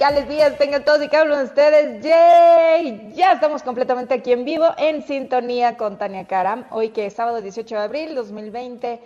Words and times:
Y 0.00 0.02
angelicales 0.02 0.28
días 0.28 0.58
tengan 0.58 0.82
todos 0.82 1.02
y 1.02 1.08
cada 1.08 1.24
uno 1.24 1.36
de 1.36 1.44
ustedes. 1.44 2.02
¡Yay! 2.02 3.12
Ya 3.14 3.32
estamos 3.32 3.62
completamente 3.62 4.14
aquí 4.14 4.32
en 4.32 4.46
vivo, 4.46 4.66
en 4.78 5.02
sintonía 5.02 5.76
con 5.76 5.98
Tania 5.98 6.26
Karam. 6.26 6.64
Hoy 6.70 6.88
que 6.88 7.04
es 7.04 7.12
sábado 7.12 7.42
18 7.42 7.74
de 7.74 7.82
abril 7.82 8.14
2020. 8.14 8.98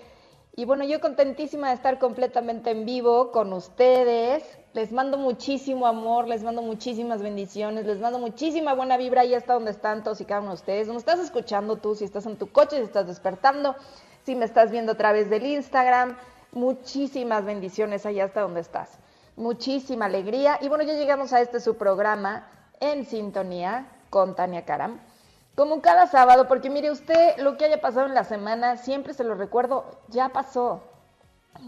Y 0.55 0.65
bueno, 0.67 0.85
yo 0.85 1.01
contentísima 1.01 1.69
de 1.69 1.75
estar 1.75 1.99
completamente 1.99 2.71
en 2.71 2.85
vivo 2.85 3.33
con 3.33 3.53
ustedes. 3.53 4.45
Les 4.73 4.93
mando 4.93 5.19
muchísimo 5.19 5.89
amor, 5.89 6.29
les 6.29 6.45
mando 6.45 6.63
muchísimas 6.63 7.23
bendiciones, 7.23 7.87
les 7.87 7.99
mando 7.99 8.21
muchísima 8.21 8.75
buena 8.75 8.97
vibra 8.97 9.23
ahí 9.23 9.35
hasta 9.35 9.55
donde 9.55 9.73
están 9.73 10.05
todos 10.05 10.21
y 10.21 10.25
cada 10.25 10.43
uno 10.43 10.51
de 10.51 10.57
ustedes. 10.57 10.87
Donde 10.87 11.01
estás 11.01 11.19
escuchando 11.19 11.77
tú, 11.77 11.97
si 11.97 12.05
estás 12.05 12.25
en 12.27 12.37
tu 12.37 12.53
coche, 12.53 12.77
si 12.77 12.83
estás 12.83 13.09
despertando, 13.09 13.75
si 14.25 14.37
me 14.37 14.45
estás 14.45 14.71
viendo 14.71 14.93
a 14.93 14.97
través 14.97 15.29
del 15.29 15.45
Instagram. 15.45 16.17
Muchísimas 16.53 17.45
bendiciones 17.45 18.07
allá 18.07 18.27
hasta 18.27 18.43
donde 18.43 18.61
estás 18.61 19.01
muchísima 19.37 20.07
alegría. 20.07 20.59
Y 20.61 20.69
bueno, 20.69 20.85
ya 20.85 20.95
llegamos 20.95 21.33
a 21.33 21.41
este 21.41 21.61
su 21.61 21.77
programa 21.77 22.49
en 22.81 23.05
sintonía 23.07 23.87
con 24.11 24.35
Tania 24.35 24.65
Karam. 24.65 25.01
Como 25.55 25.81
cada 25.83 26.07
sábado, 26.07 26.49
porque 26.49 26.71
mire 26.71 26.91
usted, 26.91 27.37
lo 27.39 27.57
que 27.57 27.67
haya 27.67 27.81
pasado 27.81 28.07
en 28.07 28.15
la 28.15 28.25
semana, 28.25 28.77
siempre 28.77 29.15
se 29.15 29.23
lo 29.23 29.35
recuerdo, 29.35 29.85
ya 30.09 30.31
pasó, 30.31 30.83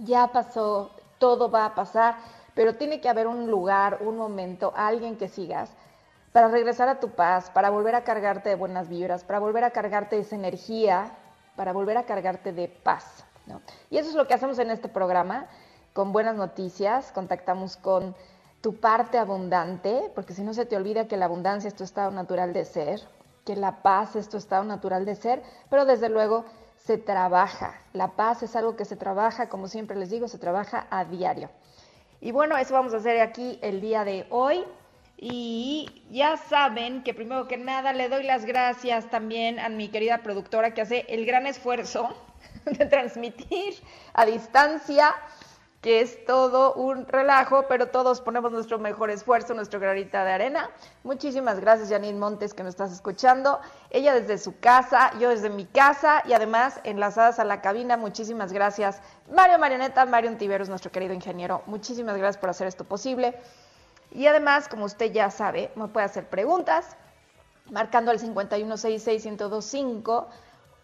ya 0.03 0.29
pasó, 0.29 0.91
todo 1.19 1.51
va 1.51 1.67
a 1.67 1.75
pasar, 1.77 2.17
pero 2.55 2.75
tiene 2.75 3.01
que 3.01 3.09
haber 3.09 3.29
un 3.29 3.49
lugar, 3.49 3.99
un 4.01 4.17
momento, 4.17 4.73
alguien 4.75 5.17
que 5.17 5.29
sigas 5.29 5.71
para 6.33 6.49
regresar 6.49 6.89
a 6.89 7.01
tu 7.01 7.11
paz, 7.11 7.51
para 7.51 7.71
volver 7.71 7.95
a 7.95 8.05
cargarte 8.05 8.49
de 8.49 8.57
buenas 8.57 8.89
vibras, 8.89 9.25
para 9.25 9.39
volver 9.39 9.65
a 9.65 9.71
cargarte 9.71 10.17
de 10.17 10.23
esa 10.23 10.35
energía, 10.35 11.13
para 11.55 11.73
volver 11.73 11.97
a 11.97 12.05
cargarte 12.05 12.53
de 12.53 12.69
paz. 12.69 13.25
¿no? 13.47 13.63
Y 13.89 13.99
eso 13.99 14.11
es 14.11 14.17
lo 14.17 14.27
que 14.27 14.35
hacemos 14.35 14.59
en 14.59 14.71
este 14.71 14.89
programa 14.89 15.47
con 15.97 16.13
buenas 16.13 16.37
noticias, 16.37 17.11
contactamos 17.11 17.79
con 17.79 18.15
tu 18.61 18.77
parte 18.77 19.17
abundante, 19.17 20.13
porque 20.15 20.35
si 20.35 20.43
no 20.43 20.53
se 20.53 20.67
te 20.67 20.77
olvida 20.77 21.09
que 21.09 21.17
la 21.17 21.25
abundancia 21.25 21.69
es 21.69 21.75
tu 21.75 21.85
estado 21.85 22.11
natural 22.11 22.53
de 22.53 22.67
ser, 22.67 23.01
que 23.47 23.57
la 23.57 23.81
paz 23.81 24.15
es 24.15 24.29
tu 24.29 24.37
estado 24.37 24.63
natural 24.65 25.07
de 25.07 25.15
ser, 25.15 25.43
pero 25.71 25.87
desde 25.87 26.11
luego 26.11 26.45
se 26.77 26.99
trabaja. 26.99 27.81
La 27.95 28.09
paz 28.09 28.43
es 28.43 28.55
algo 28.57 28.77
que 28.77 28.85
se 28.85 28.97
trabaja, 28.97 29.49
como 29.49 29.69
siempre 29.69 29.97
les 29.97 30.11
digo, 30.11 30.29
se 30.29 30.37
trabaja 30.37 30.87
a 30.91 31.07
diario. 31.07 31.49
Y 32.21 32.31
bueno, 32.31 32.59
eso 32.59 32.75
vamos 32.75 32.93
a 32.93 32.99
hacer 32.99 33.19
aquí 33.23 33.59
el 33.63 33.81
día 33.81 34.05
de 34.05 34.27
hoy. 34.29 34.67
Y 35.17 36.05
ya 36.11 36.37
saben 36.37 37.05
que 37.05 37.15
primero 37.15 37.49
que 37.49 37.57
nada 37.57 37.95
le 37.95 38.11
doy 38.11 38.25
las 38.25 38.45
gracias 38.45 39.09
también 39.09 39.59
a 39.59 39.71
mi 39.71 39.89
querida 39.89 40.19
productora 40.19 40.75
que 40.75 40.83
hace 40.83 41.07
el 41.09 41.25
gran 41.25 41.47
esfuerzo 41.47 42.11
de 42.67 42.85
transmitir 42.85 43.77
a 44.13 44.27
distancia 44.27 45.15
que 45.87 46.01
es 46.01 46.25
todo 46.25 46.75
un 46.75 47.07
relajo, 47.07 47.67
pero 47.69 47.87
todos 47.87 48.21
ponemos 48.21 48.51
nuestro 48.51 48.81
mejor 48.81 49.09
esfuerzo, 49.09 49.55
nuestro 49.55 49.79
granita 49.79 50.25
de 50.25 50.33
arena. 50.33 50.69
Muchísimas 51.05 51.61
gracias, 51.61 51.91
Janine 51.91 52.19
Montes, 52.19 52.55
que 52.55 52.65
nos 52.65 52.71
estás 52.71 52.91
escuchando. 52.91 53.61
Ella 53.91 54.13
desde 54.13 54.39
su 54.39 54.59
casa, 54.59 55.17
yo 55.21 55.29
desde 55.29 55.49
mi 55.49 55.65
casa 55.65 56.25
y 56.27 56.33
además 56.33 56.81
enlazadas 56.83 57.39
a 57.39 57.45
la 57.45 57.61
cabina. 57.61 57.97
Muchísimas 57.97 58.53
gracias, 58.53 59.01
Mario 59.33 59.61
Marioneta, 59.61 60.05
Mario 60.07 60.31
Antiveros, 60.31 60.69
nuestro 60.69 60.91
querido 60.91 61.15
ingeniero. 61.15 61.63
Muchísimas 61.67 62.17
gracias 62.17 62.39
por 62.39 62.51
hacer 62.51 62.67
esto 62.67 62.83
posible. 62.83 63.39
Y 64.11 64.27
además, 64.27 64.67
como 64.67 64.87
usted 64.87 65.13
ya 65.13 65.31
sabe, 65.31 65.71
me 65.77 65.87
puede 65.87 66.07
hacer 66.07 66.29
preguntas 66.29 66.97
marcando 67.71 68.11
al 68.11 68.19
5166125 68.19 70.27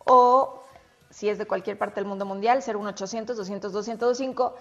o 0.04 0.62
si 1.10 1.28
es 1.28 1.38
de 1.38 1.46
cualquier 1.46 1.76
parte 1.76 1.96
del 1.96 2.06
mundo 2.06 2.24
mundial, 2.24 2.62
01800 2.64 3.36
202 3.36 3.88
1025 3.88 4.54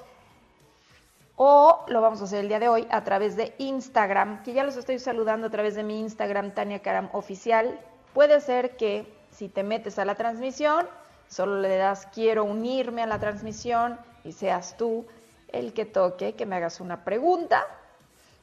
o 1.43 1.83
lo 1.87 2.01
vamos 2.01 2.21
a 2.21 2.25
hacer 2.25 2.41
el 2.41 2.49
día 2.49 2.59
de 2.59 2.67
hoy 2.67 2.87
a 2.91 3.03
través 3.03 3.35
de 3.35 3.55
Instagram, 3.57 4.43
que 4.43 4.53
ya 4.53 4.63
los 4.63 4.77
estoy 4.77 4.99
saludando 4.99 5.47
a 5.47 5.49
través 5.49 5.73
de 5.73 5.81
mi 5.81 5.99
Instagram, 5.99 6.51
Tania 6.51 6.83
Karam 6.83 7.09
Oficial. 7.13 7.79
Puede 8.13 8.39
ser 8.41 8.77
que 8.77 9.11
si 9.31 9.49
te 9.49 9.63
metes 9.63 9.97
a 9.97 10.05
la 10.05 10.13
transmisión, 10.13 10.85
solo 11.27 11.59
le 11.59 11.77
das 11.77 12.05
quiero 12.13 12.43
unirme 12.43 13.01
a 13.01 13.07
la 13.07 13.17
transmisión 13.17 13.97
y 14.23 14.33
seas 14.33 14.77
tú 14.77 15.07
el 15.47 15.73
que 15.73 15.85
toque, 15.85 16.33
que 16.33 16.45
me 16.45 16.57
hagas 16.57 16.79
una 16.79 17.03
pregunta 17.03 17.65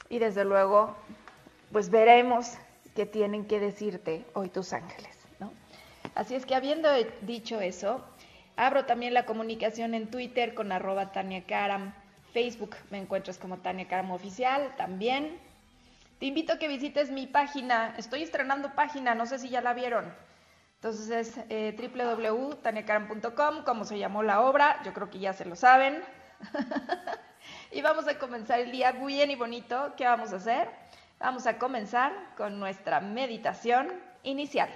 y 0.08 0.18
desde 0.18 0.44
luego, 0.44 0.96
pues 1.70 1.90
veremos 1.90 2.54
qué 2.96 3.06
tienen 3.06 3.46
que 3.46 3.60
decirte 3.60 4.24
hoy 4.34 4.48
tus 4.48 4.72
ángeles. 4.72 5.16
¿no? 5.38 5.52
Así 6.16 6.34
es 6.34 6.44
que 6.44 6.56
habiendo 6.56 6.88
dicho 7.22 7.60
eso, 7.60 8.00
abro 8.56 8.86
también 8.86 9.14
la 9.14 9.24
comunicación 9.24 9.94
en 9.94 10.10
Twitter 10.10 10.52
con 10.52 10.72
arroba 10.72 11.12
Tania 11.12 11.44
Karam. 11.46 11.94
Facebook 12.38 12.76
me 12.90 12.98
encuentras 12.98 13.36
como 13.36 13.58
Tania 13.58 13.88
Karam 13.88 14.12
Oficial 14.12 14.72
también. 14.76 15.40
Te 16.20 16.26
invito 16.26 16.52
a 16.52 16.58
que 16.60 16.68
visites 16.68 17.10
mi 17.10 17.26
página. 17.26 17.96
Estoy 17.98 18.22
estrenando 18.22 18.76
página, 18.76 19.16
no 19.16 19.26
sé 19.26 19.40
si 19.40 19.48
ya 19.48 19.60
la 19.60 19.74
vieron. 19.74 20.14
Entonces 20.76 21.10
es 21.10 21.44
eh, 21.48 21.74
como 23.64 23.84
se 23.84 23.98
llamó 23.98 24.22
la 24.22 24.42
obra, 24.42 24.80
yo 24.84 24.92
creo 24.94 25.10
que 25.10 25.18
ya 25.18 25.32
se 25.32 25.46
lo 25.46 25.56
saben. 25.56 26.00
y 27.72 27.82
vamos 27.82 28.06
a 28.06 28.16
comenzar 28.20 28.60
el 28.60 28.70
día 28.70 28.92
bien 28.92 29.32
y 29.32 29.34
bonito. 29.34 29.94
¿Qué 29.96 30.04
vamos 30.04 30.32
a 30.32 30.36
hacer? 30.36 30.70
Vamos 31.18 31.44
a 31.48 31.58
comenzar 31.58 32.12
con 32.36 32.60
nuestra 32.60 33.00
meditación 33.00 33.92
inicial. 34.22 34.68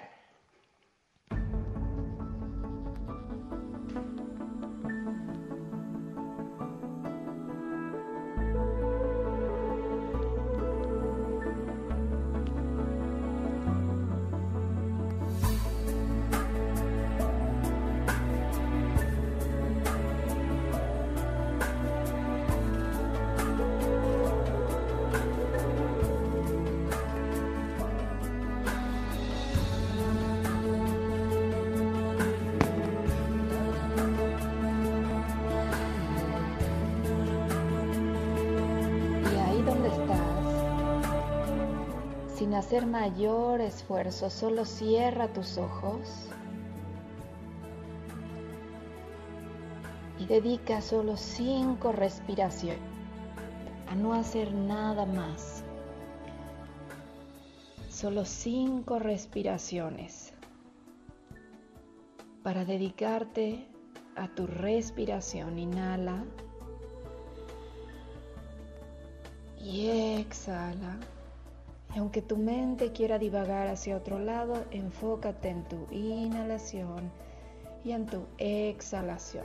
Hacer 42.73 42.87
mayor 42.87 43.61
esfuerzo, 43.61 44.31
solo 44.31 44.65
cierra 44.65 45.31
tus 45.31 45.59
ojos 45.59 46.29
y 50.19 50.25
dedica 50.25 50.81
solo 50.81 51.19
cinco 51.19 51.93
respiraciones 51.93 52.81
a 53.91 53.95
no 53.95 54.15
hacer 54.15 54.55
nada 54.55 55.05
más. 55.05 55.63
Solo 57.91 58.25
cinco 58.25 58.99
respiraciones 58.99 60.33
para 62.43 62.65
dedicarte 62.65 63.69
a 64.17 64.29
tu 64.29 64.47
respiración. 64.47 65.59
Inhala. 65.59 66.25
Y 69.61 69.91
exhala. 70.19 70.99
Y 71.95 71.99
aunque 71.99 72.23
tu 72.23 72.37
mente 72.37 72.93
quiera 72.93 73.19
divagar 73.19 73.69
hacia 73.69 73.97
otro 73.97 74.19
lado, 74.19 74.65
enfócate 74.71 75.51
en 75.51 75.65
tu 75.65 75.87
inhalación 75.91 77.11
y 77.85 77.93
en 77.93 78.07
tu 78.07 78.25
exhalación. 78.39 79.45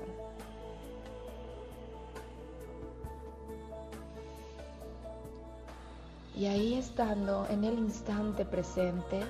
Y 6.37 6.45
ahí 6.45 6.75
estando 6.75 7.47
en 7.49 7.63
el 7.63 7.79
instante 7.79 8.45
presente, 8.45 9.21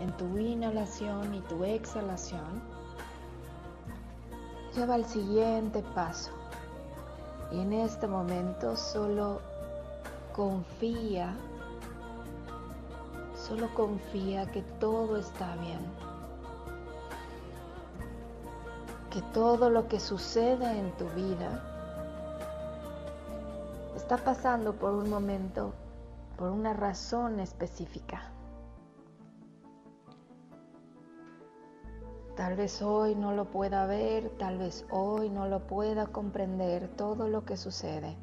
en 0.00 0.16
tu 0.16 0.38
inhalación 0.38 1.34
y 1.34 1.40
tu 1.40 1.64
exhalación, 1.64 2.62
lleva 4.74 4.94
al 4.94 5.04
siguiente 5.04 5.82
paso. 5.94 6.30
Y 7.50 7.60
en 7.60 7.72
este 7.72 8.06
momento 8.06 8.76
solo 8.76 9.40
confía, 10.32 11.36
solo 13.42 13.74
confía 13.74 14.50
que 14.52 14.62
todo 14.78 15.16
está 15.16 15.56
bien. 15.56 15.80
Que 19.10 19.20
todo 19.34 19.68
lo 19.68 19.88
que 19.88 19.98
sucede 19.98 20.78
en 20.78 20.92
tu 20.92 21.08
vida 21.10 21.62
está 23.96 24.16
pasando 24.16 24.74
por 24.74 24.92
un 24.92 25.10
momento 25.10 25.74
por 26.36 26.50
una 26.50 26.72
razón 26.72 27.40
específica. 27.40 28.32
Tal 32.36 32.56
vez 32.56 32.80
hoy 32.80 33.14
no 33.14 33.32
lo 33.32 33.44
pueda 33.50 33.86
ver, 33.86 34.30
tal 34.38 34.56
vez 34.56 34.86
hoy 34.90 35.28
no 35.28 35.46
lo 35.48 35.66
pueda 35.66 36.06
comprender 36.06 36.88
todo 36.96 37.28
lo 37.28 37.44
que 37.44 37.56
sucede, 37.56 38.16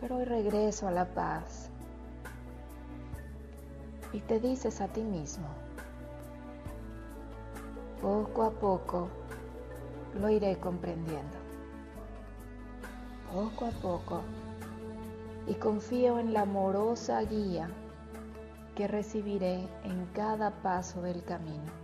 pero 0.00 0.18
hoy 0.18 0.24
regreso 0.24 0.86
a 0.86 0.92
la 0.92 1.12
paz 1.12 1.71
y 4.12 4.20
te 4.20 4.40
dices 4.40 4.80
a 4.80 4.88
ti 4.88 5.02
mismo, 5.02 5.46
poco 8.00 8.42
a 8.42 8.50
poco 8.50 9.08
lo 10.20 10.28
iré 10.28 10.58
comprendiendo, 10.58 11.38
poco 13.32 13.66
a 13.66 13.70
poco 13.70 14.22
y 15.46 15.54
confío 15.54 16.18
en 16.18 16.32
la 16.32 16.42
amorosa 16.42 17.20
guía 17.22 17.70
que 18.74 18.88
recibiré 18.88 19.68
en 19.84 20.06
cada 20.14 20.50
paso 20.62 21.02
del 21.02 21.22
camino. 21.24 21.82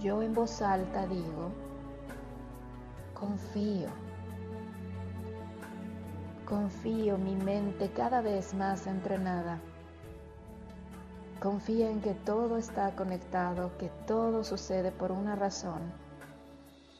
Yo 0.00 0.22
en 0.22 0.34
voz 0.34 0.60
alta 0.60 1.06
digo, 1.06 1.50
confío, 3.14 3.88
confío 6.46 7.18
mi 7.18 7.34
mente 7.34 7.90
cada 7.90 8.20
vez 8.20 8.54
más 8.54 8.86
entrenada. 8.86 9.60
Confío 11.40 11.88
en 11.88 12.00
que 12.00 12.14
todo 12.14 12.56
está 12.56 12.94
conectado, 12.94 13.76
que 13.78 13.90
todo 14.06 14.44
sucede 14.44 14.92
por 14.92 15.10
una 15.10 15.34
razón 15.34 15.82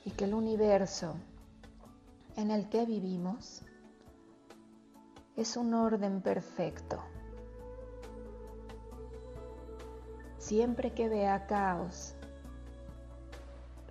y 0.05 0.11
que 0.11 0.25
el 0.25 0.35
universo 0.35 1.15
en 2.37 2.51
el 2.51 2.69
que 2.69 2.85
vivimos 2.87 3.63
es 5.37 5.57
un 5.57 5.75
orden 5.75 6.23
perfecto. 6.23 7.01
Siempre 10.39 10.93
que 10.93 11.09
vea 11.09 11.47
caos, 11.47 12.17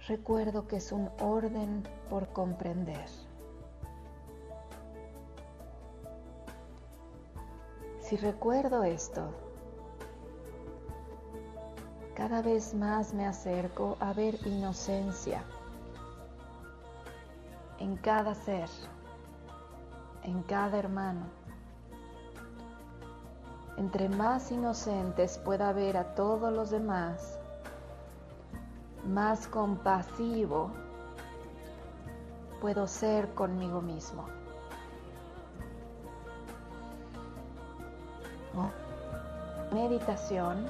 recuerdo 0.07 0.67
que 0.67 0.77
es 0.77 0.91
un 0.91 1.09
orden 1.21 1.83
por 2.09 2.27
comprender. 2.33 3.24
Si 8.05 8.17
recuerdo 8.17 8.83
esto, 8.83 9.23
cada 12.13 12.43
vez 12.43 12.75
más 12.75 13.15
me 13.15 13.25
acerco 13.25 13.97
a 13.99 14.13
ver 14.13 14.35
inocencia 14.45 15.43
en 17.79 17.95
cada 17.97 18.35
ser, 18.35 18.69
en 20.21 20.43
cada 20.43 20.77
hermano. 20.77 21.25
Entre 23.75 24.07
más 24.07 24.51
inocentes 24.51 25.39
pueda 25.39 25.73
ver 25.73 25.97
a 25.97 26.13
todos 26.13 26.53
los 26.53 26.69
demás, 26.69 27.39
más 29.03 29.47
compasivo 29.47 30.69
puedo 32.61 32.85
ser 32.85 33.33
conmigo 33.33 33.81
mismo. 33.81 34.34
Meditación 39.75 40.67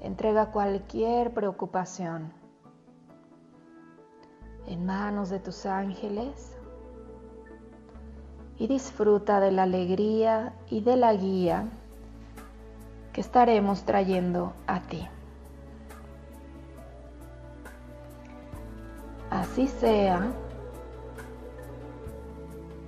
entrega 0.00 0.50
cualquier 0.52 1.34
preocupación 1.34 2.32
en 4.66 4.86
manos 4.86 5.28
de 5.28 5.38
tus 5.38 5.66
ángeles 5.66 6.56
y 8.56 8.68
disfruta 8.68 9.38
de 9.38 9.52
la 9.52 9.64
alegría 9.64 10.54
y 10.70 10.80
de 10.80 10.96
la 10.96 11.12
guía 11.12 11.66
que 13.12 13.20
estaremos 13.20 13.82
trayendo 13.82 14.54
a 14.66 14.80
ti. 14.80 15.06
Así 19.28 19.68
sea, 19.68 20.26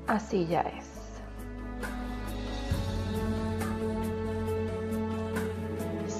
así 0.06 0.46
ya 0.46 0.62
es. 0.62 0.79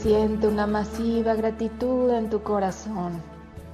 Siente 0.02 0.48
una 0.48 0.66
masiva 0.66 1.34
gratitud 1.34 2.10
en 2.10 2.30
tu 2.30 2.42
corazón 2.42 3.20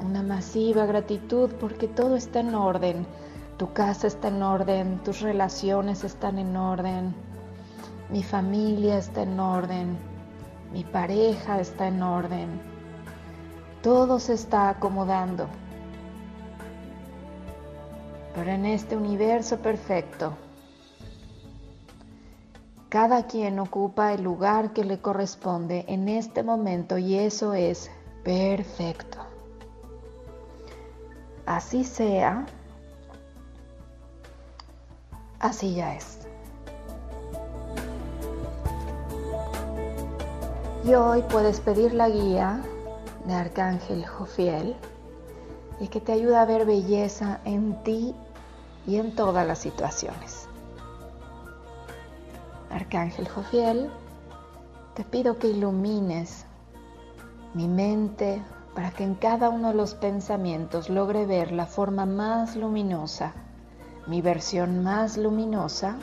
una 0.04 0.22
masiva 0.22 0.86
gratitud 0.86 1.50
porque 1.60 1.88
todo 1.88 2.16
está 2.16 2.40
en 2.40 2.54
orden. 2.54 3.06
Tu 3.56 3.72
casa 3.72 4.06
está 4.06 4.28
en 4.28 4.42
orden, 4.42 4.98
tus 4.98 5.20
relaciones 5.20 6.04
están 6.04 6.38
en 6.38 6.56
orden, 6.56 7.14
mi 8.10 8.22
familia 8.22 8.98
está 8.98 9.22
en 9.22 9.40
orden, 9.40 9.96
mi 10.72 10.84
pareja 10.84 11.60
está 11.60 11.88
en 11.88 12.02
orden. 12.02 12.60
Todo 13.82 14.18
se 14.18 14.34
está 14.34 14.68
acomodando. 14.68 15.46
Pero 18.34 18.50
en 18.50 18.66
este 18.66 18.96
universo 18.96 19.56
perfecto, 19.58 20.34
cada 22.88 23.26
quien 23.26 23.58
ocupa 23.58 24.12
el 24.12 24.22
lugar 24.22 24.72
que 24.72 24.84
le 24.84 24.98
corresponde 24.98 25.84
en 25.88 26.08
este 26.08 26.42
momento 26.42 26.98
y 26.98 27.16
eso 27.16 27.54
es 27.54 27.90
perfecto 28.24 29.26
así 31.46 31.84
sea, 31.84 32.44
así 35.38 35.74
ya 35.74 35.94
es. 35.94 36.18
Y 40.84 40.94
hoy 40.94 41.22
puedes 41.30 41.60
pedir 41.60 41.94
la 41.94 42.08
guía 42.08 42.60
de 43.26 43.34
Arcángel 43.34 44.06
Jofiel 44.06 44.76
y 45.80 45.88
que 45.88 46.00
te 46.00 46.12
ayude 46.12 46.36
a 46.36 46.44
ver 46.44 46.64
belleza 46.66 47.40
en 47.44 47.82
ti 47.82 48.14
y 48.86 48.96
en 48.96 49.14
todas 49.14 49.46
las 49.46 49.58
situaciones. 49.58 50.45
Arcángel 52.76 53.26
Jofiel, 53.26 53.90
te 54.94 55.02
pido 55.02 55.38
que 55.38 55.48
ilumines 55.48 56.44
mi 57.54 57.68
mente, 57.68 58.42
para 58.74 58.90
que 58.90 59.02
en 59.02 59.14
cada 59.14 59.48
uno 59.48 59.68
de 59.68 59.74
los 59.74 59.94
pensamientos 59.94 60.90
logre 60.90 61.24
ver 61.24 61.52
la 61.52 61.64
forma 61.64 62.04
más 62.04 62.54
luminosa, 62.54 63.32
mi 64.06 64.20
versión 64.20 64.82
más 64.84 65.16
luminosa, 65.16 65.96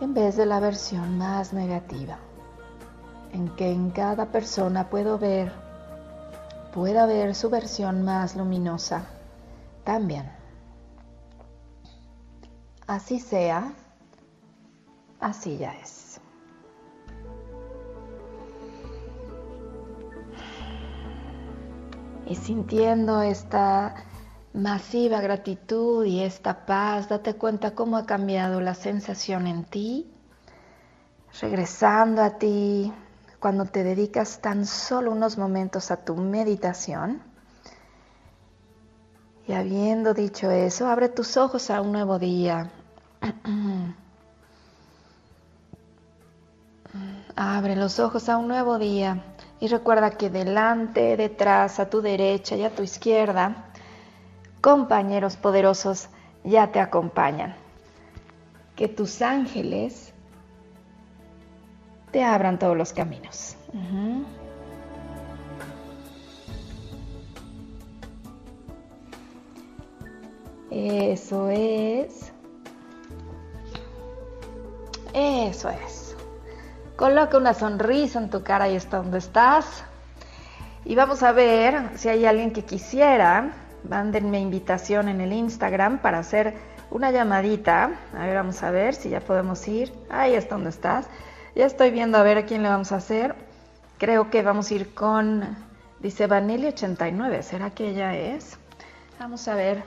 en 0.00 0.12
vez 0.12 0.36
de 0.36 0.46
la 0.46 0.58
versión 0.58 1.16
más 1.16 1.52
negativa, 1.52 2.18
en 3.32 3.48
que 3.50 3.70
en 3.70 3.90
cada 3.90 4.32
persona 4.32 4.90
puedo 4.90 5.20
ver, 5.20 5.52
pueda 6.74 7.06
ver 7.06 7.36
su 7.36 7.48
versión 7.48 8.02
más 8.02 8.34
luminosa 8.34 9.04
también. 9.84 10.28
Así 12.88 13.20
sea, 13.20 13.72
así 15.20 15.56
ya 15.58 15.72
es. 15.74 16.06
y 22.26 22.34
sintiendo 22.34 23.22
esta 23.22 23.94
masiva 24.52 25.20
gratitud 25.20 26.04
y 26.04 26.20
esta 26.20 26.66
paz, 26.66 27.08
date 27.08 27.34
cuenta 27.34 27.74
cómo 27.74 27.96
ha 27.96 28.06
cambiado 28.06 28.60
la 28.60 28.74
sensación 28.74 29.46
en 29.46 29.64
ti, 29.64 30.10
regresando 31.40 32.22
a 32.22 32.38
ti 32.38 32.92
cuando 33.38 33.66
te 33.66 33.84
dedicas 33.84 34.40
tan 34.40 34.66
solo 34.66 35.12
unos 35.12 35.38
momentos 35.38 35.90
a 35.90 35.98
tu 36.04 36.16
meditación 36.16 37.22
Y 39.46 39.52
habiendo 39.52 40.12
dicho 40.14 40.50
eso, 40.50 40.88
abre 40.88 41.08
tus 41.08 41.36
ojos 41.36 41.70
a 41.70 41.80
un 41.80 41.92
nuevo 41.92 42.18
día. 42.18 42.72
Abre 47.38 47.76
los 47.76 48.00
ojos 48.00 48.30
a 48.30 48.38
un 48.38 48.48
nuevo 48.48 48.78
día 48.78 49.22
y 49.60 49.68
recuerda 49.68 50.10
que 50.12 50.30
delante, 50.30 51.18
detrás, 51.18 51.78
a 51.78 51.90
tu 51.90 52.00
derecha 52.00 52.56
y 52.56 52.64
a 52.64 52.74
tu 52.74 52.82
izquierda, 52.82 53.66
compañeros 54.62 55.36
poderosos 55.36 56.08
ya 56.44 56.72
te 56.72 56.80
acompañan. 56.80 57.54
Que 58.74 58.88
tus 58.88 59.20
ángeles 59.20 60.14
te 62.10 62.24
abran 62.24 62.58
todos 62.58 62.74
los 62.76 62.94
caminos. 62.94 63.56
Eso 70.70 71.50
es. 71.50 72.32
Eso 75.12 75.68
es. 75.68 76.05
Coloca 76.96 77.36
una 77.36 77.52
sonrisa 77.52 78.18
en 78.18 78.30
tu 78.30 78.42
cara 78.42 78.64
ahí 78.64 78.74
está 78.74 78.96
donde 78.96 79.18
estás. 79.18 79.84
Y 80.86 80.94
vamos 80.94 81.22
a 81.22 81.32
ver 81.32 81.90
si 81.96 82.08
hay 82.08 82.24
alguien 82.24 82.52
que 82.52 82.64
quisiera. 82.64 83.52
Mándenme 83.86 84.40
invitación 84.40 85.10
en 85.10 85.20
el 85.20 85.34
Instagram 85.34 85.98
para 85.98 86.20
hacer 86.20 86.54
una 86.90 87.10
llamadita. 87.10 87.90
A 88.16 88.24
ver, 88.24 88.36
vamos 88.36 88.62
a 88.62 88.70
ver 88.70 88.94
si 88.94 89.10
ya 89.10 89.20
podemos 89.20 89.68
ir. 89.68 89.92
Ahí 90.08 90.34
está 90.34 90.54
donde 90.54 90.70
estás. 90.70 91.06
Ya 91.54 91.66
estoy 91.66 91.90
viendo 91.90 92.16
a 92.16 92.22
ver 92.22 92.38
a 92.38 92.46
quién 92.46 92.62
le 92.62 92.70
vamos 92.70 92.92
a 92.92 92.96
hacer. 92.96 93.34
Creo 93.98 94.30
que 94.30 94.42
vamos 94.42 94.70
a 94.70 94.74
ir 94.74 94.94
con, 94.94 95.44
dice 96.00 96.26
Vanelli89. 96.26 97.42
¿Será 97.42 97.70
que 97.70 97.90
ella 97.90 98.16
es? 98.16 98.58
Vamos 99.20 99.46
a 99.48 99.54
ver. 99.54 99.84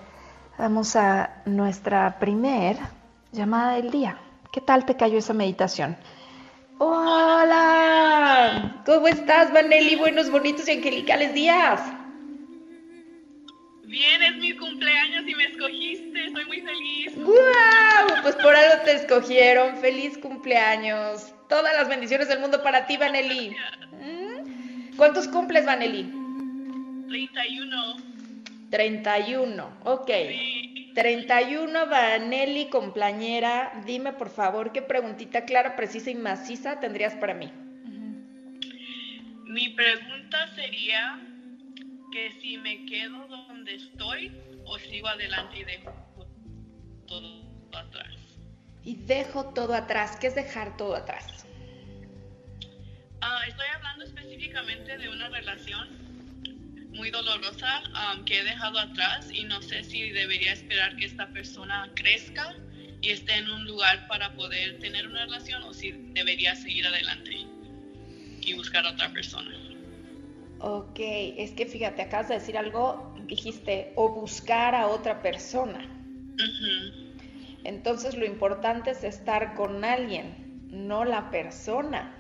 Vamos 0.60 0.96
a 0.96 1.42
nuestra 1.46 2.20
primer 2.20 2.78
llamada 3.32 3.74
del 3.74 3.90
día. 3.90 4.20
¿Qué 4.52 4.62
tal 4.62 4.86
te 4.86 4.96
cayó 4.96 5.18
esa 5.18 5.34
meditación? 5.34 5.98
Hola, 6.82 8.74
¿cómo 8.86 9.10
estás, 9.10 9.52
Vanelli? 9.52 9.98
Buenos, 9.98 10.32
bonitos 10.32 10.66
y 10.70 10.72
angelicales 10.72 11.34
días. 11.34 11.82
Bien, 13.84 14.24
es 14.24 14.38
mi 14.38 14.56
cumpleaños 14.56 15.28
y 15.28 15.36
me 15.36 15.44
escogiste, 15.44 16.28
estoy 16.28 16.46
muy 16.46 16.62
feliz. 16.62 17.14
¡Guau! 17.18 18.22
Pues 18.24 18.36
por 18.36 18.56
algo 18.56 18.82
te 18.86 18.94
escogieron. 18.94 19.76
Feliz 19.82 20.18
cumpleaños. 20.20 21.34
Todas 21.50 21.74
las 21.76 21.90
bendiciones 21.90 22.30
del 22.30 22.40
mundo 22.40 22.64
para 22.64 22.88
ti, 22.88 22.96
Vanelli. 22.96 23.58
¿Mm? 24.00 24.96
¿Cuántos 24.96 25.28
cumples, 25.28 25.66
Vanelli? 25.66 26.04
31. 27.10 27.98
31. 28.70 29.70
Ok. 29.84 30.08
Sí. 30.08 30.89
31, 31.00 31.88
Vanelli, 31.88 32.68
compañera. 32.70 33.72
Dime, 33.86 34.12
por 34.12 34.30
favor, 34.30 34.74
qué 34.74 34.82
preguntita 34.82 35.46
clara, 35.46 35.78
precisa 35.78 36.10
y 36.10 36.16
maciza 36.16 36.82
tendrías 36.82 37.16
para 37.16 37.34
mí. 37.34 37.50
Mi 39.46 39.70
pregunta 39.70 40.54
sería 40.56 41.22
que 42.12 42.32
si 42.42 42.58
me 42.58 42.86
quedo 42.86 43.28
donde 43.28 43.76
estoy 43.76 44.38
o 44.66 44.78
sigo 44.78 45.08
adelante 45.08 45.60
y 45.60 45.64
dejo 45.64 45.94
todo 47.08 47.78
atrás. 47.78 48.16
Y 48.84 48.96
dejo 48.96 49.46
todo 49.54 49.74
atrás. 49.76 50.18
¿Qué 50.18 50.28
es 50.28 50.36
dejar 50.36 50.76
todo 50.76 50.98
atrás? 50.98 51.46
Ah, 53.22 53.42
estoy 53.48 53.68
hablando 53.74 54.04
específicamente 54.04 54.98
de 54.98 55.08
una 55.08 55.30
relación 55.30 56.09
muy 56.92 57.12
dolorosa 57.12 57.84
um, 57.88 58.26
que 58.26 58.40
he 58.40 58.44
dejado 58.44 58.80
atrás 58.80 59.30
y 59.32 59.44
no 59.44 59.62
sé 59.62 59.84
si 59.84 60.10
debería 60.10 60.54
esperar 60.54 60.96
que 60.96 61.06
esta 61.06 61.28
persona 61.30 61.92
crezca 61.96 62.56
y 63.02 63.10
esté 63.12 63.36
en 63.36 63.50
un 63.50 63.66
lugar 63.66 64.08
para 64.08 64.34
poder 64.34 64.80
tener 64.80 65.08
una 65.08 65.26
relación 65.26 65.64
o 65.64 65.74
si 65.74 65.92
debería 66.14 66.56
seguir 66.56 66.86
adelante 66.86 67.32
y 68.42 68.54
buscar 68.54 68.86
a 68.86 68.92
otra 68.92 69.12
persona. 69.14 69.52
Ok, 70.60 71.00
es 71.00 71.52
que 71.52 71.66
fíjate, 71.66 72.02
acabas 72.02 72.28
de 72.28 72.36
decir 72.36 72.58
algo, 72.58 73.16
dijiste, 73.28 73.94
o 73.96 74.10
buscar 74.10 74.76
a 74.76 74.88
otra 74.88 75.22
persona. 75.22 75.88
Entonces 77.64 78.16
lo 78.16 78.26
importante 78.26 78.92
es 78.92 79.04
estar 79.04 79.56
con 79.56 79.86
alguien, 79.86 80.68
no 80.70 81.06
la 81.06 81.30
persona. 81.30 82.19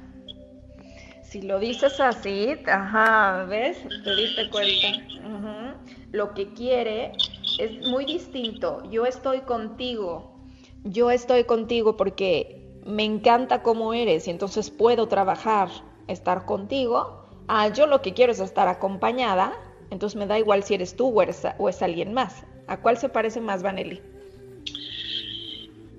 Si 1.30 1.44
lo 1.44 1.60
dices 1.60 2.00
así, 2.00 2.56
ajá, 2.66 3.46
¿ves? 3.48 3.78
Te 4.04 4.16
diste 4.16 4.50
cuenta. 4.50 4.88
Ujú. 5.24 5.78
Lo 6.12 6.34
que 6.34 6.52
quiere 6.56 7.12
es 7.60 7.86
muy 7.88 8.06
distinto. 8.06 8.82
Yo 8.90 9.06
estoy 9.06 9.42
contigo. 9.42 10.44
Yo 10.84 11.12
estoy 11.12 11.44
contigo 11.44 11.96
porque 11.98 12.66
me 12.84 13.04
encanta 13.04 13.62
cómo 13.62 13.94
eres 13.94 14.28
y 14.28 14.32
entonces 14.32 14.72
puedo 14.72 15.08
trabajar, 15.08 15.70
estar 16.08 16.46
contigo. 16.46 17.24
Ah, 17.48 17.68
yo 17.68 17.86
lo 17.86 18.02
que 18.02 18.16
quiero 18.16 18.32
es 18.32 18.40
estar 18.40 18.68
acompañada, 18.68 19.54
entonces 19.92 20.18
me 20.18 20.26
da 20.26 20.40
igual 20.40 20.64
si 20.64 20.74
eres 20.74 20.96
tú 20.96 21.22
o, 21.22 21.26
o 21.60 21.70
es 21.70 21.82
alguien 21.84 22.12
más. 22.12 22.44
¿A 22.66 22.82
cuál 22.82 22.98
se 22.98 23.08
parece 23.08 23.40
más, 23.40 23.62
Vanelli? 23.62 24.02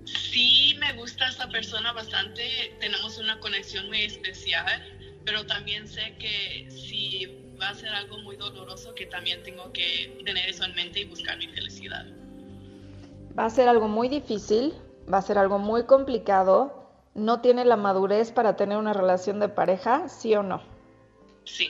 Sí, 0.04 0.76
me 0.80 0.92
gusta 0.94 1.28
esta 1.28 1.48
persona 1.48 1.92
bastante, 1.92 2.74
tenemos 2.80 3.18
una 3.18 3.38
conexión 3.38 3.86
muy 3.86 4.02
especial, 4.02 4.82
pero 5.24 5.44
también 5.46 5.86
sé 5.86 6.14
que 6.18 6.70
si 6.70 7.26
va 7.60 7.70
a 7.70 7.74
ser 7.74 7.90
algo 7.90 8.18
muy 8.18 8.36
doloroso, 8.36 8.94
que 8.94 9.06
también 9.06 9.42
tengo 9.42 9.72
que 9.72 10.22
tener 10.24 10.48
eso 10.48 10.64
en 10.64 10.74
mente 10.74 11.00
y 11.00 11.04
buscar 11.04 11.38
mi 11.38 11.48
felicidad. 11.48 12.06
Va 13.38 13.46
a 13.46 13.50
ser 13.50 13.68
algo 13.68 13.88
muy 13.88 14.08
difícil, 14.08 14.74
va 15.12 15.18
a 15.18 15.22
ser 15.22 15.38
algo 15.38 15.58
muy 15.58 15.84
complicado. 15.84 16.76
¿No 17.14 17.40
tiene 17.40 17.64
la 17.64 17.76
madurez 17.76 18.30
para 18.30 18.56
tener 18.56 18.78
una 18.78 18.92
relación 18.92 19.40
de 19.40 19.48
pareja, 19.48 20.08
sí 20.08 20.34
o 20.34 20.42
no? 20.42 20.62
Sí, 21.44 21.68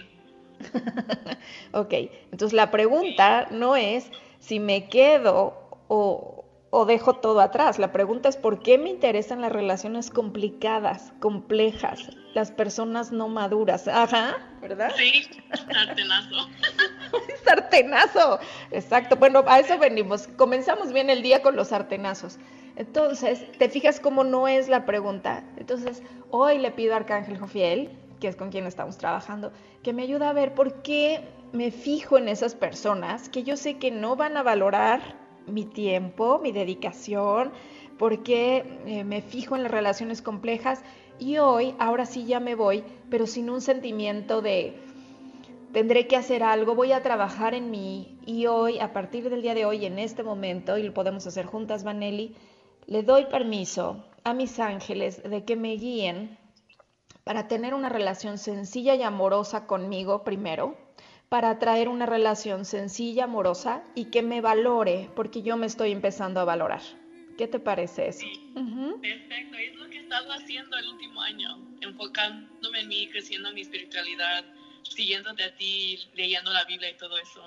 ok, 1.73 1.93
entonces 2.33 2.53
la 2.53 2.71
pregunta 2.71 3.49
no 3.51 3.77
es 3.77 4.11
si 4.39 4.61
me 4.61 4.89
quedo 4.89 5.79
o, 5.89 6.45
o 6.71 6.85
dejo 6.85 7.15
todo 7.15 7.41
atrás. 7.41 7.79
La 7.79 7.93
pregunta 7.93 8.29
es 8.29 8.37
por 8.37 8.63
qué 8.63 8.79
me 8.79 8.91
interesan 8.91 9.41
las 9.41 9.53
relaciones 9.53 10.11
complicadas, 10.11 11.13
complejas, 11.21 12.11
las 12.35 12.53
personas 12.53 13.11
no 13.13 13.29
maduras. 13.29 13.89
Ajá, 13.89 14.37
¿verdad? 14.61 14.93
sí, 14.97 15.29
sartenazo. 15.73 16.49
Sartenazo. 17.45 18.39
Exacto. 18.71 19.17
Bueno, 19.17 19.45
a 19.47 19.59
eso 19.59 19.79
venimos. 19.79 20.29
Comenzamos 20.37 20.93
bien 20.93 21.11
el 21.11 21.23
día 21.23 21.43
con 21.43 21.57
los 21.57 21.69
sartenazos. 21.69 22.39
Entonces, 22.77 23.51
te 23.59 23.69
fijas 23.69 23.99
cómo 23.99 24.23
no 24.23 24.47
es 24.47 24.69
la 24.69 24.87
pregunta. 24.87 25.43
Entonces, 25.57 26.03
hoy 26.31 26.59
le 26.59 26.71
pido 26.71 26.95
a 26.95 26.99
Arcángel 26.99 27.39
Jofiel, 27.39 27.91
que 28.21 28.29
es 28.29 28.37
con 28.37 28.51
quien 28.51 28.67
estamos 28.67 28.97
trabajando, 28.97 29.53
que 29.83 29.93
me 29.93 30.03
ayude 30.03 30.25
a 30.25 30.33
ver 30.33 30.55
por 30.55 30.83
qué 30.83 31.21
me 31.53 31.73
fijo 31.73 32.17
en 32.17 32.29
esas 32.29 32.55
personas 32.55 33.29
que 33.29 33.43
yo 33.43 33.57
sé 33.57 33.79
que 33.79 33.91
no 33.91 34.15
van 34.15 34.37
a 34.37 34.43
valorar 34.45 35.20
mi 35.51 35.65
tiempo, 35.65 36.39
mi 36.43 36.53
dedicación, 36.53 37.53
por 37.99 38.23
qué 38.23 38.81
eh, 38.87 39.05
me 39.05 39.23
fijo 39.23 39.57
en 39.57 39.63
las 39.63 39.73
relaciones 39.73 40.23
complejas 40.23 40.83
y 41.19 41.39
hoy, 41.39 41.75
ahora 41.79 42.07
sí 42.07 42.25
ya 42.25 42.41
me 42.41 42.55
voy, 42.55 42.83
pero 43.11 43.27
sin 43.27 43.51
un 43.51 43.61
sentimiento 43.61 44.41
de 44.41 44.75
tendré 45.73 46.07
que 46.07 46.17
hacer 46.17 46.43
algo, 46.43 46.75
voy 46.75 46.93
a 46.93 47.03
trabajar 47.03 47.55
en 47.55 47.71
mí 47.71 48.19
y 48.27 48.47
hoy, 48.47 48.79
a 48.81 48.93
partir 48.93 49.29
del 49.31 49.43
día 49.43 49.55
de 49.55 49.65
hoy, 49.67 49.85
en 49.85 49.99
este 49.99 50.23
momento, 50.23 50.79
y 50.79 50.83
lo 50.83 50.95
podemos 50.95 51.27
hacer 51.27 51.47
juntas, 51.47 51.85
Vanelli, 51.85 52.35
le 52.87 53.03
doy 53.03 53.27
permiso 53.27 54.05
a 54.25 54.35
mis 54.35 54.59
ángeles 54.59 55.23
de 55.23 55.45
que 55.45 55.57
me 55.57 55.75
guíen 55.75 56.39
para 57.25 57.49
tener 57.49 57.75
una 57.75 57.89
relación 57.89 58.39
sencilla 58.39 58.95
y 58.95 59.03
amorosa 59.03 59.67
conmigo 59.67 60.25
primero, 60.25 60.77
para 61.31 61.61
traer 61.61 61.89
una 61.89 62.07
relación 62.07 62.65
sencilla, 62.65 63.25
amorosa 63.25 63.85
y 63.95 64.07
que 64.07 64.21
me 64.23 64.41
valore, 64.41 65.11
porque 65.15 65.43
yo 65.43 65.57
me 65.57 65.67
estoy 65.67 65.93
empezando 65.93 66.41
a 66.41 66.45
valorar. 66.45 66.83
¿Qué 67.39 67.47
te 67.47 67.61
parece 67.61 68.09
eso? 68.09 68.27
Ujú. 68.57 69.01
Perfecto, 69.01 69.57
es 69.57 69.75
lo 69.77 69.89
que 69.89 69.99
he 69.99 70.03
estado 70.03 70.33
haciendo 70.33 70.77
el 70.77 70.89
último 70.89 71.23
año, 71.23 71.49
enfocándome 71.81 72.81
en 72.81 72.89
mí, 72.89 73.09
creciendo 73.11 73.49
en 73.49 73.55
mi 73.55 73.61
espiritualidad, 73.61 74.45
siguiéndote 74.83 75.45
a 75.45 75.55
ti, 75.55 76.01
leyendo 76.15 76.53
la 76.53 76.65
Biblia 76.65 76.91
y 76.91 76.97
todo 76.97 77.17
eso. 77.17 77.41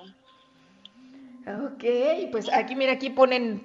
Ok, 1.46 1.84
pues 2.32 2.50
aquí, 2.54 2.74
mira, 2.74 2.94
aquí 2.94 3.10
ponen, 3.10 3.62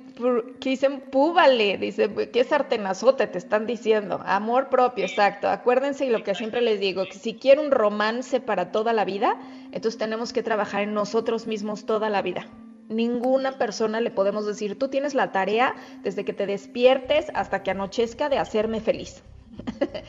que 0.59 0.71
dicen 0.71 1.01
púbale, 1.13 1.79
dice, 1.79 2.13
qué 2.33 2.43
sartenazote 2.43 3.29
te 3.29 3.39
están 3.39 3.67
diciendo, 3.67 4.21
amor 4.25 4.69
propio, 4.69 5.05
exacto. 5.05 5.49
Acuérdense 5.49 6.05
y 6.05 6.11
lo 6.11 6.25
que 6.25 6.35
siempre 6.35 6.61
les 6.61 6.81
digo, 6.81 7.09
que 7.09 7.19
si 7.19 7.35
quiero 7.35 7.63
un 7.63 7.71
romance 7.71 8.41
para 8.41 8.73
toda 8.73 8.93
la 8.93 9.05
vida, 9.05 9.37
entonces 9.71 9.97
tenemos 9.97 10.33
que 10.33 10.43
trabajar 10.43 10.83
en 10.83 10.93
nosotros 10.93 11.47
mismos 11.47 11.87
toda 11.87 12.11
la 12.11 12.21
vida. 12.21 12.49
Ninguna 12.89 13.59
persona 13.59 14.01
le 14.01 14.11
podemos 14.11 14.45
decir, 14.45 14.77
tú 14.77 14.89
tienes 14.89 15.15
la 15.15 15.31
tarea 15.31 15.77
desde 16.03 16.25
que 16.25 16.33
te 16.33 16.47
despiertes 16.47 17.27
hasta 17.35 17.63
que 17.63 17.71
anochezca 17.71 18.29
de 18.29 18.39
hacerme 18.39 18.81
feliz. 18.81 19.23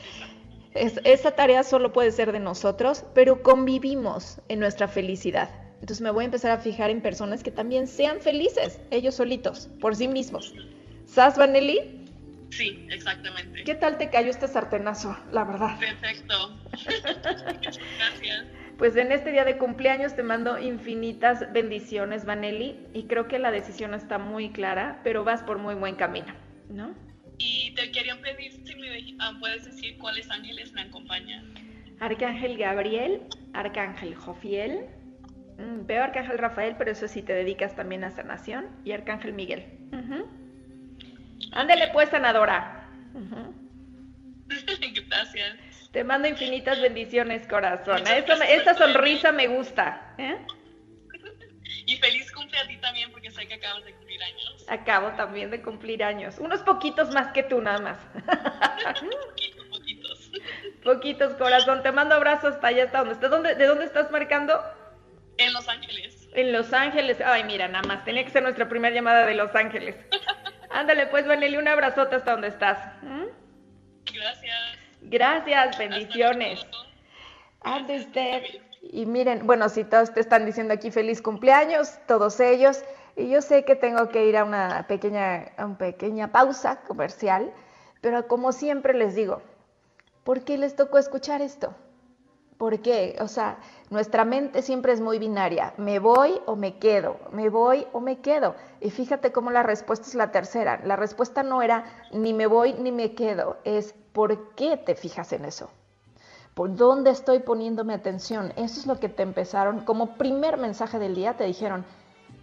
Es- 0.74 1.00
esa 1.04 1.32
tarea 1.32 1.62
solo 1.64 1.92
puede 1.92 2.12
ser 2.12 2.32
de 2.32 2.40
nosotros, 2.40 3.04
pero 3.14 3.42
convivimos 3.42 4.40
en 4.48 4.60
nuestra 4.60 4.88
felicidad. 4.88 5.50
Entonces 5.80 6.00
me 6.00 6.10
voy 6.10 6.22
a 6.22 6.26
empezar 6.26 6.50
a 6.50 6.58
fijar 6.58 6.90
en 6.90 7.00
personas 7.00 7.42
que 7.42 7.50
también 7.50 7.86
sean 7.86 8.20
felices, 8.20 8.80
ellos 8.90 9.14
solitos, 9.14 9.68
por 9.80 9.96
sí 9.96 10.08
mismos. 10.08 10.54
¿Sas, 11.06 11.38
Vanelli? 11.38 12.06
Sí, 12.50 12.86
exactamente. 12.90 13.64
¿Qué 13.64 13.74
tal 13.74 13.96
te 13.96 14.10
cayó 14.10 14.30
este 14.30 14.46
sartenazo, 14.46 15.16
la 15.32 15.44
verdad? 15.44 15.78
Perfecto. 15.78 16.58
Gracias. 17.98 18.46
Pues 18.76 18.96
en 18.96 19.12
este 19.12 19.30
día 19.30 19.44
de 19.44 19.58
cumpleaños 19.58 20.16
te 20.16 20.22
mando 20.22 20.58
infinitas 20.58 21.52
bendiciones, 21.52 22.24
Vanelli, 22.24 22.76
y 22.94 23.04
creo 23.04 23.28
que 23.28 23.38
la 23.38 23.50
decisión 23.50 23.94
está 23.94 24.18
muy 24.18 24.50
clara, 24.50 25.00
pero 25.04 25.22
vas 25.22 25.42
por 25.42 25.58
muy 25.58 25.74
buen 25.74 25.96
camino, 25.96 26.34
¿no? 26.68 26.94
Y 27.38 27.74
te 27.74 27.90
quería 27.90 28.20
pedir 28.20 28.52
si 28.64 28.74
me 28.76 29.16
ah, 29.18 29.36
puedes 29.38 29.64
decir 29.64 29.96
cuáles 29.98 30.30
ángeles 30.30 30.72
me 30.72 30.82
acompañan. 30.82 31.54
Arcángel 32.00 32.56
Gabriel, 32.56 33.22
Arcángel 33.52 34.14
Jofiel, 34.14 34.86
mm, 35.60 35.86
veo 35.86 36.02
Arcángel 36.02 36.38
Rafael, 36.38 36.74
pero 36.76 36.90
eso 36.90 37.06
sí 37.08 37.22
te 37.22 37.32
dedicas 37.34 37.74
también 37.76 38.04
a 38.04 38.10
sanación, 38.10 38.66
y 38.84 38.92
Arcángel 38.92 39.32
Miguel. 39.32 39.66
Ujú. 39.92 40.26
Ándele 41.52 41.88
pues, 41.92 42.08
sanadora. 42.08 42.88
Gracias. 45.08 45.58
Te 45.92 46.04
mando 46.04 46.28
infinitas 46.28 46.80
bendiciones, 46.80 47.46
corazón. 47.46 48.02
Esta 48.06 48.74
sonrisa 48.74 49.32
me 49.32 49.46
gusta. 49.48 50.14
¿eh? 50.18 50.36
Y 51.86 51.96
feliz 51.96 52.30
cumple 52.32 52.58
a 52.58 52.66
ti 52.66 52.76
también 52.78 53.10
porque 53.10 53.30
sé 53.30 53.46
que 53.48 53.54
acabas 53.54 53.84
de 53.84 53.92
cumplir 53.94 54.22
años. 54.22 54.66
Acabo 54.68 55.08
también 55.16 55.50
de 55.50 55.60
cumplir 55.62 56.04
años. 56.04 56.38
Unos 56.38 56.60
poquitos 56.62 57.10
más 57.12 57.32
que 57.32 57.42
tú, 57.42 57.60
nada 57.60 57.78
más. 57.80 57.98
Poquitos, 59.26 59.66
poquitos. 59.68 60.30
poquitos, 60.84 61.34
corazón. 61.34 61.82
Te 61.82 61.90
mando 61.92 62.14
abrazos 62.14 62.54
hasta 62.54 62.68
allá, 62.68 62.84
hasta 62.84 62.98
donde 62.98 63.14
estás. 63.14 63.30
¿Dónde- 63.30 63.54
¿De 63.56 63.66
dónde 63.66 63.84
estás 63.84 64.10
marcando? 64.12 64.60
En 65.40 65.54
Los 65.54 65.68
Ángeles. 65.68 66.28
En 66.34 66.52
Los 66.52 66.72
Ángeles. 66.72 67.18
Ay, 67.24 67.44
mira, 67.44 67.66
nada 67.66 67.86
más. 67.88 68.04
Tenía 68.04 68.24
que 68.24 68.30
ser 68.30 68.42
nuestra 68.42 68.68
primera 68.68 68.94
llamada 68.94 69.24
de 69.24 69.34
Los 69.34 69.54
Ángeles. 69.54 69.96
Ándale, 70.70 71.06
pues, 71.06 71.26
Vanelli, 71.26 71.56
un 71.56 71.66
abrazote 71.66 72.16
hasta 72.16 72.32
donde 72.32 72.48
estás. 72.48 72.78
¿Mm? 73.02 73.24
Gracias. 74.12 74.78
Gracias, 75.02 75.78
bendiciones. 75.78 76.66
Ande 77.62 78.00
usted. 78.00 78.42
Y 78.82 79.06
miren, 79.06 79.46
bueno, 79.46 79.68
si 79.68 79.84
todos 79.84 80.12
te 80.12 80.20
están 80.20 80.44
diciendo 80.44 80.74
aquí 80.74 80.90
feliz 80.90 81.22
cumpleaños, 81.22 81.98
todos 82.06 82.38
ellos, 82.40 82.82
y 83.16 83.30
yo 83.30 83.40
sé 83.40 83.64
que 83.64 83.76
tengo 83.76 84.08
que 84.08 84.26
ir 84.26 84.36
a 84.36 84.44
una 84.44 84.86
pequeña, 84.88 85.52
a 85.56 85.66
una 85.66 85.78
pequeña 85.78 86.32
pausa 86.32 86.82
comercial, 86.82 87.52
pero 88.00 88.28
como 88.28 88.52
siempre 88.52 88.94
les 88.94 89.14
digo, 89.14 89.42
¿por 90.24 90.44
qué 90.44 90.58
les 90.58 90.76
tocó 90.76 90.98
escuchar 90.98 91.42
esto? 91.42 91.74
¿Por 92.60 92.80
qué? 92.80 93.16
O 93.22 93.26
sea, 93.26 93.56
nuestra 93.88 94.26
mente 94.26 94.60
siempre 94.60 94.92
es 94.92 95.00
muy 95.00 95.18
binaria. 95.18 95.72
Me 95.78 95.98
voy 95.98 96.42
o 96.44 96.56
me 96.56 96.76
quedo, 96.76 97.16
me 97.32 97.48
voy 97.48 97.86
o 97.94 98.00
me 98.00 98.18
quedo. 98.20 98.54
Y 98.82 98.90
fíjate 98.90 99.32
cómo 99.32 99.50
la 99.50 99.62
respuesta 99.62 100.06
es 100.06 100.14
la 100.14 100.30
tercera. 100.30 100.78
La 100.84 100.94
respuesta 100.94 101.42
no 101.42 101.62
era 101.62 101.86
ni 102.12 102.34
me 102.34 102.46
voy 102.46 102.74
ni 102.74 102.92
me 102.92 103.14
quedo, 103.14 103.56
es 103.64 103.94
¿por 104.12 104.54
qué 104.56 104.76
te 104.76 104.94
fijas 104.94 105.32
en 105.32 105.46
eso? 105.46 105.70
¿Por 106.52 106.76
dónde 106.76 107.12
estoy 107.12 107.38
poniéndome 107.38 107.94
atención? 107.94 108.52
Eso 108.56 108.78
es 108.78 108.86
lo 108.86 109.00
que 109.00 109.08
te 109.08 109.22
empezaron, 109.22 109.80
como 109.86 110.18
primer 110.18 110.58
mensaje 110.58 110.98
del 110.98 111.14
día, 111.14 111.38
te 111.38 111.44
dijeron, 111.44 111.86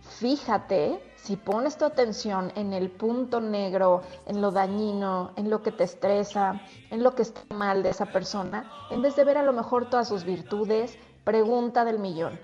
fíjate 0.01 1.00
si 1.17 1.36
pones 1.36 1.77
tu 1.77 1.86
atención 1.86 2.51
en 2.55 2.74
el 2.74 2.89
punto 2.89 3.41
negro, 3.41 4.01
en 4.25 4.41
lo 4.41 4.51
dañino, 4.51 5.33
en 5.36 5.50
lo 5.50 5.62
que 5.62 5.71
te 5.71 5.83
estresa, 5.83 6.62
en 6.89 7.03
lo 7.03 7.15
que 7.15 7.24
está 7.24 7.41
mal 7.53 7.83
de 7.83 7.89
esa 7.89 8.05
persona, 8.05 8.71
en 8.91 9.01
vez 9.01 9.15
de 9.15 9.25
ver 9.25 9.38
a 9.38 9.43
lo 9.43 9.51
mejor 9.51 9.89
todas 9.89 10.07
sus 10.07 10.24
virtudes, 10.24 10.97
pregunta 11.24 11.83
del 11.83 12.00
millón. 12.00 12.39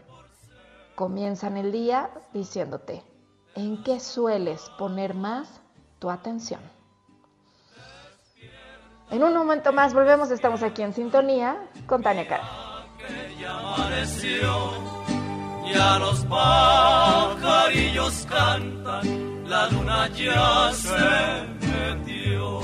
Comienzan 0.95 1.55
el 1.57 1.71
día 1.71 2.09
diciéndote, 2.33 3.03
¿en 3.55 3.83
qué 3.83 3.99
sueles 3.99 4.69
poner 4.77 5.13
más 5.13 5.61
tu 5.99 6.09
atención? 6.09 6.61
En 9.12 9.23
un 9.23 9.33
momento 9.33 9.71
más 9.71 9.93
volvemos, 9.93 10.31
estamos 10.31 10.63
aquí 10.63 10.81
en 10.81 10.93
sintonía 10.93 11.69
con 11.86 12.01
Tania 12.01 12.27
Cara. 12.27 12.49
Ya 15.73 15.99
los 15.99 16.25
pajarillos 16.25 18.27
cantan, 18.29 19.49
la 19.49 19.69
luna 19.69 20.07
ya 20.09 20.71
se 20.73 21.67
metió. 21.67 22.62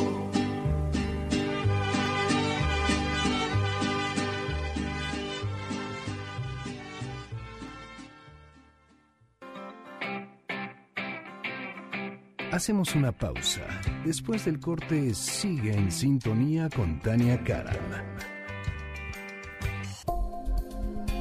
Hacemos 12.51 12.95
una 12.95 13.11
pausa. 13.11 13.61
Después 14.03 14.45
del 14.45 14.59
corte, 14.59 15.13
sigue 15.13 15.71
en 15.71 15.91
sintonía 15.91 16.67
con 16.69 16.99
Tania 16.99 17.43
Karam. 17.43 17.75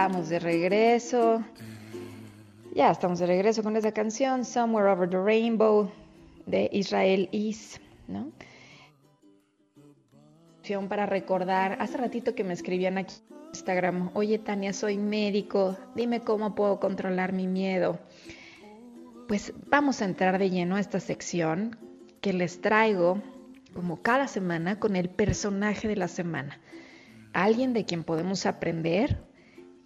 estamos 0.00 0.30
de 0.30 0.38
regreso. 0.38 1.44
Ya 2.74 2.90
estamos 2.90 3.18
de 3.18 3.26
regreso 3.26 3.62
con 3.62 3.76
esa 3.76 3.92
canción, 3.92 4.46
Somewhere 4.46 4.88
Over 4.88 5.10
the 5.10 5.22
Rainbow, 5.22 5.90
de 6.46 6.70
Israel 6.72 7.28
Is, 7.32 7.78
¿no? 8.08 8.32
Para 10.88 11.04
recordar, 11.04 11.76
hace 11.80 11.98
ratito 11.98 12.34
que 12.34 12.44
me 12.44 12.54
escribían 12.54 12.96
aquí 12.96 13.16
en 13.28 13.48
Instagram, 13.48 14.10
oye 14.14 14.38
Tania, 14.38 14.72
soy 14.72 14.96
médico, 14.96 15.76
dime 15.94 16.20
cómo 16.20 16.54
puedo 16.54 16.80
controlar 16.80 17.34
mi 17.34 17.46
miedo. 17.46 17.98
Pues 19.28 19.52
vamos 19.66 20.00
a 20.00 20.06
entrar 20.06 20.38
de 20.38 20.48
lleno 20.48 20.76
a 20.76 20.80
esta 20.80 20.98
sección 20.98 21.76
que 22.22 22.32
les 22.32 22.62
traigo 22.62 23.20
como 23.74 24.00
cada 24.00 24.28
semana 24.28 24.80
con 24.80 24.96
el 24.96 25.10
personaje 25.10 25.88
de 25.88 25.96
la 25.96 26.08
semana. 26.08 26.58
Alguien 27.34 27.74
de 27.74 27.84
quien 27.84 28.02
podemos 28.02 28.46
aprender 28.46 29.28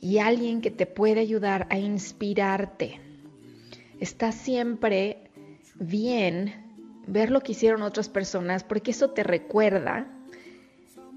y 0.05 0.19
alguien 0.19 0.61
que 0.61 0.71
te 0.71 0.85
puede 0.85 1.21
ayudar 1.21 1.67
a 1.71 1.79
inspirarte. 1.79 3.01
Está 4.01 4.33
siempre 4.33 5.31
bien 5.77 6.53
ver 7.07 7.31
lo 7.31 7.41
que 7.41 7.53
hicieron 7.53 7.81
otras 7.81 8.11
personas 8.11 8.65
porque 8.65 8.91
eso 8.91 9.13
te 9.13 9.23
recuerda 9.23 10.07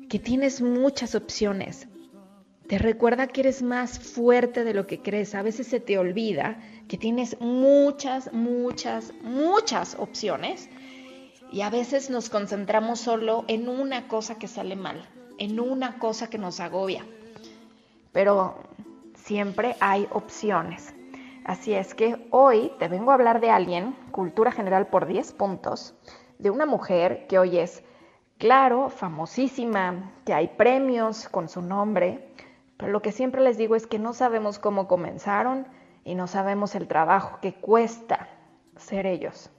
que 0.08 0.20
tienes 0.20 0.62
muchas 0.62 1.16
opciones. 1.16 1.90
Te 2.68 2.78
recuerda 2.78 3.28
que 3.28 3.42
eres 3.42 3.62
más 3.62 4.00
fuerte 4.00 4.64
de 4.64 4.74
lo 4.74 4.88
que 4.88 5.02
crees. 5.02 5.36
A 5.36 5.42
veces 5.42 5.68
se 5.68 5.82
te 5.82 5.98
olvida 5.98 6.58
que 6.88 6.98
tienes 6.98 7.36
muchas, 7.42 8.32
muchas, 8.32 9.12
muchas 9.22 9.98
opciones 10.00 10.70
y 11.52 11.60
a 11.60 11.70
veces 11.70 12.10
nos 12.10 12.30
concentramos 12.30 13.02
solo 13.02 13.44
en 13.50 13.68
una 13.68 14.08
cosa 14.08 14.36
que 14.36 14.48
sale 14.48 14.78
mal, 14.78 15.06
en 15.40 15.60
una 15.60 16.00
cosa 16.00 16.30
que 16.30 16.38
nos 16.38 16.62
agobia. 16.62 17.06
Pero 18.18 18.56
siempre 19.14 19.76
hay 19.80 20.08
opciones. 20.12 20.92
Así 21.46 21.76
es 21.76 21.94
que 21.94 22.28
hoy 22.32 22.72
te 22.80 22.88
vengo 22.88 23.12
a 23.12 23.14
hablar 23.14 23.40
de 23.40 23.52
alguien, 23.52 23.96
cultura 24.10 24.52
general 24.52 24.88
por 24.88 25.06
10 25.06 25.34
puntos, 25.34 25.94
de 26.40 26.50
una 26.50 26.66
mujer 26.66 27.28
que 27.28 27.38
hoy 27.38 27.60
es, 27.60 27.84
claro, 28.40 28.90
famosísima, 28.90 30.14
que 30.26 30.34
hay 30.34 30.48
premios 30.48 31.30
con 31.30 31.48
su 31.48 31.62
nombre, 31.62 32.34
pero 32.78 32.92
lo 32.92 33.04
que 33.04 33.12
siempre 33.12 33.42
les 33.42 33.56
digo 33.56 33.76
es 33.76 33.86
que 33.86 34.00
no 34.00 34.14
sabemos 34.14 34.58
cómo 34.58 34.88
comenzaron 34.88 35.68
y 36.04 36.16
no 36.16 36.26
sabemos 36.26 36.74
el 36.74 36.88
trabajo 36.88 37.38
que 37.40 37.54
cuesta 37.54 38.30
ser 38.78 39.06
ellos. 39.06 39.52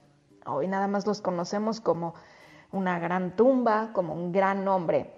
Hoy 0.45 0.67
nada 0.67 0.89
más 0.89 1.07
los 1.07 1.21
conocemos 1.21 1.79
como 1.79 2.13
una 2.73 2.99
gran 2.99 3.37
tumba, 3.37 3.91
como 3.93 4.13
un 4.15 4.33
gran 4.33 4.65
nombre. 4.65 5.13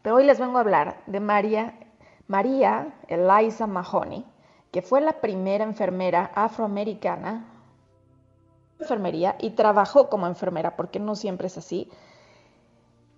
Pero 0.00 0.14
hoy 0.14 0.24
les 0.24 0.40
vengo 0.40 0.56
a 0.56 0.62
hablar 0.62 1.02
de 1.06 1.20
María, 1.20 1.74
María 2.28 2.94
Eliza 3.08 3.66
Mahoney, 3.66 4.24
que 4.72 4.82
fue 4.82 5.00
la 5.00 5.20
primera 5.20 5.64
enfermera 5.64 6.30
afroamericana 6.34 7.56
enfermería 8.78 9.36
y 9.38 9.50
trabajó 9.50 10.08
como 10.08 10.26
enfermera, 10.26 10.76
porque 10.76 11.00
no 11.00 11.14
siempre 11.14 11.46
es 11.46 11.58
así. 11.58 11.90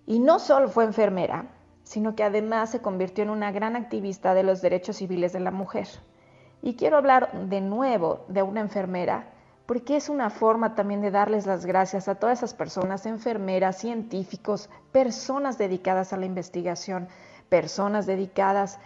Y 0.07 0.21
no 0.21 0.39
solo 0.39 0.69
fue 0.69 0.85
enfermera, 0.85 1.47
sino 1.83 2.15
que 2.15 2.25
además 2.25 2.71
se 2.71 2.81
convirtió 2.81 3.25
en 3.25 3.31
una 3.31 3.51
gran 3.51 3.77
activista 3.77 4.35
de 4.35 4.43
los 4.43 4.63
derechos 4.63 4.97
civiles 4.97 5.33
de 5.33 5.41
la 5.41 5.51
mujer. 5.51 5.89
Y 6.63 6.75
quiero 6.75 6.97
hablar 6.97 7.33
de 7.49 7.61
nuevo 7.61 8.25
de 8.29 8.43
una 8.43 8.61
enfermera, 8.61 9.31
porque 9.67 9.97
es 9.97 10.09
una 10.09 10.31
forma 10.31 10.75
también 10.75 11.03
de 11.03 11.11
darles 11.11 11.47
las 11.47 11.67
gracias 11.67 12.09
a 12.09 12.15
todas 12.15 12.39
esas 12.39 12.55
personas, 12.55 13.07
enfermeras, 13.07 13.79
científicos, 13.79 14.71
personas 14.93 15.59
dedicadas 15.59 16.13
a 16.13 16.17
la 16.17 16.27
investigación, 16.27 17.09
personas 17.49 18.07
dedicadas 18.07 18.79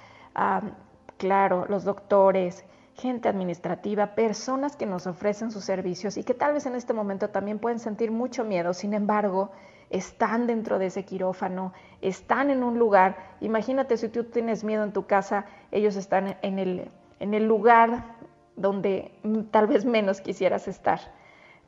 claro, 1.19 1.67
los 1.69 1.85
doctores, 1.85 2.65
gente 2.95 3.29
administrativa, 3.29 4.15
personas 4.15 4.77
que 4.77 4.87
nos 4.87 5.07
ofrecen 5.07 5.51
sus 5.51 5.65
servicios 5.65 6.17
y 6.17 6.25
que 6.25 6.35
tal 6.35 6.53
vez 6.53 6.67
en 6.67 6.75
este 6.75 6.93
momento 6.93 7.31
también 7.31 7.59
pueden 7.59 7.79
sentir 7.79 8.11
mucho 8.11 8.45
miedo, 8.45 8.75
sin 8.75 8.95
embargo, 8.95 9.51
están 9.91 10.47
dentro 10.47 10.79
de 10.79 10.87
ese 10.87 11.05
quirófano, 11.05 11.73
están 12.01 12.51
en 12.51 12.63
un 12.63 12.79
lugar, 12.79 13.17
imagínate 13.41 13.97
si 13.97 14.09
tú 14.09 14.25
tienes 14.25 14.65
miedo 14.65 14.85
en 14.85 14.93
tu 14.93 15.07
casa, 15.07 15.47
ellos 15.71 15.97
están 15.97 16.37
en 16.43 16.59
el, 16.59 16.91
en 17.21 17.35
el 17.35 17.47
lugar 17.47 18.17
donde 18.57 19.13
tal 19.51 19.67
vez 19.67 19.85
menos 19.85 20.21
quisieras 20.21 20.69
estar. 20.69 21.01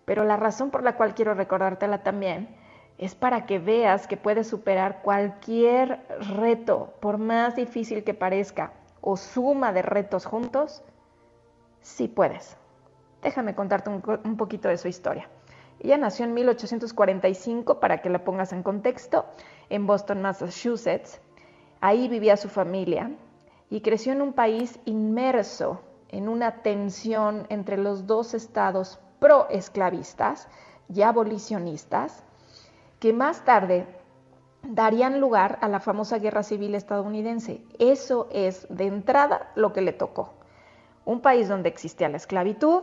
Pero 0.05 0.25
la 0.25 0.37
razón 0.37 0.71
por 0.71 0.83
la 0.83 0.97
cual 0.97 1.15
quiero 1.15 1.35
recordártela 1.35 2.03
también 2.03 2.49
es 2.99 3.15
para 3.15 3.47
que 3.47 3.59
veas 3.59 4.07
que 4.07 4.17
puedes 4.17 4.47
superar 4.47 5.03
cualquier 5.03 6.01
reto, 6.37 6.95
por 7.01 7.19
más 7.19 7.57
difícil 7.57 8.05
que 8.05 8.15
parezca, 8.15 8.73
o 9.01 9.17
suma 9.17 9.73
de 9.73 9.83
retos 9.83 10.27
juntos, 10.27 10.83
sí 11.81 12.09
puedes. 12.09 12.57
Déjame 13.23 13.55
contarte 13.55 13.91
un, 13.91 14.37
poquito 14.37 14.69
de 14.69 14.79
su 14.79 14.89
historia. 14.89 15.29
Ella 15.81 15.97
nació 15.97 16.25
en 16.25 16.35
1845, 16.35 17.81
para 17.81 17.99
que 17.99 18.11
la 18.11 18.25
pongas 18.25 18.53
en 18.53 18.63
contexto, 18.63 19.27
en 19.71 19.87
Boston, 19.87 20.23
Massachusetts. 20.23 21.21
Ahí 21.81 22.09
vivía 22.09 22.37
su 22.37 22.49
familia 22.49 23.11
y 23.71 23.81
creció 23.81 24.13
en 24.13 24.23
un 24.23 24.33
país 24.33 24.79
inmerso 24.85 25.81
en 26.15 26.29
una 26.29 26.63
tensión 26.63 27.47
entre 27.49 27.77
los 27.77 28.07
dos 28.07 28.35
estados 28.35 29.01
pro-esclavistas 29.19 30.49
y 30.89 31.03
abolicionistas, 31.03 32.23
que 33.05 33.13
más 33.13 33.45
tarde 33.45 33.87
darían 34.63 35.21
lugar 35.21 35.59
a 35.61 35.69
la 35.69 35.79
famosa 35.79 36.19
guerra 36.19 36.43
civil 36.43 36.75
estadounidense. 36.75 37.63
Eso 37.79 38.29
es 38.33 38.67
de 38.71 38.87
entrada 38.87 39.53
lo 39.57 39.75
que 39.75 39.83
le 39.83 39.93
tocó 39.93 40.33
un 41.05 41.21
país 41.21 41.51
donde 41.51 41.69
existía 41.69 42.09
la 42.09 42.17
esclavitud, 42.17 42.81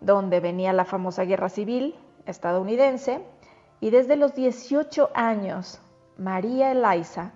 donde 0.00 0.40
venía 0.40 0.72
la 0.72 0.86
famosa 0.86 1.24
guerra 1.24 1.50
civil 1.50 1.94
estadounidense, 2.24 3.20
y 3.80 3.90
desde 3.90 4.16
los 4.16 4.34
18 4.34 5.10
años, 5.12 5.82
María 6.16 6.72
Eliza 6.72 7.32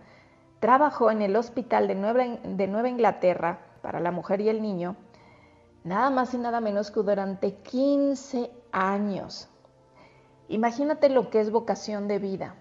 trabajó 0.61 1.11
en 1.11 1.21
el 1.21 1.37
Hospital 1.37 1.89
de 1.89 1.95
Nueva, 1.95 2.25
de 2.43 2.67
Nueva 2.67 2.89
Inglaterra 2.89 3.59
para 3.83 4.01
la 4.01 4.13
mujer 4.13 4.41
y 4.41 4.49
el 4.49 4.63
niño, 4.63 4.97
nada 5.85 6.09
más 6.09 6.33
y 6.33 6.39
nada 6.39 6.63
menos 6.63 6.91
que 6.91 7.01
durante 7.01 7.57
15 7.57 8.51
años. 8.73 9.51
Imagínate 10.49 11.09
lo 11.09 11.31
que 11.31 11.41
es 11.41 11.51
vocación 11.51 12.09
de 12.09 12.19
vida, 12.19 12.55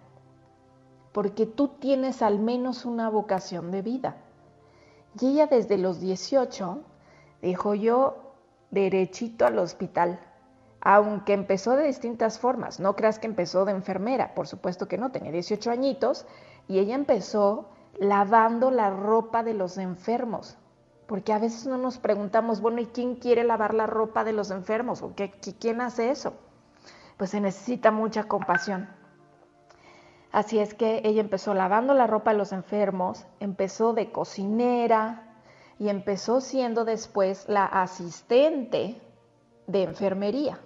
porque 1.12 1.46
tú 1.46 1.68
tienes 1.68 2.22
al 2.22 2.40
menos 2.40 2.86
una 2.86 3.10
vocación 3.10 3.72
de 3.72 3.82
vida. 3.82 4.18
Y 5.20 5.28
ella 5.28 5.48
desde 5.48 5.78
los 5.78 6.00
18 6.00 6.80
dijo 7.42 7.76
yo 7.76 8.18
derechito 8.72 9.46
al 9.46 9.60
hospital, 9.60 10.20
aunque 10.82 11.34
empezó 11.34 11.76
de 11.76 11.88
distintas 11.88 12.40
formas. 12.40 12.80
No 12.80 12.96
creas 12.96 13.20
que 13.20 13.28
empezó 13.28 13.66
de 13.66 13.74
enfermera, 13.74 14.34
por 14.34 14.48
supuesto 14.48 14.88
que 14.88 14.98
no, 14.98 15.12
tenía 15.12 15.32
18 15.32 15.70
añitos 15.70 16.26
y 16.68 16.80
ella 16.80 16.96
empezó 16.96 17.70
lavando 18.00 18.72
la 18.72 18.90
ropa 18.90 19.44
de 19.44 19.54
los 19.54 19.78
enfermos. 19.78 20.58
Porque 21.06 21.34
a 21.34 21.40
veces 21.40 21.68
no 21.68 21.78
nos 21.78 21.98
preguntamos, 22.00 22.62
bueno, 22.62 22.82
¿y 22.82 22.88
quién 22.88 23.16
quiere 23.16 23.44
lavar 23.44 23.74
la 23.74 23.88
ropa 23.88 24.24
de 24.24 24.34
los 24.34 24.52
enfermos? 24.52 25.02
¿O 25.02 25.14
qué, 25.16 25.32
quién 25.60 25.82
hace 25.82 26.10
eso? 26.10 26.34
Pues 27.24 27.32
se 27.32 27.40
necesita 27.40 27.90
mucha 27.90 28.26
compasión. 28.26 28.90
Así 30.34 30.60
es 30.60 30.74
que 30.74 31.00
ella 31.06 31.22
empezó 31.22 31.54
lavando 31.54 31.94
la 31.94 32.06
ropa 32.06 32.32
de 32.32 32.38
los 32.38 32.52
enfermos, 32.52 33.26
empezó 33.40 33.94
de 33.94 34.12
cocinera, 34.12 35.40
y 35.80 35.88
empezó 35.88 36.42
siendo 36.42 36.84
después 36.84 37.48
la 37.48 37.64
asistente 37.64 39.02
de 39.68 39.84
enfermería. 39.84 40.60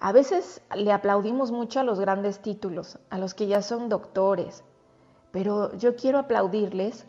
A 0.00 0.10
veces 0.10 0.60
le 0.74 0.90
aplaudimos 0.90 1.52
mucho 1.52 1.78
a 1.78 1.84
los 1.84 2.00
grandes 2.00 2.40
títulos, 2.40 2.98
a 3.08 3.16
los 3.16 3.32
que 3.32 3.46
ya 3.46 3.62
son 3.62 3.88
doctores, 3.88 4.64
pero 5.30 5.72
yo 5.76 5.94
quiero 5.94 6.18
aplaudirles 6.18 7.06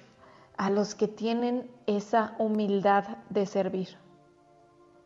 a 0.56 0.70
los 0.70 0.94
que 0.94 1.08
tienen 1.08 1.68
esa 1.88 2.36
humildad 2.38 3.06
de 3.32 3.48
servir, 3.48 3.98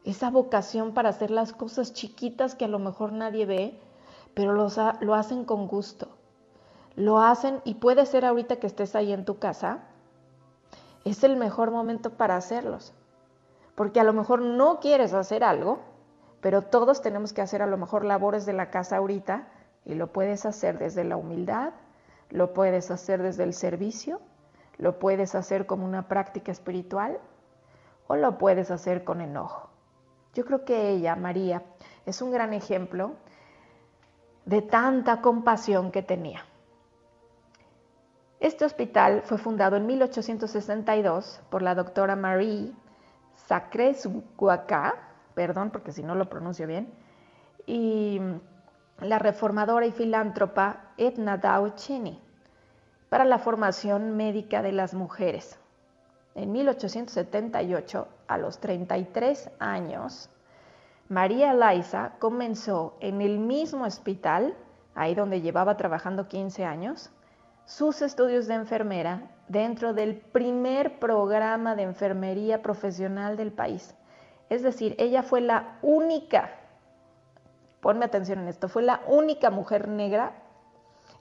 esa 0.07 0.29
vocación 0.29 0.93
para 0.93 1.09
hacer 1.09 1.31
las 1.31 1.51
cosas 1.51 1.91
chiquitas 1.91 2.55
que 2.55 2.63
a 2.63 2.69
lo 2.69 2.79
mejor 2.79 3.11
nadie 3.11 3.45
ve, 3.45 3.77
pero 4.33 4.53
lo 4.53 5.15
hacen 5.15 5.43
con 5.43 5.67
gusto. 5.67 6.07
Lo 6.95 7.19
hacen 7.19 7.59
y 7.65 7.75
puede 7.75 8.05
ser 8.05 8.23
ahorita 8.23 8.55
que 8.55 8.67
estés 8.67 8.95
ahí 8.95 9.11
en 9.11 9.25
tu 9.25 9.37
casa, 9.37 9.79
es 11.03 11.25
el 11.25 11.35
mejor 11.35 11.71
momento 11.71 12.11
para 12.11 12.37
hacerlos. 12.37 12.93
Porque 13.75 13.99
a 13.99 14.05
lo 14.05 14.13
mejor 14.13 14.41
no 14.41 14.79
quieres 14.79 15.13
hacer 15.13 15.43
algo, 15.43 15.79
pero 16.39 16.61
todos 16.61 17.01
tenemos 17.01 17.33
que 17.33 17.41
hacer 17.41 17.61
a 17.61 17.67
lo 17.67 17.77
mejor 17.77 18.05
labores 18.05 18.45
de 18.45 18.53
la 18.53 18.69
casa 18.69 18.97
ahorita 18.97 19.49
y 19.83 19.95
lo 19.95 20.13
puedes 20.13 20.45
hacer 20.45 20.79
desde 20.79 21.03
la 21.03 21.17
humildad, 21.17 21.73
lo 22.29 22.53
puedes 22.53 22.91
hacer 22.91 23.21
desde 23.21 23.43
el 23.43 23.53
servicio, 23.53 24.21
lo 24.77 24.99
puedes 24.99 25.35
hacer 25.35 25.65
como 25.65 25.85
una 25.85 26.07
práctica 26.07 26.53
espiritual 26.53 27.19
o 28.07 28.15
lo 28.15 28.37
puedes 28.37 28.71
hacer 28.71 29.03
con 29.03 29.19
enojo. 29.19 29.69
Yo 30.37 30.45
creo 30.45 30.63
que 30.63 30.91
ella, 30.91 31.15
María, 31.15 31.63
es 32.05 32.21
un 32.21 32.29
gran 32.29 32.53
ejemplo 32.53 33.15
de 34.45 34.61
tanta 34.61 35.19
compasión 35.19 35.91
que 35.91 36.03
tenía. 36.03 36.45
Este 38.39 38.63
hospital 38.63 39.23
fue 39.23 39.39
fundado 39.39 39.77
en 39.77 39.87
1862 39.87 41.41
por 41.49 41.63
la 41.63 41.73
doctora 41.73 42.15
Marie 42.15 42.71
Sacresguaca, 43.47 44.93
perdón 45.33 45.71
porque 45.71 45.91
si 45.91 46.03
no 46.03 46.13
lo 46.13 46.29
pronuncio 46.29 46.67
bien, 46.67 46.93
y 47.65 48.21
la 48.99 49.17
reformadora 49.17 49.87
y 49.87 49.91
filántropa 49.91 50.91
Edna 50.97 51.41
Cheney 51.73 52.21
para 53.09 53.25
la 53.25 53.39
formación 53.39 54.15
médica 54.15 54.61
de 54.61 54.71
las 54.71 54.93
mujeres. 54.93 55.59
En 56.37 56.51
1878, 56.51 58.07
a 58.27 58.37
los 58.37 58.59
33 58.59 59.49
años, 59.57 60.29
María 61.09 61.51
Liza 61.55 62.11
comenzó 62.19 62.95
en 62.99 63.21
el 63.21 63.39
mismo 63.39 63.85
hospital, 63.85 64.55
ahí 64.93 65.15
donde 65.15 65.41
llevaba 65.41 65.77
trabajando 65.77 66.27
15 66.27 66.63
años, 66.63 67.09
sus 67.65 68.03
estudios 68.03 68.45
de 68.45 68.53
enfermera 68.53 69.31
dentro 69.47 69.95
del 69.95 70.15
primer 70.15 70.99
programa 70.99 71.75
de 71.75 71.81
enfermería 71.81 72.61
profesional 72.61 73.35
del 73.35 73.51
país. 73.51 73.95
Es 74.51 74.61
decir, 74.61 74.93
ella 74.99 75.23
fue 75.23 75.41
la 75.41 75.79
única, 75.81 76.51
ponme 77.81 78.05
atención 78.05 78.37
en 78.41 78.47
esto, 78.47 78.69
fue 78.69 78.83
la 78.83 79.01
única 79.07 79.49
mujer 79.49 79.87
negra 79.87 80.33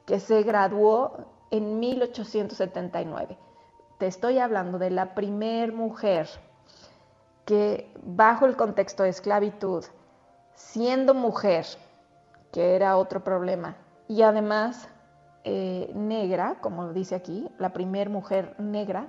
que 0.04 0.20
se 0.20 0.42
graduó 0.42 1.24
en 1.50 1.80
1879. 1.80 3.38
Te 3.98 4.06
estoy 4.06 4.38
hablando 4.38 4.78
de 4.78 4.90
la 4.90 5.14
primer 5.14 5.72
mujer 5.72 6.28
que 7.44 7.90
bajo 8.02 8.44
el 8.44 8.56
contexto 8.56 9.04
de 9.04 9.08
esclavitud, 9.08 9.84
siendo 10.54 11.14
mujer, 11.14 11.64
que 12.52 12.74
era 12.74 12.96
otro 12.96 13.24
problema, 13.24 13.76
y 14.08 14.22
además 14.22 14.88
eh, 15.44 15.90
negra, 15.94 16.56
como 16.60 16.92
dice 16.92 17.14
aquí, 17.14 17.48
la 17.58 17.72
primera 17.72 18.10
mujer 18.10 18.54
negra 18.58 19.08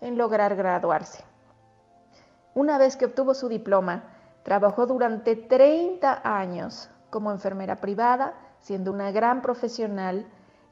en 0.00 0.16
lograr 0.16 0.54
graduarse. 0.56 1.24
Una 2.54 2.78
vez 2.78 2.96
que 2.96 3.06
obtuvo 3.06 3.34
su 3.34 3.48
diploma, 3.48 4.04
trabajó 4.42 4.86
durante 4.86 5.36
30 5.36 6.20
años 6.22 6.90
como 7.10 7.30
enfermera 7.30 7.76
privada 7.76 8.34
siendo 8.60 8.92
una 8.92 9.10
gran 9.10 9.42
profesional 9.42 10.26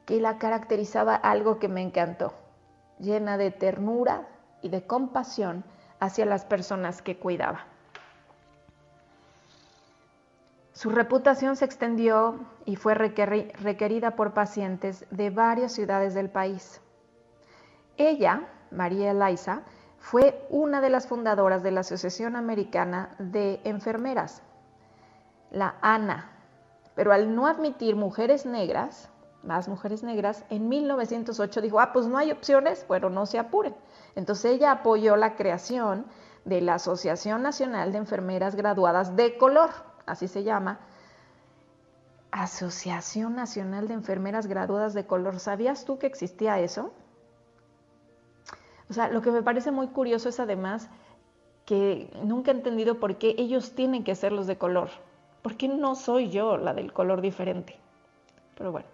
que 0.05 0.21
la 0.21 0.37
caracterizaba 0.37 1.15
algo 1.15 1.59
que 1.59 1.67
me 1.67 1.81
encantó, 1.81 2.33
llena 2.99 3.37
de 3.37 3.51
ternura 3.51 4.27
y 4.61 4.69
de 4.69 4.85
compasión 4.85 5.63
hacia 5.99 6.25
las 6.25 6.45
personas 6.45 7.01
que 7.01 7.17
cuidaba. 7.17 7.65
Su 10.73 10.89
reputación 10.91 11.57
se 11.57 11.65
extendió 11.65 12.39
y 12.63 12.77
fue 12.77 12.93
requerida 12.93 14.11
por 14.11 14.33
pacientes 14.33 15.05
de 15.11 15.29
varias 15.29 15.73
ciudades 15.73 16.13
del 16.13 16.29
país. 16.29 16.81
Ella, 17.97 18.47
María 18.71 19.11
Eliza, 19.11 19.63
fue 19.97 20.47
una 20.49 20.79
de 20.79 20.89
las 20.89 21.07
fundadoras 21.07 21.63
de 21.63 21.71
la 21.71 21.81
Asociación 21.81 22.37
Americana 22.37 23.13
de 23.19 23.59
Enfermeras, 23.65 24.41
la 25.51 25.75
ANA, 25.81 26.31
pero 26.95 27.11
al 27.11 27.35
no 27.35 27.47
admitir 27.47 27.97
mujeres 27.97 28.45
negras, 28.45 29.09
más 29.43 29.67
mujeres 29.67 30.03
negras, 30.03 30.43
en 30.49 30.67
1908 30.69 31.61
dijo, 31.61 31.79
ah, 31.79 31.93
pues 31.93 32.07
no 32.07 32.17
hay 32.17 32.31
opciones, 32.31 32.85
bueno, 32.87 33.09
no 33.09 33.25
se 33.25 33.39
apuren. 33.39 33.75
Entonces 34.15 34.53
ella 34.53 34.71
apoyó 34.71 35.15
la 35.15 35.35
creación 35.35 36.05
de 36.45 36.61
la 36.61 36.75
Asociación 36.75 37.41
Nacional 37.41 37.91
de 37.91 37.99
Enfermeras 37.99 38.55
Graduadas 38.55 39.15
de 39.15 39.37
Color, 39.37 39.69
así 40.05 40.27
se 40.27 40.43
llama, 40.43 40.79
Asociación 42.31 43.35
Nacional 43.35 43.87
de 43.87 43.93
Enfermeras 43.95 44.47
Graduadas 44.47 44.93
de 44.93 45.05
Color. 45.05 45.39
¿Sabías 45.39 45.85
tú 45.85 45.97
que 45.97 46.07
existía 46.07 46.59
eso? 46.59 46.91
O 48.89 48.93
sea, 48.93 49.07
lo 49.07 49.21
que 49.21 49.31
me 49.31 49.43
parece 49.43 49.71
muy 49.71 49.87
curioso 49.87 50.29
es 50.29 50.39
además 50.39 50.89
que 51.65 52.11
nunca 52.23 52.51
he 52.51 52.55
entendido 52.55 52.99
por 52.99 53.17
qué 53.17 53.35
ellos 53.37 53.73
tienen 53.73 54.03
que 54.03 54.15
ser 54.15 54.31
los 54.31 54.47
de 54.47 54.57
color. 54.57 54.89
¿Por 55.41 55.55
qué 55.55 55.67
no 55.67 55.95
soy 55.95 56.29
yo 56.29 56.57
la 56.57 56.73
del 56.73 56.91
color 56.91 57.21
diferente? 57.21 57.77
Pero 58.57 58.71
bueno, 58.71 58.87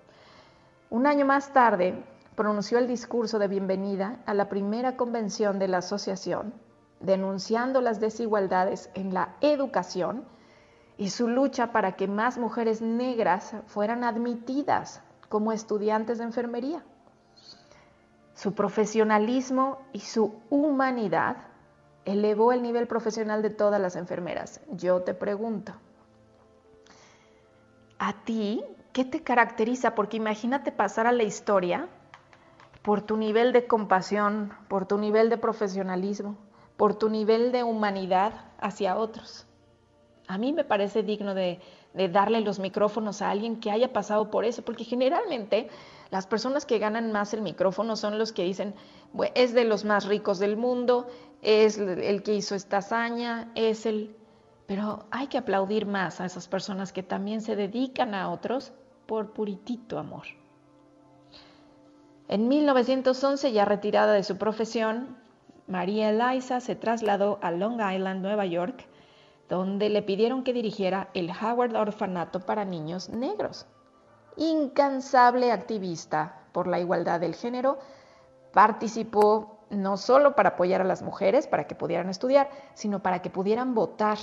un 0.96 1.08
año 1.08 1.26
más 1.26 1.52
tarde 1.52 2.02
pronunció 2.36 2.78
el 2.78 2.88
discurso 2.88 3.38
de 3.38 3.50
bienvenida 3.50 4.22
a 4.26 4.34
la 4.34 4.48
primera 4.48 4.96
convención 4.96 5.60
de 5.60 5.68
la 5.68 5.80
asociación, 5.80 6.54
denunciando 7.02 7.82
las 7.82 8.00
desigualdades 8.00 8.90
en 8.94 9.14
la 9.14 9.36
educación 9.42 10.24
y 10.98 11.10
su 11.10 11.28
lucha 11.28 11.74
para 11.74 11.98
que 11.98 12.08
más 12.08 12.38
mujeres 12.38 12.82
negras 12.82 13.56
fueran 13.66 14.06
admitidas 14.06 15.02
como 15.28 15.52
estudiantes 15.52 16.20
de 16.20 16.24
enfermería. 16.24 16.82
Su 18.34 18.54
profesionalismo 18.54 19.80
y 19.92 20.00
su 20.00 20.34
humanidad 20.50 21.36
elevó 22.06 22.54
el 22.54 22.62
nivel 22.62 22.88
profesional 22.88 23.42
de 23.42 23.50
todas 23.50 23.82
las 23.82 23.98
enfermeras. 23.98 24.62
Yo 24.72 25.02
te 25.02 25.14
pregunto, 25.14 25.74
¿a 28.00 28.14
ti 28.24 28.64
qué 28.96 29.04
te 29.04 29.24
caracteriza? 29.24 29.94
Porque 29.94 30.16
imagínate 30.16 30.72
pasar 30.72 31.06
a 31.06 31.12
la 31.12 31.24
historia 31.24 31.90
por 32.82 33.02
tu 33.02 33.18
nivel 33.18 33.52
de 33.52 33.68
compasión, 33.68 34.54
por 34.70 34.86
tu 34.86 34.98
nivel 34.98 35.30
de 35.30 35.38
profesionalismo, 35.38 36.38
por 36.78 36.96
tu 36.96 37.10
nivel 37.10 37.52
de 37.52 37.64
humanidad 37.64 38.32
hacia 38.58 38.96
otros. 38.96 39.48
A 40.30 40.38
mí 40.38 40.54
me 40.54 40.64
parece 40.64 41.04
digno 41.04 41.36
de, 41.36 41.60
darle 42.10 42.40
los 42.40 42.60
micrófonos 42.60 43.22
a 43.22 43.32
alguien 43.32 43.60
que 43.60 43.70
haya 43.70 43.92
pasado 43.92 44.32
por 44.32 44.46
eso, 44.46 44.64
porque 44.64 44.86
generalmente 44.86 45.68
las 46.10 46.26
personas 46.26 46.66
que 46.66 46.80
ganan 46.80 47.12
más 47.12 47.34
el 47.34 47.42
micrófono 47.42 47.98
son 47.98 48.18
los 48.18 48.32
que 48.32 48.44
dicen, 48.44 48.76
es 49.34 49.54
de 49.54 49.66
los 49.66 49.84
más 49.84 50.06
ricos 50.06 50.40
del 50.40 50.56
mundo, 50.56 51.08
es 51.42 51.78
el 51.78 52.24
que 52.24 52.34
hizo 52.34 52.56
esta 52.56 52.78
hazaña, 52.78 53.52
es 53.56 53.86
el... 53.86 54.16
Pero 54.68 55.06
hay 55.12 55.28
que 55.28 55.38
aplaudir 55.38 55.86
más 55.86 56.22
a 56.22 56.26
esas 56.26 56.48
personas 56.48 56.94
que 56.94 57.04
también 57.04 57.42
se 57.42 57.58
dedican 57.58 58.16
a 58.16 58.32
otros 58.32 58.74
por 59.06 59.32
puritito 59.32 60.00
amor. 60.00 60.26
En 62.28 62.48
1911, 62.48 63.52
ya 63.52 63.66
retirada 63.66 64.14
de 64.14 64.24
su 64.24 64.38
profesión, 64.38 65.18
María 65.68 66.10
Eliza 66.10 66.60
se 66.60 66.76
trasladó 66.76 67.40
a 67.42 67.52
Long 67.52 67.80
Island, 67.80 68.22
Nueva 68.22 68.46
York, 68.46 68.88
donde 69.48 69.90
le 69.90 70.02
pidieron 70.02 70.44
que 70.44 70.54
dirigiera 70.54 71.10
el 71.14 71.30
Howard 71.30 71.76
Orfanato 71.76 72.40
para 72.40 72.66
Niños 72.66 73.10
Negros. 73.10 73.68
Incansable 74.38 75.52
activista 75.52 76.42
por 76.52 76.68
la 76.68 76.80
igualdad 76.80 77.20
del 77.20 77.36
género, 77.36 77.78
participó 78.54 79.60
no 79.70 79.98
solo 79.98 80.36
para 80.36 80.50
apoyar 80.50 80.82
a 80.82 80.86
las 80.86 81.02
mujeres, 81.02 81.48
para 81.48 81.68
que 81.68 81.76
pudieran 81.76 82.10
estudiar, 82.10 82.50
sino 82.74 83.02
para 83.02 83.22
que 83.22 83.30
pudieran 83.30 83.76
votar. 83.76 84.18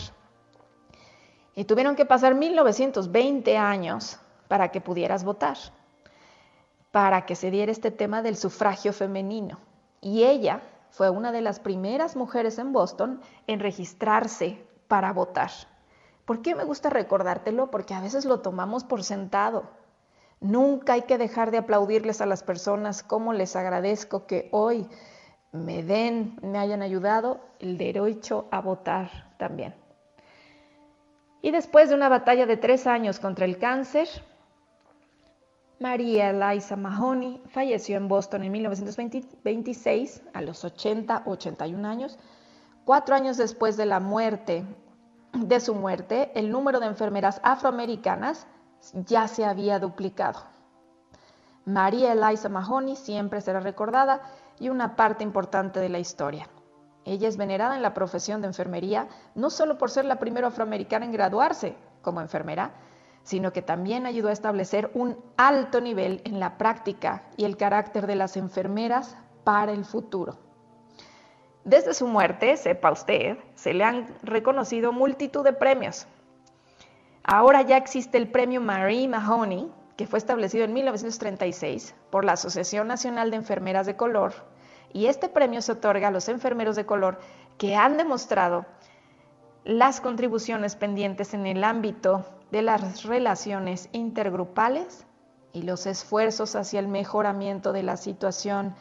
Y 1.55 1.65
tuvieron 1.65 1.97
que 1.97 2.07
pasar 2.07 2.35
1920 2.35 3.59
años 3.59 4.19
para 4.53 4.69
que 4.69 4.83
pudieras 4.83 5.25
votar, 5.25 5.57
para 6.91 7.25
que 7.25 7.37
se 7.37 7.51
diera 7.51 7.73
este 7.73 7.91
tema 7.91 8.21
del 8.21 8.37
sufragio 8.37 8.93
femenino. 8.93 9.59
Y 10.03 10.25
ella 10.25 10.61
fue 10.91 11.09
una 11.09 11.33
de 11.33 11.41
las 11.41 11.59
primeras 11.59 12.17
mujeres 12.17 12.59
en 12.59 12.75
Boston 12.75 13.23
en 13.47 13.61
registrarse 13.61 14.63
para 14.89 15.15
votar. 15.15 15.51
¿Por 16.27 16.43
qué 16.43 16.55
me 16.55 16.65
gusta 16.65 16.91
recordártelo? 16.91 17.71
Porque 17.71 17.95
a 17.95 18.03
veces 18.03 18.27
lo 18.27 18.41
tomamos 18.41 18.85
por 18.85 19.05
sentado. 19.05 19.71
Nunca 20.43 20.93
hay 20.93 21.03
que 21.05 21.17
dejar 21.17 21.51
de 21.51 21.57
aplaudirles 21.57 22.21
a 22.21 22.27
las 22.27 22.43
personas, 22.43 23.03
como 23.03 23.33
les 23.33 23.57
agradezco 23.57 24.27
que 24.27 24.51
hoy 24.53 24.87
me 25.51 25.83
den, 25.83 26.37
me 26.43 26.59
hayan 26.59 26.83
ayudado 26.83 27.41
el 27.59 27.79
derecho 27.79 28.49
a 28.51 28.61
votar 28.61 29.33
también. 29.39 29.75
Y 31.41 31.53
después 31.53 31.89
de 31.89 31.95
una 31.95 32.11
batalla 32.11 32.45
de 32.45 32.59
tres 32.59 32.87
años 32.87 33.19
contra 33.19 33.47
el 33.47 33.57
cáncer, 33.57 34.11
María 35.83 36.31
Eliza 36.31 36.77
Mahoney 36.77 37.43
falleció 37.49 37.97
en 37.97 38.07
Boston 38.07 38.45
en 38.45 38.53
1926 38.53 40.23
a 40.33 40.41
los 40.41 40.65
80, 40.65 41.25
81 41.27 41.89
años. 41.89 42.21
Cuatro 42.85 43.17
años 43.17 43.37
después 43.37 43.77
de 43.77 43.87
la 43.87 43.99
muerte 43.99 44.65
de 45.33 45.59
su 45.59 45.75
muerte, 45.75 46.31
el 46.37 46.53
número 46.53 46.79
de 46.79 46.87
enfermeras 46.87 47.41
afroamericanas 47.43 48.47
ya 48.93 49.27
se 49.27 49.45
había 49.45 49.81
duplicado. 49.81 50.45
María 51.65 52.13
Eliza 52.13 52.49
Mahoney 52.49 52.95
siempre 52.95 53.41
será 53.41 53.59
recordada 53.59 54.23
y 54.61 54.69
una 54.69 54.95
parte 54.95 55.25
importante 55.25 55.81
de 55.81 55.89
la 55.89 55.99
historia. 55.99 56.49
Ella 57.05 57.27
es 57.27 57.37
venerada 57.37 57.75
en 57.75 57.83
la 57.83 57.93
profesión 57.93 58.41
de 58.41 58.47
enfermería 58.47 59.09
no 59.35 59.51
solo 59.51 59.79
por 59.79 59.91
ser 59.91 60.05
la 60.05 60.21
primera 60.21 60.47
afroamericana 60.47 61.07
en 61.07 61.13
graduarse 61.13 61.75
como 62.03 62.21
enfermera, 62.21 62.73
sino 63.23 63.53
que 63.53 63.63
también 63.63 64.07
ayudó 64.07 64.29
a 64.29 64.33
establecer 64.33 64.91
un 64.95 65.17
alto 65.37 65.81
nivel 65.81 66.21
en 66.25 66.41
la 66.41 66.59
práctica 66.59 67.25
y 67.37 67.45
el 67.45 67.57
carácter 67.57 68.07
de 68.07 68.17
las 68.17 68.37
enfermeras 68.37 69.17
para 69.45 69.73
el 69.73 69.85
futuro. 69.85 70.39
Desde 71.65 71.95
su 71.95 72.09
muerte, 72.09 72.57
sepa 72.57 72.91
usted, 72.91 73.39
se 73.55 73.73
le 73.73 73.85
han 73.85 74.09
reconocido 74.23 74.93
multitud 74.93 75.45
de 75.45 75.53
premios. 75.53 76.09
Ahora 77.23 77.63
ya 77.63 77.77
existe 77.77 78.19
el 78.19 78.29
premio 78.29 78.61
Marie 78.61 79.07
Mahoney, 79.07 79.71
que 79.97 80.09
fue 80.09 80.19
establecido 80.19 80.65
en 80.65 80.73
1936 80.73 81.95
por 82.11 82.25
la 82.25 82.33
Asociación 82.33 82.89
Nacional 82.89 83.31
de 83.31 83.37
Enfermeras 83.37 83.87
de 83.87 83.95
Color, 83.95 84.33
y 84.93 85.07
este 85.07 85.29
premio 85.29 85.63
se 85.63 85.73
otorga 85.73 86.09
a 86.09 86.11
los 86.11 86.29
enfermeros 86.29 86.75
de 86.75 86.85
color 86.85 87.21
que 87.59 87.77
han 87.77 87.97
demostrado 87.97 88.67
las 89.65 90.01
contribuciones 90.01 90.75
pendientes 90.77 91.35
en 91.35 91.47
el 91.47 91.63
ámbito 91.63 92.25
de 92.51 92.63
las 92.63 93.05
relaciones 93.05 93.89
intergrupales 93.93 95.07
y 95.53 95.63
los 95.63 95.87
esfuerzos 95.87 96.57
hacia 96.57 96.81
el 96.81 96.89
mejoramiento 96.89 97.73
de 97.73 97.83
la 97.83 97.97
situación 97.97 98.75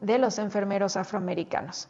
de 0.00 0.18
los 0.18 0.38
enfermeros 0.38 0.96
afroamericanos. 0.96 1.88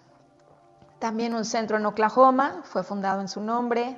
También 0.99 1.35
un 1.35 1.45
centro 1.45 1.77
en 1.77 1.87
Oklahoma 1.87 2.63
fue 2.65 2.83
fundado 2.83 3.21
en 3.21 3.29
su 3.29 3.41
nombre. 3.41 3.97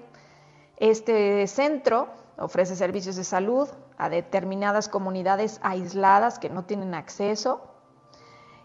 Este 0.77 1.47
centro 1.47 2.09
ofrece 2.39 2.77
servicios 2.77 3.17
de 3.17 3.25
salud 3.25 3.69
a 3.99 4.09
determinadas 4.09 4.89
comunidades 4.89 5.61
aisladas 5.63 6.39
que 6.39 6.51
no 6.51 6.65
tienen 6.65 6.95
acceso. 6.95 7.63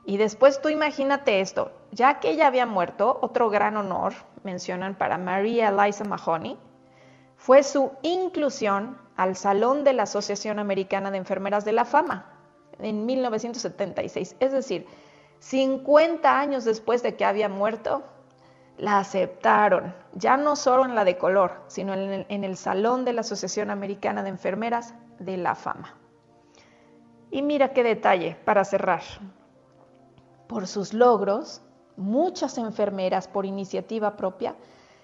Y 0.06 0.18
después 0.18 0.62
tú 0.62 0.70
imagínate 0.70 1.42
esto, 1.42 1.72
ya 1.96 2.20
que 2.20 2.30
ella 2.32 2.48
había 2.48 2.66
muerto, 2.66 3.20
otro 3.22 3.50
gran 3.50 3.78
honor, 3.78 4.14
mencionan 4.44 4.96
para 4.96 5.18
María 5.18 5.70
Eliza 5.70 6.04
Mahoney, 6.04 6.58
fue 7.38 7.64
su 7.64 7.94
inclusión 8.02 8.98
al 9.16 9.38
Salón 9.38 9.86
de 9.86 9.94
la 9.94 10.04
Asociación 10.04 10.60
Americana 10.60 11.10
de 11.10 11.18
Enfermeras 11.18 11.64
de 11.64 11.72
la 11.72 11.86
Fama 11.86 12.26
en 12.80 13.06
1976. 13.06 14.36
Es 14.42 14.52
decir, 14.52 14.86
50 15.40 16.38
años 16.38 16.66
después 16.66 17.02
de 17.02 17.16
que 17.16 17.24
había 17.24 17.48
muerto, 17.48 18.04
la 18.78 19.00
aceptaron, 19.00 19.96
ya 20.12 20.36
no 20.36 20.58
solo 20.58 20.84
en 20.84 20.96
la 20.96 21.06
de 21.06 21.18
color, 21.18 21.62
sino 21.68 21.94
en 21.94 22.00
el, 22.12 22.26
en 22.28 22.44
el, 22.44 22.58
Salón 22.58 23.06
de 23.06 23.14
la 23.14 23.22
Asociación 23.22 23.72
Americana 23.72 24.22
de 24.22 24.30
Enfermeras 24.30 24.94
de 25.20 25.38
la 25.38 25.56
Fama. 25.56 25.96
Y 27.32 27.42
mira 27.42 27.72
qué 27.72 27.84
detalle 27.84 28.36
para 28.44 28.66
cerrar. 28.66 29.02
Por 30.48 30.68
sus 30.68 30.94
logros, 30.94 31.65
muchas 31.98 32.58
enfermeras 32.58 33.28
por 33.28 33.46
iniciativa 33.46 34.16
propia 34.18 34.56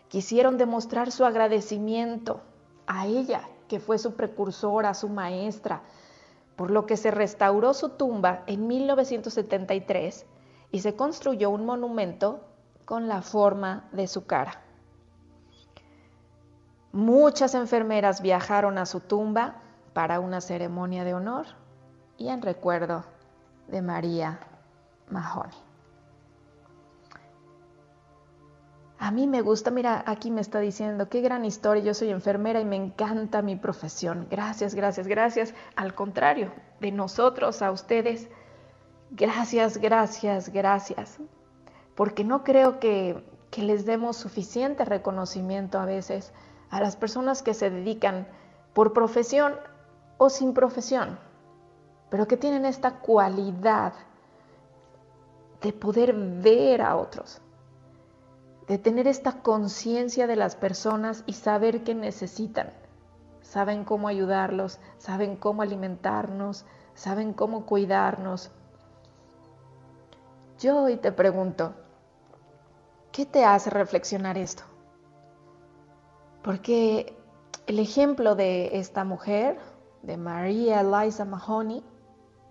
quisieron 0.10 0.58
demostrar 0.58 1.12
su 1.12 1.26
agradecimiento 1.26 2.42
a 2.88 3.08
ella, 3.08 3.48
que 3.68 3.80
fue 3.80 3.98
su 3.98 4.16
precursora, 4.16 4.94
su 4.94 5.08
maestra, 5.08 5.84
por 6.56 6.70
lo 6.70 6.86
que 6.86 6.98
se 6.98 7.12
restauró 7.12 7.74
su 7.74 7.90
tumba 7.90 8.44
en 8.46 8.68
1973 8.68 10.26
y 10.72 10.80
se 10.80 10.96
construyó 10.96 11.50
un 11.50 11.66
monumento 11.66 12.42
con 12.86 13.08
la 13.08 13.22
forma 13.22 13.88
de 13.94 14.08
su 14.08 14.26
cara. 14.26 14.62
Muchas 16.92 17.56
enfermeras 17.56 18.22
viajaron 18.22 18.78
a 18.78 18.86
su 18.86 19.00
tumba 19.00 19.62
para 19.94 20.20
una 20.20 20.42
ceremonia 20.42 21.06
de 21.06 21.14
honor 21.14 21.46
y 22.18 22.28
en 22.28 22.42
recuerdo 22.42 23.06
de 23.70 23.82
María 23.82 24.40
Mahoney. 25.10 25.71
A 29.02 29.10
mí 29.10 29.26
me 29.26 29.42
gusta, 29.42 29.72
mira, 29.72 30.04
aquí 30.06 30.30
me 30.30 30.42
está 30.42 30.60
diciendo, 30.60 31.10
qué 31.10 31.22
gran 31.22 31.44
historia, 31.44 31.82
yo 31.82 31.96
soy 31.96 32.12
enfermera 32.12 32.60
y 32.62 32.66
me 32.66 32.76
encanta 32.76 33.42
mi 33.42 33.56
profesión. 33.56 34.28
Gracias, 34.30 34.76
gracias, 34.76 35.08
gracias. 35.08 35.56
Al 35.76 35.96
contrario, 35.96 36.52
de 36.80 36.92
nosotros 36.92 37.64
a 37.64 37.72
ustedes, 37.72 38.30
gracias, 39.10 39.80
gracias, 39.80 40.50
gracias. 40.50 41.18
Porque 41.96 42.24
no 42.24 42.44
creo 42.44 42.80
que, 42.80 43.26
que 43.50 43.64
les 43.64 43.88
demos 43.88 44.18
suficiente 44.18 44.86
reconocimiento 44.86 45.80
a 45.80 45.86
veces 45.86 46.32
a 46.70 46.80
las 46.80 46.96
personas 46.96 47.42
que 47.42 47.56
se 47.56 47.72
dedican 47.72 48.28
por 48.74 48.94
profesión 48.94 49.56
o 50.20 50.30
sin 50.30 50.54
profesión, 50.54 51.18
pero 52.12 52.28
que 52.28 52.38
tienen 52.38 52.66
esta 52.66 53.00
cualidad 53.00 53.94
de 55.60 55.74
poder 55.74 56.14
ver 56.14 56.84
a 56.84 56.98
otros 56.98 57.42
de 58.72 58.78
tener 58.78 59.06
esta 59.06 59.42
conciencia 59.42 60.28
de 60.28 60.38
las 60.38 60.56
personas 60.56 61.26
y 61.26 61.34
saber 61.34 61.84
qué 61.84 61.94
necesitan. 61.94 62.72
Saben 63.42 63.84
cómo 63.84 64.08
ayudarlos, 64.08 64.80
saben 64.98 65.36
cómo 65.36 65.62
alimentarnos, 65.62 66.64
saben 66.94 67.34
cómo 67.34 67.66
cuidarnos. 67.66 68.50
Yo 70.58 70.84
hoy 70.84 70.96
te 70.96 71.12
pregunto, 71.12 71.74
¿qué 73.12 73.26
te 73.26 73.44
hace 73.44 73.70
reflexionar 73.70 74.38
esto? 74.38 74.64
Porque 76.42 77.14
el 77.68 77.78
ejemplo 77.78 78.36
de 78.36 78.80
esta 78.80 79.04
mujer, 79.04 79.60
de 80.02 80.16
María 80.16 80.80
Eliza 80.80 81.26
Mahoney, 81.26 81.84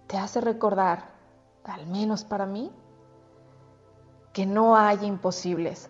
te 0.07 0.19
hace 0.19 0.43
recordar, 0.43 1.15
al 1.65 1.87
menos 1.87 2.25
para 2.25 2.45
mí, 2.45 2.71
que 4.35 4.45
no 4.45 4.77
hay 4.77 5.07
imposibles, 5.07 5.89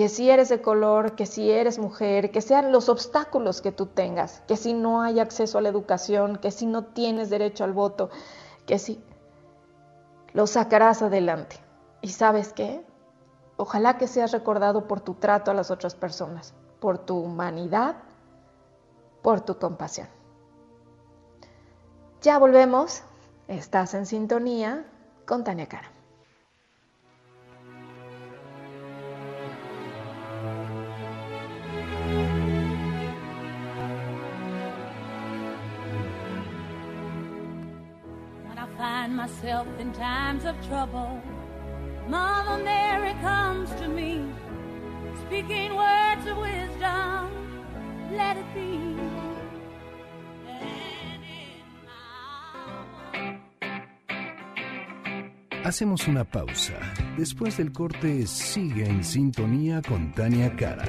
que 0.00 0.08
si 0.08 0.30
eres 0.30 0.48
de 0.48 0.62
color, 0.62 1.14
que 1.14 1.26
si 1.26 1.50
eres 1.50 1.78
mujer, 1.78 2.30
que 2.30 2.40
sean 2.40 2.72
los 2.72 2.88
obstáculos 2.88 3.60
que 3.60 3.70
tú 3.70 3.84
tengas, 3.84 4.40
que 4.48 4.56
si 4.56 4.72
no 4.72 5.02
hay 5.02 5.20
acceso 5.20 5.58
a 5.58 5.60
la 5.60 5.68
educación, 5.68 6.36
que 6.36 6.50
si 6.50 6.64
no 6.64 6.86
tienes 6.86 7.28
derecho 7.28 7.64
al 7.64 7.74
voto, 7.74 8.08
que 8.64 8.78
si 8.78 9.04
lo 10.32 10.46
sacarás 10.46 11.02
adelante. 11.02 11.56
¿Y 12.00 12.08
sabes 12.08 12.54
qué? 12.54 12.82
Ojalá 13.58 13.98
que 13.98 14.06
seas 14.06 14.32
recordado 14.32 14.88
por 14.88 15.02
tu 15.02 15.16
trato 15.16 15.50
a 15.50 15.54
las 15.54 15.70
otras 15.70 15.94
personas, 15.94 16.54
por 16.80 16.96
tu 16.96 17.18
humanidad, 17.18 17.96
por 19.20 19.42
tu 19.42 19.58
compasión. 19.58 20.08
Ya 22.22 22.38
volvemos. 22.38 23.02
Estás 23.48 23.92
en 23.92 24.06
sintonía 24.06 24.86
con 25.26 25.44
Tania 25.44 25.66
Cara. 25.66 25.92
Find 38.80 39.14
myself 39.14 39.68
in 39.78 39.92
times 39.92 40.46
of 40.46 40.56
trouble, 40.66 41.20
Mother 42.08 42.64
Mary 42.64 43.12
comes 43.20 43.68
to 43.74 43.86
me, 43.88 44.24
speaking 45.26 45.76
words 45.76 46.26
of 46.26 46.38
wisdom. 46.38 47.28
Let 48.16 48.38
it 48.38 48.54
be. 48.54 48.70
Hacemos 55.62 56.08
una 56.08 56.24
pausa. 56.24 56.78
Después 57.18 57.58
del 57.58 57.72
corte, 57.72 58.26
sigue 58.26 58.86
en 58.86 59.04
sintonía 59.04 59.82
con 59.82 60.10
Tania 60.12 60.56
Karam. 60.56 60.88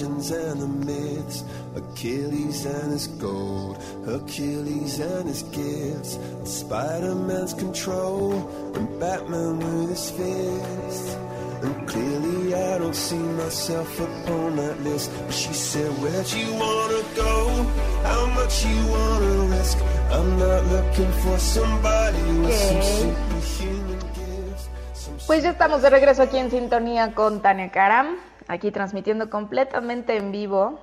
legends 0.00 0.30
and 0.30 0.60
the 0.60 0.66
myths, 0.86 1.44
Achilles 1.74 2.66
and 2.66 2.92
his 2.92 3.08
gold, 3.08 3.82
Hercules 4.04 5.00
and 5.00 5.28
his 5.28 5.42
gifts, 5.42 6.18
Spider 6.44 7.14
Man's 7.14 7.54
control, 7.54 8.32
and 8.76 9.00
Batman 9.00 9.58
with 9.58 9.90
his 9.90 10.10
fists. 10.10 11.14
And 11.62 11.88
clearly, 11.88 12.54
I 12.54 12.78
don't 12.78 12.94
see 12.94 13.18
myself 13.18 13.98
upon 13.98 14.56
that 14.56 14.80
list. 14.82 15.10
But 15.26 15.34
she 15.34 15.52
said, 15.52 15.90
Where'd 16.00 16.32
you 16.32 16.52
wanna 16.54 17.02
go? 17.16 17.64
How 18.04 18.26
much 18.26 18.64
you 18.64 18.78
wanna 18.86 19.56
risk? 19.56 19.78
I'm 20.12 20.38
not 20.38 20.64
looking 20.66 21.12
for 21.22 21.38
somebody 21.38 22.22
with 22.38 22.54
some 22.54 22.82
superhuman 22.82 23.98
Pues 25.26 25.42
ya 25.42 25.50
estamos 25.50 25.82
de 25.82 25.90
regreso 25.90 26.22
aquí 26.22 26.38
en 26.38 26.50
sintonía 26.50 27.12
con 27.14 27.42
Tania 27.42 27.70
Karam, 27.70 28.16
aquí 28.48 28.72
transmitiendo 28.72 29.30
completamente 29.30 30.16
en 30.16 30.32
vivo. 30.32 30.80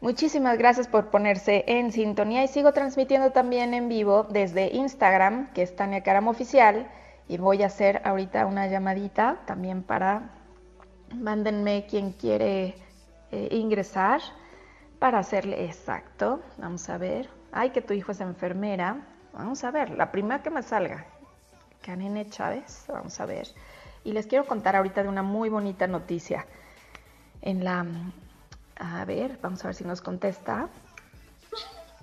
Muchísimas 0.00 0.56
gracias 0.56 0.88
por 0.88 1.10
ponerse 1.10 1.64
en 1.66 1.92
sintonía 1.92 2.42
y 2.42 2.48
sigo 2.48 2.72
transmitiendo 2.72 3.32
también 3.32 3.74
en 3.74 3.88
vivo 3.88 4.24
desde 4.30 4.74
Instagram, 4.74 5.52
que 5.52 5.62
es 5.62 5.76
Tania 5.76 6.02
Karam 6.02 6.28
Oficial, 6.28 6.90
y 7.28 7.36
voy 7.36 7.62
a 7.62 7.66
hacer 7.66 8.00
ahorita 8.04 8.46
una 8.46 8.66
llamadita 8.66 9.40
también 9.44 9.82
para, 9.82 10.30
mándenme 11.14 11.86
quien 11.86 12.12
quiere 12.12 12.74
eh, 13.30 13.48
ingresar 13.50 14.22
para 14.98 15.18
hacerle 15.18 15.64
exacto. 15.64 16.40
Vamos 16.56 16.88
a 16.88 16.96
ver. 16.96 17.28
Ay, 17.52 17.70
que 17.70 17.82
tu 17.82 17.92
hijo 17.92 18.12
es 18.12 18.20
enfermera. 18.20 19.06
Vamos 19.32 19.64
a 19.64 19.70
ver, 19.70 19.90
la 19.90 20.10
primera 20.10 20.42
que 20.42 20.50
me 20.50 20.62
salga. 20.62 21.06
Canene 21.82 22.26
Chávez, 22.28 22.84
vamos 22.88 23.20
a 23.20 23.26
ver. 23.26 23.48
Y 24.02 24.12
les 24.12 24.26
quiero 24.26 24.46
contar 24.46 24.76
ahorita 24.76 25.02
de 25.02 25.08
una 25.08 25.22
muy 25.22 25.48
bonita 25.48 25.86
noticia. 25.86 26.46
En 27.42 27.64
la... 27.64 27.84
A 28.76 29.04
ver, 29.04 29.38
vamos 29.42 29.62
a 29.64 29.68
ver 29.68 29.74
si 29.74 29.84
nos 29.84 30.00
contesta. 30.00 30.68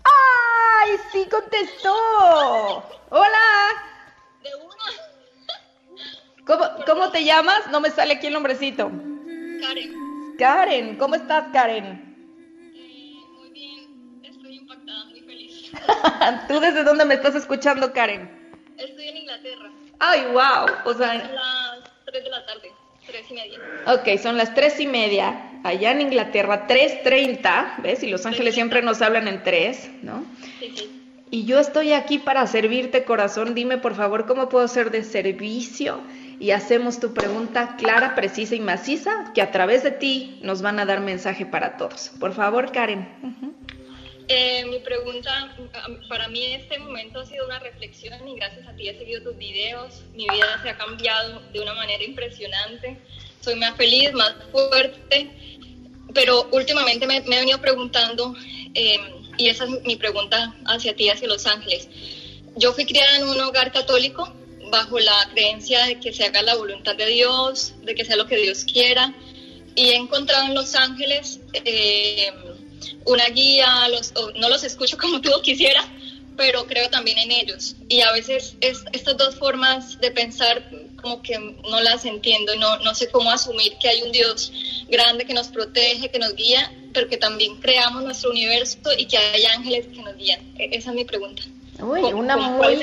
¡Ay, 0.03 0.91
sí 1.11 1.27
contestó! 1.29 2.83
¡Hola! 3.09 3.83
¿Cómo, 6.45 6.63
¿Cómo 6.85 7.11
te 7.11 7.25
llamas? 7.25 7.67
No 7.71 7.81
me 7.81 7.89
sale 7.89 8.13
aquí 8.13 8.27
el 8.27 8.33
nombrecito. 8.33 8.89
Karen, 9.61 10.35
Karen, 10.37 10.97
¿cómo 10.97 11.15
estás, 11.15 11.47
Karen? 11.51 12.15
eh, 12.73 13.13
muy 13.37 13.49
bien, 13.49 14.21
estoy 14.23 14.55
impactada, 14.55 15.05
muy 15.05 15.21
feliz. 15.21 15.71
¿Tú 16.47 16.59
desde 16.61 16.83
dónde 16.85 17.03
me 17.05 17.15
estás 17.15 17.35
escuchando, 17.35 17.91
Karen? 17.91 18.55
Estoy 18.77 19.07
en 19.09 19.17
Inglaterra, 19.17 19.71
¡Ay, 19.99 20.25
wow! 20.31 20.67
O 20.85 20.93
sea, 20.93 21.15
las 21.15 21.91
3 22.05 22.23
de 22.23 22.29
la 22.29 22.45
tarde, 22.45 22.71
3 23.07 23.25
y 23.29 23.33
media. 23.33 23.59
Ok, 23.87 24.19
son 24.21 24.37
las 24.37 24.53
tres 24.53 24.79
y 24.79 24.87
media, 24.87 25.59
allá 25.63 25.91
en 25.91 26.01
Inglaterra, 26.01 26.67
3.30, 26.67 27.81
¿ves? 27.81 28.03
Y 28.03 28.07
Los 28.07 28.25
Ángeles 28.25 28.53
siempre 28.53 28.81
nos 28.81 29.01
hablan 29.01 29.27
en 29.27 29.43
tres, 29.43 29.89
¿no? 30.03 30.23
Sí, 30.59 30.71
sí. 30.75 30.89
Y 31.29 31.45
yo 31.45 31.59
estoy 31.59 31.91
aquí 31.91 32.19
para 32.19 32.47
servirte, 32.47 33.03
corazón. 33.03 33.53
Dime, 33.53 33.77
por 33.77 33.95
favor, 33.95 34.25
cómo 34.25 34.47
puedo 34.47 34.67
ser 34.67 34.91
de 34.91 35.03
servicio. 35.03 35.99
Y 36.39 36.51
hacemos 36.51 36.99
tu 36.99 37.13
pregunta 37.13 37.75
clara, 37.77 38.15
precisa 38.15 38.55
y 38.55 38.59
maciza, 38.61 39.31
que 39.33 39.41
a 39.41 39.51
través 39.51 39.83
de 39.83 39.91
ti 39.91 40.39
nos 40.43 40.61
van 40.61 40.79
a 40.79 40.85
dar 40.85 41.01
mensaje 41.01 41.45
para 41.45 41.75
todos. 41.75 42.11
Por 42.19 42.33
favor, 42.33 42.71
Karen. 42.71 43.09
Ujú. 43.23 43.53
Eh, 44.29 44.65
mi 44.65 44.79
pregunta, 44.79 45.55
para 46.09 46.27
mí 46.27 46.43
este 46.43 46.77
momento 46.79 47.21
ha 47.21 47.25
sido 47.25 47.45
una 47.45 47.59
reflexión 47.59 48.27
y 48.27 48.35
gracias 48.35 48.67
a 48.67 48.75
ti 48.75 48.89
he 48.89 48.97
seguido 48.97 49.21
tus 49.23 49.37
videos. 49.37 50.01
Mi 50.13 50.27
vida 50.27 50.59
se 50.61 50.69
ha 50.69 50.77
cambiado 50.77 51.41
de 51.53 51.61
una 51.61 51.73
manera 51.73 52.03
impresionante. 52.03 52.99
Soy 53.39 53.55
más 53.55 53.77
feliz, 53.77 54.11
más 54.11 54.35
fuerte, 54.51 55.29
pero 56.13 56.49
últimamente 56.51 57.07
me, 57.07 57.17
he 57.17 57.21
venido 57.21 57.61
preguntando, 57.61 58.35
eh, 58.73 58.99
y 59.37 59.47
esa 59.47 59.63
es 59.63 59.69
mi 59.83 59.95
pregunta 59.95 60.53
hacia 60.65 60.93
ti, 60.93 61.09
hacia 61.09 61.29
Los 61.29 61.45
Ángeles. 61.45 61.87
Yo 62.57 62.73
fui 62.73 62.85
criada 62.85 63.15
en 63.17 63.29
un 63.29 63.39
hogar 63.39 63.71
católico 63.71 64.33
bajo 64.69 64.99
la 64.99 65.29
creencia 65.31 65.85
de 65.85 66.01
que 66.01 66.11
se 66.11 66.25
haga 66.25 66.41
la 66.41 66.55
voluntad 66.55 66.97
de 66.97 67.05
Dios, 67.05 67.75
de 67.83 67.95
que 67.95 68.03
sea 68.03 68.17
lo 68.17 68.27
que 68.27 68.35
Dios 68.35 68.65
quiera, 68.65 69.13
y 69.73 69.91
he 69.91 69.95
encontrado 69.95 70.47
en 70.47 70.53
Los 70.53 70.75
Ángeles... 70.75 71.39
Eh, 71.53 72.33
una 73.05 73.27
guía, 73.29 73.87
los, 73.89 74.13
no 74.35 74.49
los 74.49 74.63
escucho 74.63 74.97
como 75.01 75.21
tú 75.21 75.31
quisiera, 75.41 75.81
pero 76.35 76.65
creo 76.65 76.89
también 76.89 77.17
en 77.17 77.31
ellos. 77.31 77.75
Y 77.89 78.01
a 78.01 78.11
veces 78.13 78.55
es, 78.61 78.83
estas 78.93 79.17
dos 79.17 79.35
formas 79.35 79.99
de 79.99 80.11
pensar 80.11 80.63
como 81.01 81.21
que 81.21 81.37
no 81.37 81.79
las 81.81 82.05
entiendo 82.05 82.55
no, 82.55 82.77
no 82.79 82.95
sé 82.95 83.09
cómo 83.09 83.29
asumir 83.29 83.77
que 83.79 83.87
hay 83.87 84.01
un 84.01 84.11
Dios 84.11 84.51
grande 84.89 85.25
que 85.25 85.33
nos 85.33 85.47
protege, 85.47 86.09
que 86.09 86.19
nos 86.19 86.35
guía, 86.35 86.71
pero 86.93 87.07
que 87.07 87.17
también 87.17 87.57
creamos 87.57 88.03
nuestro 88.03 88.31
universo 88.31 88.79
y 88.97 89.05
que 89.05 89.17
hay 89.17 89.45
ángeles 89.45 89.87
que 89.87 90.01
nos 90.01 90.15
guían. 90.15 90.39
E, 90.57 90.69
esa 90.75 90.89
es 90.89 90.95
mi 90.95 91.05
pregunta. 91.05 91.43
Uy, 91.79 92.01
una 92.13 92.37
muy, 92.37 92.79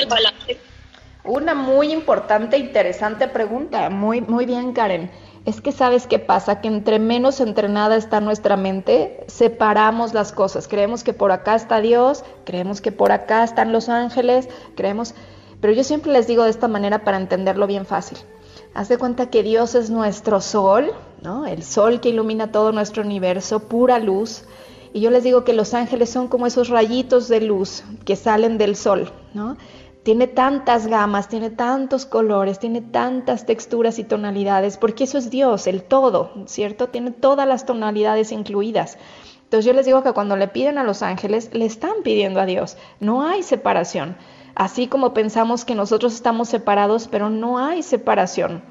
Una 1.25 1.55
muy 1.55 1.93
importante, 1.93 2.57
interesante 2.57 3.27
pregunta. 3.27 3.91
Muy, 3.91 4.21
muy 4.21 4.47
bien, 4.47 4.73
Karen 4.73 5.11
es 5.45 5.61
que 5.61 5.73
sabes 5.73 6.07
qué 6.07 6.19
pasa, 6.19 6.61
que 6.61 6.69
entre 6.69 6.99
menos 6.99 7.41
entrenada 7.41 7.97
está 7.97 8.21
nuestra 8.21 8.57
mente, 8.57 9.25
separamos 9.27 10.15
las 10.15 10.33
cosas. 10.33 10.69
Creemos 10.69 11.05
que 11.05 11.13
por 11.13 11.33
acá 11.33 11.55
está 11.55 11.81
Dios, 11.81 12.25
creemos 12.45 12.81
que 12.81 12.93
por 12.93 13.13
acá 13.13 13.45
están 13.45 13.73
los 13.73 13.89
ángeles, 13.89 14.49
creemos... 14.75 15.15
Pero 15.61 15.73
yo 15.73 15.85
siempre 15.85 16.13
les 16.13 16.27
digo 16.27 16.45
de 16.45 16.51
esta 16.51 16.69
manera 16.69 17.05
para 17.05 17.17
entenderlo 17.17 17.67
bien 17.67 17.87
fácil. 17.87 18.19
Haz 18.75 18.89
de 18.89 18.99
cuenta 18.99 19.31
que 19.31 19.43
Dios 19.43 19.75
es 19.75 19.89
nuestro 19.89 20.41
sol, 20.41 20.93
¿no? 21.23 21.47
El 21.47 21.63
sol 21.63 22.01
que 22.01 22.09
ilumina 22.11 22.51
todo 22.51 22.73
nuestro 22.73 23.03
universo, 23.03 23.61
pura 23.61 23.99
luz. 23.99 24.45
Y 24.93 25.01
yo 25.01 25.11
les 25.11 25.25
digo 25.25 25.45
que 25.45 25.53
los 25.53 25.73
ángeles 25.73 26.11
son 26.11 26.29
como 26.29 26.47
esos 26.47 26.69
rayitos 26.69 27.29
de 27.29 27.41
luz 27.41 27.83
que 28.05 28.17
salen 28.17 28.59
del 28.59 28.77
sol, 28.77 29.11
¿no? 29.33 29.57
Tiene 30.05 30.27
tantas 30.27 30.87
gamas, 30.87 31.29
tiene 31.29 31.49
tantos 31.49 32.05
colores, 32.05 32.59
tiene 32.59 32.83
tantas 32.83 33.47
texturas 33.47 33.99
y 33.99 34.05
tonalidades, 34.05 34.77
porque 34.77 35.05
eso 35.05 35.17
es 35.17 35.31
Dios, 35.31 35.67
el 35.67 35.83
todo, 35.83 36.31
¿cierto? 36.45 36.89
Tiene 36.89 37.11
todas 37.11 37.49
las 37.49 37.65
tonalidades 37.65 38.31
incluidas. 38.31 38.99
Entonces 39.45 39.65
yo 39.65 39.73
les 39.73 39.87
digo 39.87 40.03
que 40.03 40.13
cuando 40.13 40.37
le 40.37 40.49
piden 40.49 40.77
a 40.77 40.85
los 40.85 41.03
ángeles, 41.03 41.51
le 41.55 41.65
están 41.65 42.03
pidiendo 42.03 42.39
a 42.39 42.47
Dios, 42.47 42.77
no 43.01 43.27
hay 43.27 43.43
separación. 43.43 44.17
Así 44.55 44.89
como 44.89 45.15
pensamos 45.15 45.65
que 45.65 45.75
nosotros 45.75 46.15
estamos 46.15 46.51
separados, 46.51 47.09
pero 47.09 47.31
no 47.31 47.59
hay 47.59 47.83
separación. 47.83 48.63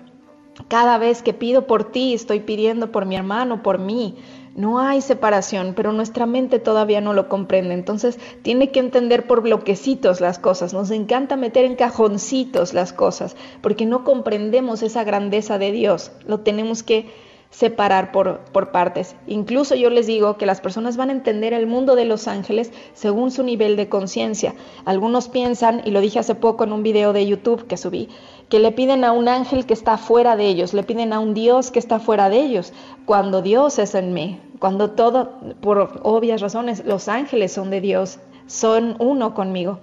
Cada 0.67 0.99
vez 0.99 1.23
que 1.23 1.33
pido 1.33 1.65
por 1.65 1.91
ti, 1.91 2.13
estoy 2.13 2.41
pidiendo 2.41 2.91
por 2.91 3.07
mi 3.07 3.15
hermano, 3.15 3.63
por 3.63 3.79
mí. 3.79 4.17
No 4.55 4.79
hay 4.79 5.01
separación, 5.01 5.73
pero 5.75 5.93
nuestra 5.93 6.27
mente 6.27 6.59
todavía 6.59 7.01
no 7.01 7.13
lo 7.13 7.27
comprende. 7.27 7.73
Entonces 7.73 8.19
tiene 8.43 8.71
que 8.71 8.79
entender 8.79 9.25
por 9.25 9.41
bloquecitos 9.41 10.21
las 10.21 10.37
cosas. 10.37 10.73
Nos 10.73 10.91
encanta 10.91 11.37
meter 11.37 11.65
en 11.65 11.75
cajoncitos 11.75 12.73
las 12.73 12.93
cosas, 12.93 13.35
porque 13.61 13.85
no 13.85 14.03
comprendemos 14.03 14.83
esa 14.83 15.03
grandeza 15.03 15.57
de 15.57 15.71
Dios. 15.71 16.11
Lo 16.27 16.41
tenemos 16.41 16.83
que 16.83 17.09
separar 17.53 18.11
por, 18.11 18.39
por, 18.51 18.71
partes. 18.71 19.15
Incluso 19.27 19.75
yo 19.75 19.91
les 19.91 20.07
digo 20.07 20.37
que 20.37 20.47
las 20.47 20.59
personas 20.59 20.97
van 20.97 21.09
a 21.09 21.13
entender 21.13 21.53
el 21.53 21.67
mundo 21.67 21.95
de 21.95 22.05
los 22.05 22.27
ángeles 22.27 22.71
según 22.93 23.29
su 23.29 23.43
nivel 23.43 23.75
de 23.75 23.89
conciencia. 23.89 24.55
Algunos 24.85 25.29
piensan, 25.29 25.81
y 25.85 25.91
lo 25.91 26.01
dije 26.01 26.17
hace 26.17 26.33
poco 26.33 26.63
en 26.63 26.73
un 26.73 26.81
video 26.81 27.13
de 27.13 27.27
YouTube 27.27 27.67
que 27.67 27.77
subí, 27.77 28.09
que 28.53 28.59
le 28.59 28.71
piden 28.71 29.03
a 29.03 29.13
un 29.13 29.29
ángel 29.29 29.65
que 29.65 29.73
está 29.73 29.97
fuera 29.97 30.35
de 30.35 30.45
ellos, 30.45 30.75
le 30.75 30.83
piden 30.83 31.11
a 31.11 31.17
un 31.17 31.33
Dios 31.33 31.71
que 31.71 31.79
está 31.79 31.99
fuera 31.99 32.29
de 32.29 32.39
ellos, 32.39 32.71
cuando 33.07 33.41
Dios 33.41 33.79
es 33.79 33.95
en 33.95 34.13
mí, 34.13 34.39
cuando 34.59 34.91
todo, 34.91 35.39
por 35.59 36.01
obvias 36.03 36.39
razones, 36.39 36.85
los 36.85 37.07
ángeles 37.07 37.51
son 37.51 37.71
de 37.71 37.81
Dios, 37.81 38.19
son 38.45 38.95
uno 38.99 39.33
conmigo. 39.33 39.79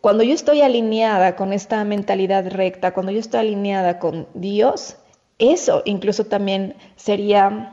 Cuando 0.00 0.22
yo 0.22 0.32
estoy 0.32 0.60
alineada 0.60 1.34
con 1.34 1.52
esta 1.52 1.82
mentalidad 1.82 2.48
recta, 2.48 2.94
cuando 2.94 3.10
yo 3.10 3.18
estoy 3.18 3.40
alineada 3.40 3.98
con 3.98 4.28
Dios, 4.32 4.98
eso 5.40 5.82
incluso 5.84 6.22
también 6.22 6.76
sería, 6.94 7.72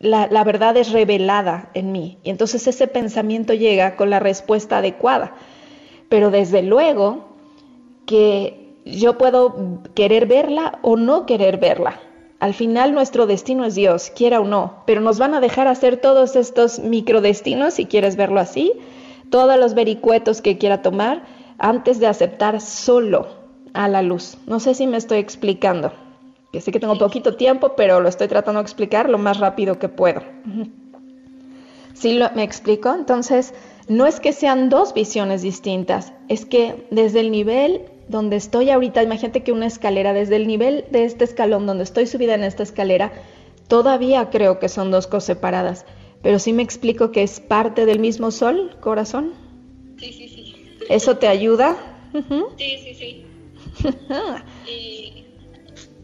la, 0.00 0.26
la, 0.26 0.42
verdad 0.42 0.76
es 0.78 0.90
revelada 0.90 1.70
en 1.74 1.92
mí. 1.92 2.18
Y 2.24 2.30
entonces 2.30 2.66
ese 2.66 2.88
pensamiento 2.88 3.54
llega 3.54 3.94
con 3.94 4.10
la 4.10 4.18
respuesta 4.18 4.78
adecuada. 4.78 5.32
Pero 6.08 6.32
desde 6.32 6.62
luego 6.62 7.28
que 8.04 8.59
yo 8.84 9.18
puedo 9.18 9.82
querer 9.94 10.26
verla 10.26 10.78
o 10.82 10.96
no 10.96 11.26
querer 11.26 11.58
verla. 11.58 12.00
Al 12.38 12.54
final 12.54 12.94
nuestro 12.94 13.26
destino 13.26 13.64
es 13.64 13.74
Dios, 13.74 14.10
quiera 14.14 14.40
o 14.40 14.44
no, 14.44 14.82
pero 14.86 15.00
nos 15.00 15.18
van 15.18 15.34
a 15.34 15.40
dejar 15.40 15.68
hacer 15.68 15.98
todos 15.98 16.36
estos 16.36 16.78
microdestinos, 16.78 17.74
si 17.74 17.86
quieres 17.86 18.16
verlo 18.16 18.40
así, 18.40 18.72
todos 19.28 19.58
los 19.58 19.74
vericuetos 19.74 20.40
que 20.40 20.56
quiera 20.56 20.80
tomar 20.80 21.24
antes 21.58 22.00
de 22.00 22.06
aceptar 22.06 22.60
solo 22.60 23.28
a 23.74 23.88
la 23.88 24.02
luz. 24.02 24.38
No 24.46 24.58
sé 24.58 24.74
si 24.74 24.86
me 24.86 24.96
estoy 24.96 25.18
explicando 25.18 25.92
que 26.52 26.60
sé 26.60 26.72
que 26.72 26.80
tengo 26.80 26.98
poquito 26.98 27.36
tiempo, 27.36 27.74
pero 27.76 28.00
lo 28.00 28.08
estoy 28.08 28.28
tratando 28.28 28.60
de 28.60 28.64
explicar 28.64 29.08
lo 29.08 29.18
más 29.18 29.38
rápido 29.38 29.78
que 29.78 29.88
puedo. 29.88 30.22
¿Sí 31.94 32.14
lo, 32.14 32.30
me 32.34 32.42
explico? 32.42 32.92
Entonces, 32.92 33.54
no 33.88 34.06
es 34.06 34.20
que 34.20 34.32
sean 34.32 34.68
dos 34.68 34.94
visiones 34.94 35.42
distintas, 35.42 36.12
es 36.28 36.44
que 36.44 36.86
desde 36.90 37.20
el 37.20 37.30
nivel 37.30 37.82
donde 38.10 38.36
estoy 38.36 38.70
ahorita, 38.70 39.02
imagínate 39.02 39.42
que 39.42 39.52
una 39.52 39.66
escalera, 39.66 40.12
desde 40.12 40.34
el 40.36 40.48
nivel 40.48 40.84
de 40.90 41.04
este 41.04 41.24
escalón 41.24 41.66
donde 41.66 41.84
estoy 41.84 42.06
subida 42.06 42.34
en 42.34 42.42
esta 42.42 42.64
escalera, 42.64 43.12
todavía 43.68 44.30
creo 44.30 44.58
que 44.58 44.68
son 44.68 44.90
dos 44.90 45.06
cosas 45.06 45.26
separadas, 45.26 45.86
pero 46.20 46.40
sí 46.40 46.52
me 46.52 46.62
explico 46.62 47.12
que 47.12 47.22
es 47.22 47.38
parte 47.38 47.86
del 47.86 48.00
mismo 48.00 48.32
sol, 48.32 48.76
corazón. 48.80 49.32
Sí, 49.98 50.12
sí, 50.12 50.28
sí. 50.28 50.76
¿Eso 50.88 51.16
te 51.16 51.28
ayuda? 51.28 51.76
Sí, 52.58 52.76
sí, 52.82 52.94
sí. 52.94 53.26
y 54.68 55.24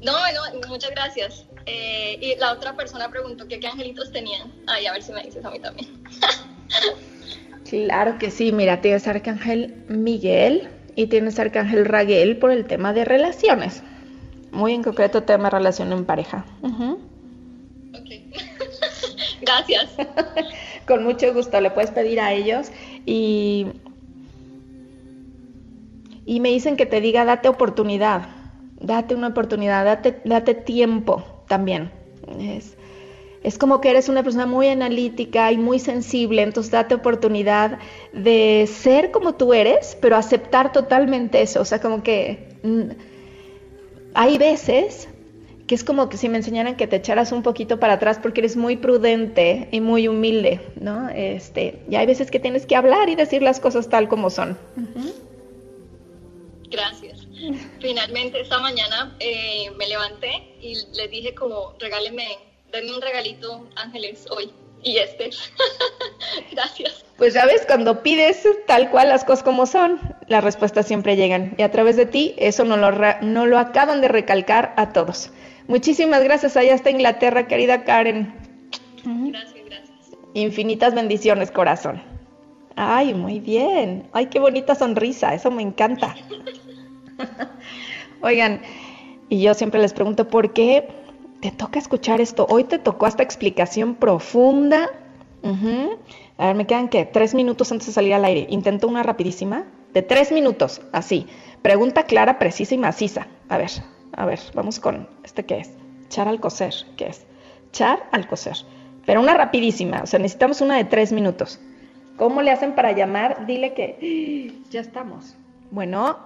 no, 0.00 0.12
no, 0.12 0.68
muchas 0.68 0.92
gracias. 0.92 1.46
Eh, 1.66 2.16
y 2.20 2.38
la 2.38 2.52
otra 2.52 2.76
persona 2.76 3.10
preguntó 3.10 3.48
que 3.48 3.58
qué 3.58 3.66
angelitos 3.66 4.12
tenían. 4.12 4.52
Ay, 4.68 4.86
a 4.86 4.92
ver 4.92 5.02
si 5.02 5.12
me 5.12 5.24
dices 5.24 5.44
a 5.44 5.50
mí 5.50 5.58
también. 5.58 6.04
claro 7.68 8.18
que 8.20 8.30
sí, 8.30 8.52
mira, 8.52 8.80
tienes 8.80 9.08
Arcángel 9.08 9.84
Miguel 9.88 10.68
y 10.96 11.06
tienes 11.06 11.38
Arcángel 11.38 11.84
Raguel 11.84 12.38
por 12.38 12.50
el 12.50 12.66
tema 12.66 12.92
de 12.92 13.04
relaciones. 13.04 13.82
Muy 14.50 14.72
en 14.72 14.82
concreto 14.82 15.22
tema 15.22 15.44
de 15.44 15.50
relación 15.50 15.92
en 15.92 16.04
pareja. 16.04 16.44
Ok. 16.62 18.08
Gracias. 19.42 19.94
Con 20.86 21.04
mucho 21.04 21.32
gusto, 21.32 21.60
le 21.60 21.70
puedes 21.70 21.90
pedir 21.90 22.18
a 22.18 22.32
ellos 22.32 22.72
y, 23.04 23.66
y 26.24 26.40
me 26.40 26.48
dicen 26.48 26.76
que 26.76 26.86
te 26.86 27.00
diga, 27.00 27.24
date 27.24 27.48
oportunidad 27.48 28.36
date 28.80 29.14
una 29.14 29.28
oportunidad, 29.28 29.84
date, 29.84 30.20
date 30.24 30.54
tiempo 30.54 31.24
también. 31.48 31.90
Es, 32.38 32.75
es 33.46 33.58
como 33.58 33.80
que 33.80 33.90
eres 33.90 34.08
una 34.08 34.24
persona 34.24 34.44
muy 34.44 34.66
analítica 34.66 35.52
y 35.52 35.56
muy 35.56 35.78
sensible, 35.78 36.42
entonces 36.42 36.72
date 36.72 36.96
oportunidad 36.96 37.78
de 38.12 38.68
ser 38.68 39.12
como 39.12 39.36
tú 39.36 39.54
eres, 39.54 39.96
pero 40.00 40.16
aceptar 40.16 40.72
totalmente 40.72 41.40
eso. 41.40 41.60
O 41.60 41.64
sea, 41.64 41.80
como 41.80 42.02
que 42.02 42.58
mm, 42.64 42.90
hay 44.14 44.36
veces 44.36 45.08
que 45.68 45.76
es 45.76 45.84
como 45.84 46.08
que 46.08 46.16
si 46.16 46.28
me 46.28 46.38
enseñaran 46.38 46.76
que 46.76 46.88
te 46.88 46.96
echaras 46.96 47.30
un 47.30 47.44
poquito 47.44 47.78
para 47.78 47.92
atrás 47.92 48.18
porque 48.20 48.40
eres 48.40 48.56
muy 48.56 48.78
prudente 48.78 49.68
y 49.70 49.80
muy 49.80 50.08
humilde, 50.08 50.60
¿no? 50.80 51.08
Este, 51.08 51.84
y 51.88 51.94
hay 51.94 52.06
veces 52.06 52.32
que 52.32 52.40
tienes 52.40 52.66
que 52.66 52.74
hablar 52.74 53.08
y 53.08 53.14
decir 53.14 53.42
las 53.42 53.60
cosas 53.60 53.88
tal 53.88 54.08
como 54.08 54.28
son. 54.28 54.58
Gracias. 56.68 57.28
Finalmente 57.80 58.40
esta 58.40 58.58
mañana 58.58 59.16
eh, 59.20 59.70
me 59.76 59.86
levanté 59.86 60.56
y 60.60 60.74
les 60.96 61.10
dije 61.12 61.32
como 61.32 61.74
regálenme, 61.78 62.26
denme 62.76 62.94
un 62.94 63.02
regalito 63.02 63.66
Ángeles 63.76 64.26
hoy. 64.30 64.50
Y 64.82 64.98
este. 64.98 65.30
Gracias. 66.52 67.04
Pues 67.16 67.34
ya 67.34 67.46
ves, 67.46 67.64
cuando 67.66 68.02
pides 68.02 68.46
tal 68.66 68.90
cual 68.90 69.08
las 69.08 69.24
cosas 69.24 69.42
como 69.42 69.66
son, 69.66 69.98
las 70.28 70.44
respuestas 70.44 70.86
siempre 70.86 71.16
llegan. 71.16 71.54
Y 71.58 71.62
a 71.62 71.70
través 71.70 71.96
de 71.96 72.06
ti, 72.06 72.34
eso 72.36 72.64
no 72.64 72.76
lo, 72.76 72.92
no 73.22 73.46
lo 73.46 73.58
acaban 73.58 74.00
de 74.00 74.08
recalcar 74.08 74.74
a 74.76 74.92
todos. 74.92 75.30
Muchísimas 75.66 76.22
gracias 76.22 76.56
allá 76.56 76.74
hasta 76.74 76.90
Inglaterra, 76.90 77.48
querida 77.48 77.84
Karen. 77.84 78.32
Gracias, 79.04 79.64
gracias. 79.64 80.18
Infinitas 80.34 80.94
bendiciones, 80.94 81.50
corazón. 81.50 82.02
Ay, 82.76 83.14
muy 83.14 83.40
bien. 83.40 84.08
Ay, 84.12 84.26
qué 84.26 84.38
bonita 84.38 84.74
sonrisa. 84.74 85.34
Eso 85.34 85.50
me 85.50 85.62
encanta. 85.62 86.14
Oigan, 88.20 88.60
y 89.28 89.40
yo 89.40 89.54
siempre 89.54 89.80
les 89.80 89.94
pregunto, 89.94 90.28
¿por 90.28 90.52
qué 90.52 90.86
te 91.40 91.50
toca 91.50 91.78
escuchar 91.78 92.20
esto? 92.20 92.46
Hoy 92.48 92.64
te 92.64 92.78
tocó 92.78 93.06
esta 93.06 93.22
explicación 93.22 93.94
profunda 93.94 94.90
A 96.38 96.46
ver, 96.46 96.56
me 96.56 96.66
quedan 96.66 96.88
qué? 96.88 97.04
Tres 97.04 97.34
minutos 97.34 97.70
antes 97.72 97.86
de 97.88 97.92
salir 97.92 98.14
al 98.14 98.24
aire. 98.24 98.46
Intento 98.50 98.88
una 98.88 99.02
rapidísima 99.02 99.64
de 99.92 100.02
tres 100.02 100.32
minutos, 100.32 100.82
así. 100.92 101.26
Pregunta 101.62 102.04
clara, 102.04 102.38
precisa 102.38 102.74
y 102.74 102.78
maciza. 102.78 103.26
A 103.48 103.58
ver, 103.58 103.70
a 104.12 104.26
ver, 104.26 104.40
vamos 104.54 104.80
con 104.80 105.08
este 105.24 105.44
qué 105.46 105.58
es. 105.58 105.70
Char 106.08 106.28
al 106.28 106.40
coser, 106.40 106.74
¿qué 106.96 107.06
es? 107.06 107.26
Char 107.72 108.08
al 108.12 108.26
coser. 108.28 108.56
Pero 109.04 109.20
una 109.20 109.34
rapidísima, 109.34 110.02
o 110.02 110.06
sea, 110.06 110.18
necesitamos 110.18 110.60
una 110.60 110.76
de 110.76 110.84
tres 110.84 111.12
minutos. 111.12 111.60
¿Cómo 112.16 112.42
le 112.42 112.50
hacen 112.50 112.74
para 112.74 112.92
llamar? 112.92 113.46
Dile 113.46 113.74
que 113.74 114.60
ya 114.70 114.80
estamos. 114.80 115.36
Bueno. 115.70 116.18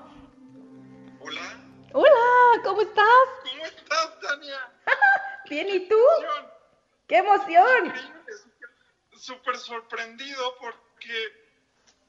Hola. 1.21 1.61
Hola, 1.93 2.63
¿cómo 2.65 2.81
estás? 2.83 3.05
¿Cómo 3.43 3.65
estás, 3.65 4.21
Tania? 4.21 4.55
Bien, 5.49 5.69
¿y 5.69 5.89
tú? 5.89 5.99
¡Qué 7.07 7.19
emoción! 7.19 7.93
Súper 9.17 9.57
sorprendido 9.57 10.57
porque 10.61 11.13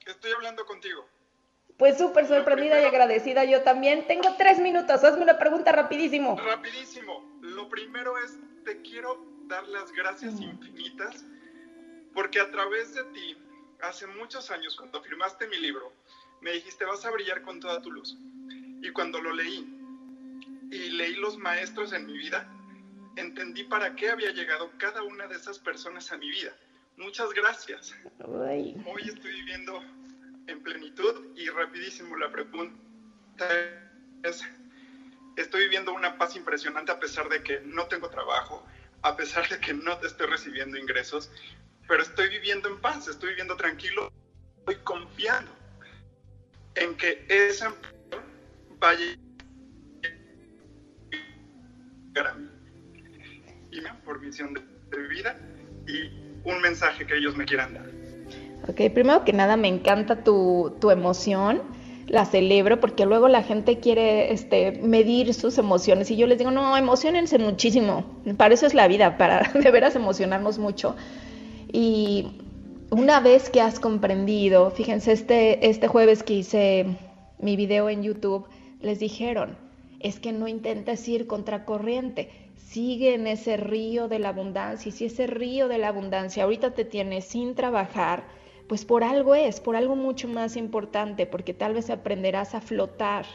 estoy 0.06 0.32
hablando 0.32 0.66
contigo. 0.66 1.08
Pues 1.78 1.98
súper 1.98 2.28
sorprendida 2.28 2.80
y 2.80 2.86
agradecida 2.86 3.44
yo 3.44 3.64
también. 3.64 4.06
Tengo 4.08 4.36
tres 4.38 4.60
minutos, 4.60 5.04
hazme 5.04 5.24
una 5.24 5.40
pregunta 5.40 5.72
rapidísimo. 5.72 6.40
Rapidísimo. 6.40 7.40
Lo 7.42 7.68
primero 7.70 8.18
es, 8.20 8.38
te 8.64 8.82
quiero 8.84 9.26
dar 9.48 9.68
las 9.68 9.92
gracias 9.92 10.40
infinitas 10.40 11.26
porque 12.14 12.40
a 12.40 12.52
través 12.52 12.94
de 12.94 13.04
ti, 13.06 13.38
hace 13.82 14.06
muchos 14.08 14.52
años, 14.52 14.76
cuando 14.76 15.02
firmaste 15.02 15.48
mi 15.48 15.58
libro, 15.58 15.94
me 16.42 16.52
dijiste, 16.52 16.86
vas 16.86 17.06
a 17.06 17.12
brillar 17.12 17.42
con 17.42 17.60
toda 17.60 17.82
tu 17.82 17.92
luz. 17.92 18.18
Y 18.82 18.92
cuando 18.92 19.22
lo 19.22 19.32
leí 19.32 19.78
y 20.72 20.90
leí 20.92 21.16
los 21.16 21.38
maestros 21.38 21.94
en 21.94 22.06
mi 22.06 22.18
vida, 22.18 22.48
entendí 23.16 23.64
para 23.64 23.96
qué 23.96 24.10
había 24.10 24.32
llegado 24.32 24.72
cada 24.78 25.04
una 25.04 25.28
de 25.28 25.36
esas 25.36 25.60
personas 25.60 26.12
a 26.12 26.18
mi 26.18 26.30
vida. 26.30 26.56
Muchas 26.98 27.32
gracias. 27.34 27.96
Hoy 28.86 29.02
estoy 29.08 29.32
viviendo 29.32 29.82
en 30.48 30.62
plenitud 30.64 31.36
y 31.36 31.50
rapidísimo 31.50 32.16
la 32.18 32.32
pregunta 32.32 32.78
es, 34.24 34.44
estoy 35.36 35.64
viviendo 35.64 35.94
una 35.94 36.18
paz 36.18 36.36
impresionante 36.36 36.92
a 36.92 37.00
pesar 37.00 37.30
de 37.30 37.42
que 37.42 37.62
no 37.62 37.88
tengo 37.88 38.10
trabajo, 38.10 38.66
a 39.02 39.16
pesar 39.16 39.48
de 39.50 39.60
que 39.60 39.74
no 39.74 39.98
te 39.98 40.08
estoy 40.08 40.28
recibiendo 40.28 40.78
ingresos, 40.78 41.32
pero 41.88 42.04
estoy 42.04 42.30
viviendo 42.30 42.70
en 42.70 42.80
paz, 42.80 43.08
estoy 43.08 43.30
viviendo 43.30 43.56
tranquilo, 43.58 44.12
estoy 44.60 44.76
confiando 44.84 45.52
en 46.76 46.96
que 46.96 47.26
ese 47.28 47.66
empleo 47.66 48.24
vaya 48.80 49.16
a 52.26 52.34
mí. 52.34 52.51
Por 54.06 54.20
visión 54.20 54.54
de, 54.54 54.62
de 54.96 55.08
vida 55.08 55.38
y 55.88 56.50
un 56.50 56.62
mensaje 56.62 57.06
que 57.06 57.18
ellos 57.18 57.36
me 57.36 57.46
quieran 57.46 57.74
dar. 57.74 57.86
Ok, 58.68 58.94
primero 58.94 59.24
que 59.24 59.34
nada 59.34 59.58
me 59.58 59.68
encanta 59.68 60.24
tu, 60.24 60.76
tu 60.80 60.92
emoción, 60.92 61.62
la 62.08 62.26
celebro 62.26 62.80
porque 62.80 63.06
luego 63.06 63.28
la 63.28 63.42
gente 63.42 63.80
quiere 63.80 64.34
este, 64.34 64.74
medir 64.84 65.34
sus 65.34 65.58
emociones 65.58 66.12
y 66.12 66.18
yo 66.18 66.28
les 66.28 66.38
digo, 66.38 66.52
no, 66.52 66.76
emocionense 66.78 67.40
muchísimo, 67.40 68.06
para 68.38 68.54
eso 68.54 68.66
es 68.66 68.74
la 68.74 68.88
vida, 68.88 69.18
para 69.18 69.52
de 69.54 69.72
veras 69.72 69.96
emocionarnos 69.96 70.60
mucho. 70.60 70.96
Y 71.72 72.28
una 72.90 73.20
vez 73.22 73.50
que 73.50 73.62
has 73.62 73.80
comprendido, 73.80 74.72
fíjense, 74.72 75.14
este, 75.14 75.70
este 75.70 75.88
jueves 75.88 76.24
que 76.24 76.34
hice 76.34 76.86
mi 77.40 77.56
video 77.56 77.90
en 77.90 78.04
YouTube, 78.04 78.46
les 78.82 79.00
dijeron, 79.00 79.58
es 80.00 80.20
que 80.20 80.34
no 80.34 80.48
intentes 80.48 81.08
ir 81.08 81.28
contracorriente, 81.28 82.30
sigue 82.72 83.16
en 83.16 83.28
ese 83.28 83.58
río 83.58 84.08
de 84.08 84.20
la 84.20 84.30
abundancia. 84.30 84.88
Y 84.88 84.94
si 84.94 85.06
ese 85.06 85.28
río 85.28 85.68
de 85.68 85.78
la 85.78 85.90
abundancia 85.90 86.44
ahorita 86.44 86.72
te 86.74 86.86
tiene 86.86 87.22
sin 87.22 87.54
trabajar, 87.54 88.24
pues 88.68 88.86
por 88.86 89.04
algo 89.04 89.36
es, 89.36 89.60
por 89.60 89.76
algo 89.76 89.98
mucho 89.98 90.30
más 90.30 90.56
importante, 90.56 91.26
porque 91.26 91.54
tal 91.54 91.74
vez 91.74 91.90
aprenderás 91.90 92.56
a 92.56 92.62
flotar, 92.62 93.26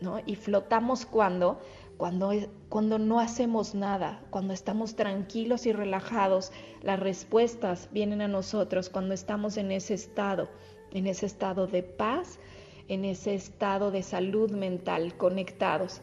¿no? 0.00 0.18
Y 0.26 0.34
flotamos 0.34 1.06
cuando, 1.06 1.60
cuando, 1.98 2.32
cuando 2.68 2.98
no 2.98 3.20
hacemos 3.20 3.76
nada, 3.76 4.24
cuando 4.30 4.52
estamos 4.52 4.96
tranquilos 4.96 5.66
y 5.66 5.72
relajados, 5.72 6.50
las 6.82 6.98
respuestas 6.98 7.88
vienen 7.92 8.20
a 8.20 8.26
nosotros 8.28 8.90
cuando 8.90 9.14
estamos 9.14 9.56
en 9.56 9.70
ese 9.70 9.94
estado, 9.94 10.48
en 10.90 11.06
ese 11.06 11.26
estado 11.26 11.68
de 11.68 11.84
paz, 11.84 12.40
en 12.88 13.04
ese 13.04 13.34
estado 13.34 13.92
de 13.92 14.02
salud 14.02 14.50
mental, 14.50 15.16
conectados. 15.16 16.00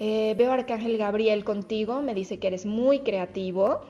Eh, 0.00 0.34
veo 0.38 0.52
a 0.52 0.54
Arcángel 0.54 0.96
Gabriel 0.96 1.44
contigo, 1.44 2.00
me 2.02 2.14
dice 2.14 2.38
que 2.38 2.46
eres 2.46 2.66
muy 2.66 3.00
creativo, 3.00 3.80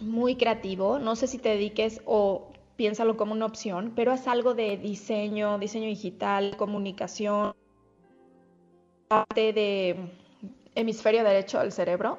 muy 0.00 0.36
creativo. 0.36 0.98
No 0.98 1.16
sé 1.16 1.26
si 1.26 1.38
te 1.38 1.48
dediques 1.48 2.00
o 2.04 2.52
piénsalo 2.76 3.16
como 3.16 3.32
una 3.32 3.46
opción, 3.46 3.92
pero 3.96 4.12
es 4.12 4.28
algo 4.28 4.54
de 4.54 4.76
diseño, 4.76 5.58
diseño 5.58 5.86
digital, 5.86 6.56
comunicación, 6.56 7.54
parte 9.08 9.52
de 9.52 9.96
hemisferio 10.74 11.24
derecho 11.24 11.58
del 11.60 11.72
cerebro, 11.72 12.18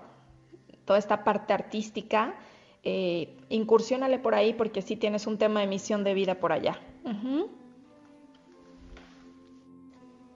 toda 0.86 1.00
esta 1.00 1.24
parte 1.24 1.54
artística. 1.54 2.36
Eh, 2.84 3.36
incursiónale 3.50 4.20
por 4.20 4.36
ahí 4.36 4.54
porque 4.54 4.82
sí 4.82 4.96
tienes 4.96 5.26
un 5.26 5.38
tema 5.38 5.62
de 5.62 5.68
misión 5.68 6.04
de 6.04 6.14
vida 6.14 6.36
por 6.36 6.52
allá. 6.52 6.80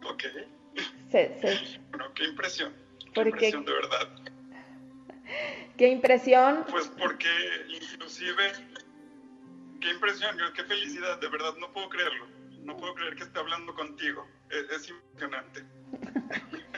Ok. 0.10 0.24
Bueno, 1.12 2.14
qué 2.16 2.26
impresión. 2.26 2.74
Qué 3.14 3.22
impresión, 3.22 3.66
de 3.66 3.74
verdad. 3.74 4.10
¿Qué 5.78 5.88
impresión? 5.88 6.66
Pues 6.70 6.92
porque 7.00 7.30
inclusive 7.70 8.52
qué 9.80 9.90
impresión, 9.92 10.38
qué 10.56 10.64
felicidad, 10.64 11.20
de 11.20 11.30
verdad, 11.30 11.56
no 11.60 11.72
puedo 11.72 11.90
creerlo. 11.90 12.28
No 12.64 12.76
puedo 12.78 12.94
creer 12.94 13.16
que 13.16 13.24
esté 13.24 13.40
hablando 13.40 13.74
contigo. 13.74 14.28
Es, 14.50 14.70
es 14.70 14.90
emocionante. 14.90 15.64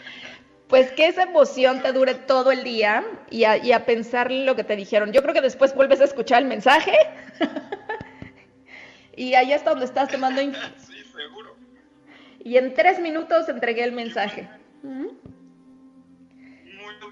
Pues 0.72 0.90
que 0.94 1.08
esa 1.08 1.24
emoción 1.24 1.82
te 1.82 1.92
dure 1.92 2.16
todo 2.16 2.50
el 2.50 2.64
día 2.64 3.06
y 3.30 3.44
a, 3.44 3.58
y 3.58 3.74
a 3.74 3.86
pensar 3.86 4.32
lo 4.32 4.56
que 4.56 4.64
te 4.64 4.78
dijeron. 4.78 5.12
Yo 5.12 5.22
creo 5.22 5.34
que 5.34 5.42
después 5.42 5.76
vuelves 5.76 6.00
a 6.00 6.06
escuchar 6.06 6.42
el 6.42 6.48
mensaje 6.48 6.94
y 9.18 9.34
ahí 9.34 9.52
está 9.52 9.72
donde 9.72 9.84
estás 9.84 10.08
tomando. 10.08 10.40
sí, 10.78 11.04
seguro. 11.14 11.51
Y 12.44 12.58
en 12.58 12.74
tres 12.74 13.00
minutos 13.00 13.48
entregué 13.50 13.84
el 13.84 13.92
mensaje. 13.92 14.50
Muchas 14.84 15.22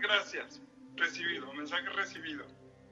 gracias. 0.01 0.61
Recibido, 0.95 1.53
mensaje 1.53 1.89
recibido. 1.89 2.45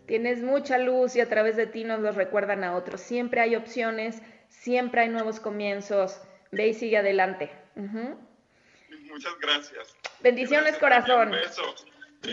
Tienes 0.06 0.42
mucha 0.42 0.78
luz 0.78 1.16
y 1.16 1.22
a 1.22 1.28
través 1.28 1.58
de 1.58 1.68
ti 1.68 1.84
nos 1.84 2.00
lo 2.00 2.12
recuerdan 2.12 2.64
a 2.64 2.76
otros. 2.76 3.02
Siempre 3.02 3.42
hay 3.42 3.56
opciones, 3.56 4.22
siempre 4.48 5.02
hay 5.02 5.10
nuevos 5.10 5.40
comienzos. 5.40 6.22
Ve 6.52 6.68
y 6.70 6.74
sigue 6.74 6.98
adelante. 6.98 7.52
Muchas 7.76 9.38
gracias. 9.40 9.96
Bendiciones, 10.22 10.78
corazón. 10.78 11.32
Besos. 11.32 11.86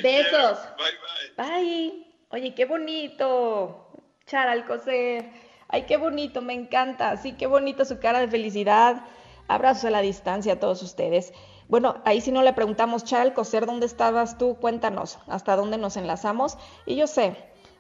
Besos. 0.03 0.59
Bye, 0.77 0.93
bye. 1.37 1.63
Bye. 1.63 2.07
Oye, 2.31 2.55
qué 2.55 2.65
bonito. 2.65 3.89
Chara 4.27 4.53
Alcocer. 4.53 5.25
Ay, 5.69 5.87
qué 5.87 5.97
bonito, 5.97 6.43
me 6.43 6.53
encanta. 6.53 7.17
Sí, 7.17 7.33
qué 7.33 7.47
bonito 7.47 7.85
su 7.85 7.99
cara 7.99 8.21
de 8.21 8.29
felicidad. 8.29 9.03
Abrazos 9.49 9.85
a 9.85 9.91
la 9.91 10.01
distancia 10.01 10.55
a 10.55 10.61
todos 10.61 10.83
ustedes. 10.83 11.33
Bueno, 11.69 11.97
ahí 12.05 12.21
si 12.21 12.33
no 12.33 12.43
le 12.43 12.53
preguntamos, 12.53 13.05
Chara 13.05 13.23
Alcocer, 13.23 13.67
¿dónde 13.67 13.87
estabas 13.87 14.39
tú? 14.39 14.57
Cuéntanos, 14.61 15.19
¿hasta 15.27 15.57
dónde 15.57 15.79
nos 15.79 15.97
enlazamos? 15.97 16.59
Y 16.87 16.97
yo 16.97 17.07
sé, 17.07 17.37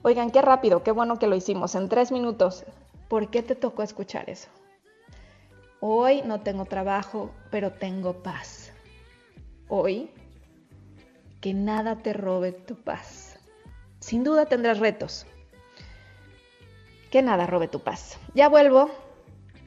Oigan, 0.06 0.30
qué 0.30 0.42
rápido, 0.42 0.82
qué 0.82 0.90
bueno 0.92 1.18
que 1.18 1.26
lo 1.26 1.34
hicimos 1.34 1.74
en 1.74 1.88
tres 1.88 2.12
minutos. 2.12 2.66
¿Por 3.08 3.30
qué 3.30 3.42
te 3.42 3.54
tocó 3.54 3.82
escuchar 3.82 4.28
eso? 4.28 4.50
Hoy 5.80 6.20
no 6.26 6.42
tengo 6.42 6.66
trabajo, 6.66 7.30
pero 7.50 7.72
tengo 7.72 8.22
paz. 8.22 8.70
Hoy, 9.66 10.10
que 11.40 11.54
nada 11.54 12.02
te 12.02 12.12
robe 12.12 12.52
tu 12.52 12.76
paz. 12.76 13.38
Sin 13.98 14.24
duda 14.24 14.44
tendrás 14.44 14.78
retos. 14.78 15.26
Que 17.10 17.22
nada 17.22 17.46
robe 17.46 17.68
tu 17.68 17.80
paz. 17.80 18.18
Ya 18.34 18.50
vuelvo. 18.50 18.90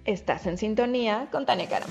Estás 0.07 0.47
en 0.47 0.57
sintonía 0.57 1.27
con 1.29 1.45
Tania 1.45 1.67
Karam. 1.67 1.89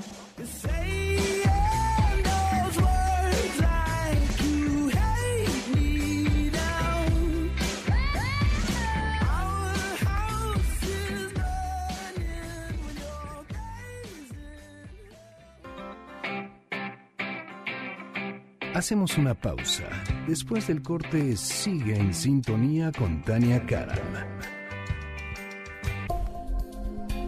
Hacemos 18.72 19.18
una 19.18 19.34
pausa. 19.34 19.84
Después 20.26 20.66
del 20.68 20.82
corte, 20.82 21.36
sigue 21.36 21.98
en 21.98 22.14
sintonía 22.14 22.92
con 22.92 23.20
Tania 23.20 23.66
Karam. 23.66 23.98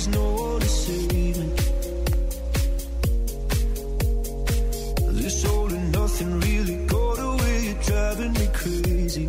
There's 0.00 0.16
no 0.16 0.32
one 0.32 0.60
to 0.60 0.68
save 0.68 1.36
me. 1.36 1.48
This 5.20 5.44
all 5.44 5.68
and 5.68 5.92
nothing 5.92 6.40
really 6.40 6.86
got 6.86 7.18
away. 7.18 7.56
You're 7.66 7.82
driving 7.82 8.32
me 8.32 8.46
crazy. 8.60 9.28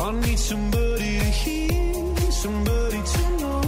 I 0.00 0.10
need 0.10 0.38
somebody 0.38 1.18
to 1.18 1.30
hear, 1.42 2.32
somebody 2.32 3.00
to 3.12 3.22
know, 3.38 3.62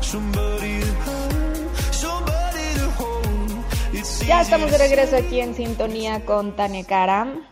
somebody 0.00 0.80
to 0.80 0.92
have, 1.04 1.94
somebody 1.94 2.66
to 2.80 2.90
hold. 2.96 3.50
It's 3.92 4.26
Ya 4.26 4.40
estamos 4.40 4.70
de 4.70 4.78
regreso 4.78 5.16
aquí 5.16 5.40
en 5.40 5.54
sintonía 5.54 6.24
con 6.24 6.56
Tania 6.56 6.84
Karam. 6.84 7.44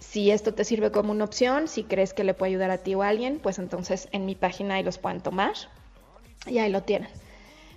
Si 0.02 0.32
esto 0.32 0.54
te 0.54 0.66
sirve 0.66 0.91
como 0.91 1.12
una 1.12 1.24
opción, 1.24 1.68
si 1.68 1.84
crees 1.84 2.14
que 2.14 2.24
le 2.24 2.34
puede 2.34 2.49
ayudar 2.49 2.72
a 2.72 2.80
ti 2.80 2.95
o 2.95 3.04
a 3.04 3.08
alguien, 3.08 3.39
pues 3.41 3.60
entonces 3.60 4.10
en 4.12 4.26
mi 4.26 4.34
página 4.34 4.76
ahí 4.76 4.84
los 4.84 4.97
pueden 4.97 5.22
tomar 5.22 5.54
y 6.47 6.58
ahí 6.58 6.72
lo 6.72 6.82
tienen. 6.82 7.08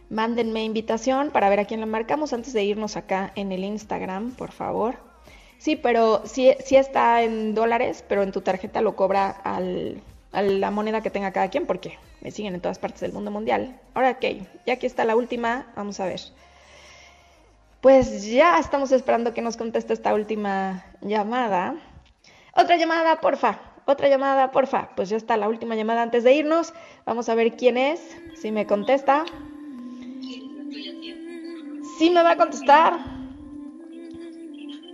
Mándenme 0.09 0.65
invitación 0.65 1.31
para 1.31 1.51
ver 1.51 1.61
a 1.61 1.65
quién 1.67 1.81
lo 1.81 1.87
marcamos 1.87 2.33
antes 2.33 2.55
de 2.55 2.65
irnos 2.65 2.97
acá 2.97 3.31
en 3.37 3.53
el 3.53 3.63
Instagram, 3.63 4.33
por 4.33 4.53
favor. 4.53 4.97
Sí, 5.59 5.77
pero 5.77 6.23
sí, 6.25 6.55
sí 6.65 6.77
está 6.77 7.23
en 7.23 7.55
dólares, 7.55 8.03
pero 8.09 8.23
en 8.23 8.33
tu 8.33 8.41
tarjeta 8.41 8.81
lo 8.81 8.97
cobra 8.97 9.29
al, 9.29 10.03
a 10.33 10.41
la 10.41 10.71
moneda 10.71 11.03
que 11.03 11.11
tenga 11.11 11.31
cada 11.31 11.51
quien, 11.51 11.67
porque 11.67 11.99
me 12.23 12.31
siguen 12.31 12.55
en 12.55 12.63
todas 12.63 12.79
partes 12.79 13.03
del 13.03 13.13
mundo 13.13 13.31
mundial. 13.31 13.79
Ahora, 13.93 14.13
ok, 14.13 14.47
ya 14.67 14.77
que 14.77 14.87
está 14.87 15.05
la 15.05 15.15
última, 15.15 15.67
vamos 15.77 16.01
a 16.01 16.07
ver. 16.07 16.21
Pues 17.83 18.25
ya 18.25 18.59
estamos 18.59 18.93
esperando 18.93 19.35
que 19.35 19.43
nos 19.43 19.59
conteste 19.59 19.93
esta 19.93 20.15
última 20.15 20.87
llamada. 21.03 21.77
Otra 22.57 22.77
llamada, 22.77 23.21
porfa. 23.21 23.59
Otra 23.85 24.09
llamada, 24.09 24.51
porfa. 24.51 24.91
Pues 24.95 25.09
ya 25.09 25.17
está 25.17 25.37
la 25.37 25.49
última 25.49 25.75
llamada 25.75 26.03
antes 26.03 26.23
de 26.25 26.35
irnos. 26.35 26.73
Vamos 27.05 27.29
a 27.29 27.35
ver 27.35 27.57
quién 27.57 27.77
es. 27.77 28.17
Si 28.37 28.53
me 28.53 28.67
contesta. 28.67 29.25
Sí 31.99 32.11
me 32.11 32.23
va 32.23 32.33
a 32.33 32.37
contestar. 32.37 32.99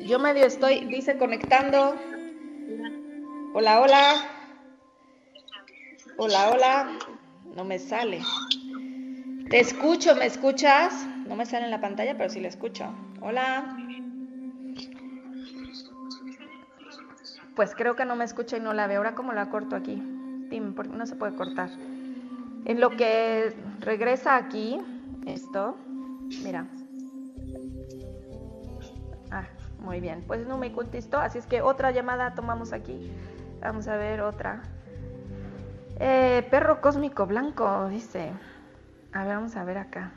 Yo 0.00 0.18
medio 0.18 0.46
estoy, 0.46 0.86
dice 0.86 1.18
conectando. 1.18 1.94
Hola, 3.54 3.80
hola. 3.80 4.14
Hola, 6.16 6.50
hola. 6.50 6.98
No 7.54 7.64
me 7.64 7.78
sale. 7.78 8.20
Te 9.50 9.60
escucho, 9.60 10.14
¿me 10.14 10.26
escuchas? 10.26 11.06
No 11.26 11.36
me 11.36 11.44
sale 11.44 11.64
en 11.64 11.70
la 11.70 11.80
pantalla, 11.80 12.16
pero 12.16 12.30
sí 12.30 12.40
le 12.40 12.48
escucho. 12.48 12.86
Hola. 13.20 13.76
Pues 17.60 17.74
creo 17.74 17.94
que 17.94 18.06
no 18.06 18.16
me 18.16 18.24
escucha 18.24 18.56
y 18.56 18.60
no 18.60 18.72
la 18.72 18.86
veo. 18.86 19.00
Ahora 19.00 19.14
cómo 19.14 19.34
la 19.34 19.50
corto 19.50 19.76
aquí. 19.76 20.02
Tim, 20.48 20.72
porque 20.72 20.96
no 20.96 21.04
se 21.04 21.14
puede 21.14 21.36
cortar. 21.36 21.68
En 22.64 22.80
lo 22.80 22.88
que 22.88 23.54
regresa 23.80 24.36
aquí, 24.36 24.80
esto, 25.26 25.76
mira. 26.42 26.66
Ah, 29.30 29.44
muy 29.78 30.00
bien. 30.00 30.24
Pues 30.26 30.46
no 30.46 30.56
me 30.56 30.72
contestó, 30.72 31.18
así 31.18 31.36
es 31.36 31.44
que 31.44 31.60
otra 31.60 31.90
llamada 31.90 32.34
tomamos 32.34 32.72
aquí. 32.72 33.12
Vamos 33.60 33.88
a 33.88 33.98
ver 33.98 34.22
otra. 34.22 34.62
Eh, 35.98 36.48
perro 36.50 36.80
cósmico 36.80 37.26
blanco, 37.26 37.90
dice. 37.90 38.30
A 39.12 39.24
ver, 39.24 39.36
vamos 39.36 39.54
a 39.56 39.64
ver 39.64 39.76
acá. 39.76 40.12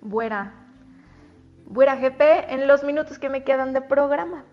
Buena. 0.00 0.54
Buena 1.66 1.96
GP, 1.96 2.52
en 2.52 2.68
los 2.68 2.84
minutos 2.84 3.18
que 3.18 3.28
me 3.28 3.42
quedan 3.42 3.72
de 3.72 3.80
programa. 3.80 4.44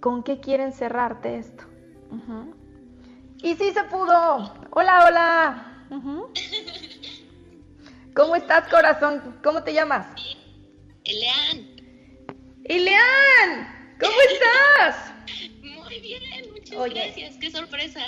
¿Con 0.00 0.22
qué 0.22 0.40
quieren 0.40 0.72
cerrarte 0.72 1.38
esto? 1.38 1.64
Y 3.42 3.54
sí 3.54 3.72
se 3.72 3.84
pudo. 3.84 4.54
Hola, 4.70 5.04
hola. 5.06 5.86
¿Cómo 8.14 8.36
estás, 8.36 8.68
corazón? 8.68 9.38
¿Cómo 9.42 9.62
te 9.62 9.72
llamas? 9.74 10.06
Elean, 11.04 11.70
Ileán, 12.64 13.96
¿cómo 13.98 14.12
estás? 14.30 15.12
muy 15.62 16.00
bien, 16.00 16.50
muchas 16.52 16.76
Oye. 16.76 16.94
gracias, 17.06 17.36
qué 17.36 17.50
sorpresa. 17.50 18.00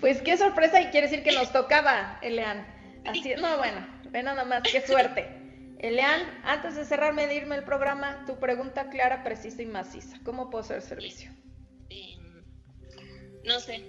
Pues 0.00 0.22
qué 0.22 0.36
sorpresa 0.36 0.80
y 0.80 0.86
quiere 0.86 1.08
decir 1.08 1.24
que 1.24 1.32
nos 1.32 1.52
tocaba, 1.52 2.18
Eleán. 2.22 2.66
Así, 3.06 3.34
no, 3.40 3.56
bueno, 3.58 3.86
ve 4.10 4.22
nada 4.22 4.44
más, 4.44 4.62
qué 4.62 4.80
suerte. 4.86 5.33
Eleán, 5.84 6.22
antes 6.44 6.76
de 6.76 6.86
cerrarme 6.86 7.26
de 7.26 7.34
irme 7.34 7.56
el 7.56 7.62
programa, 7.62 8.24
tu 8.24 8.36
pregunta 8.40 8.88
clara, 8.88 9.22
precisa 9.22 9.60
y 9.60 9.66
maciza. 9.66 10.16
¿Cómo 10.24 10.48
puedo 10.48 10.64
hacer 10.64 10.80
servicio? 10.80 11.30
Eh, 11.90 12.16
no 13.44 13.60
sé, 13.60 13.84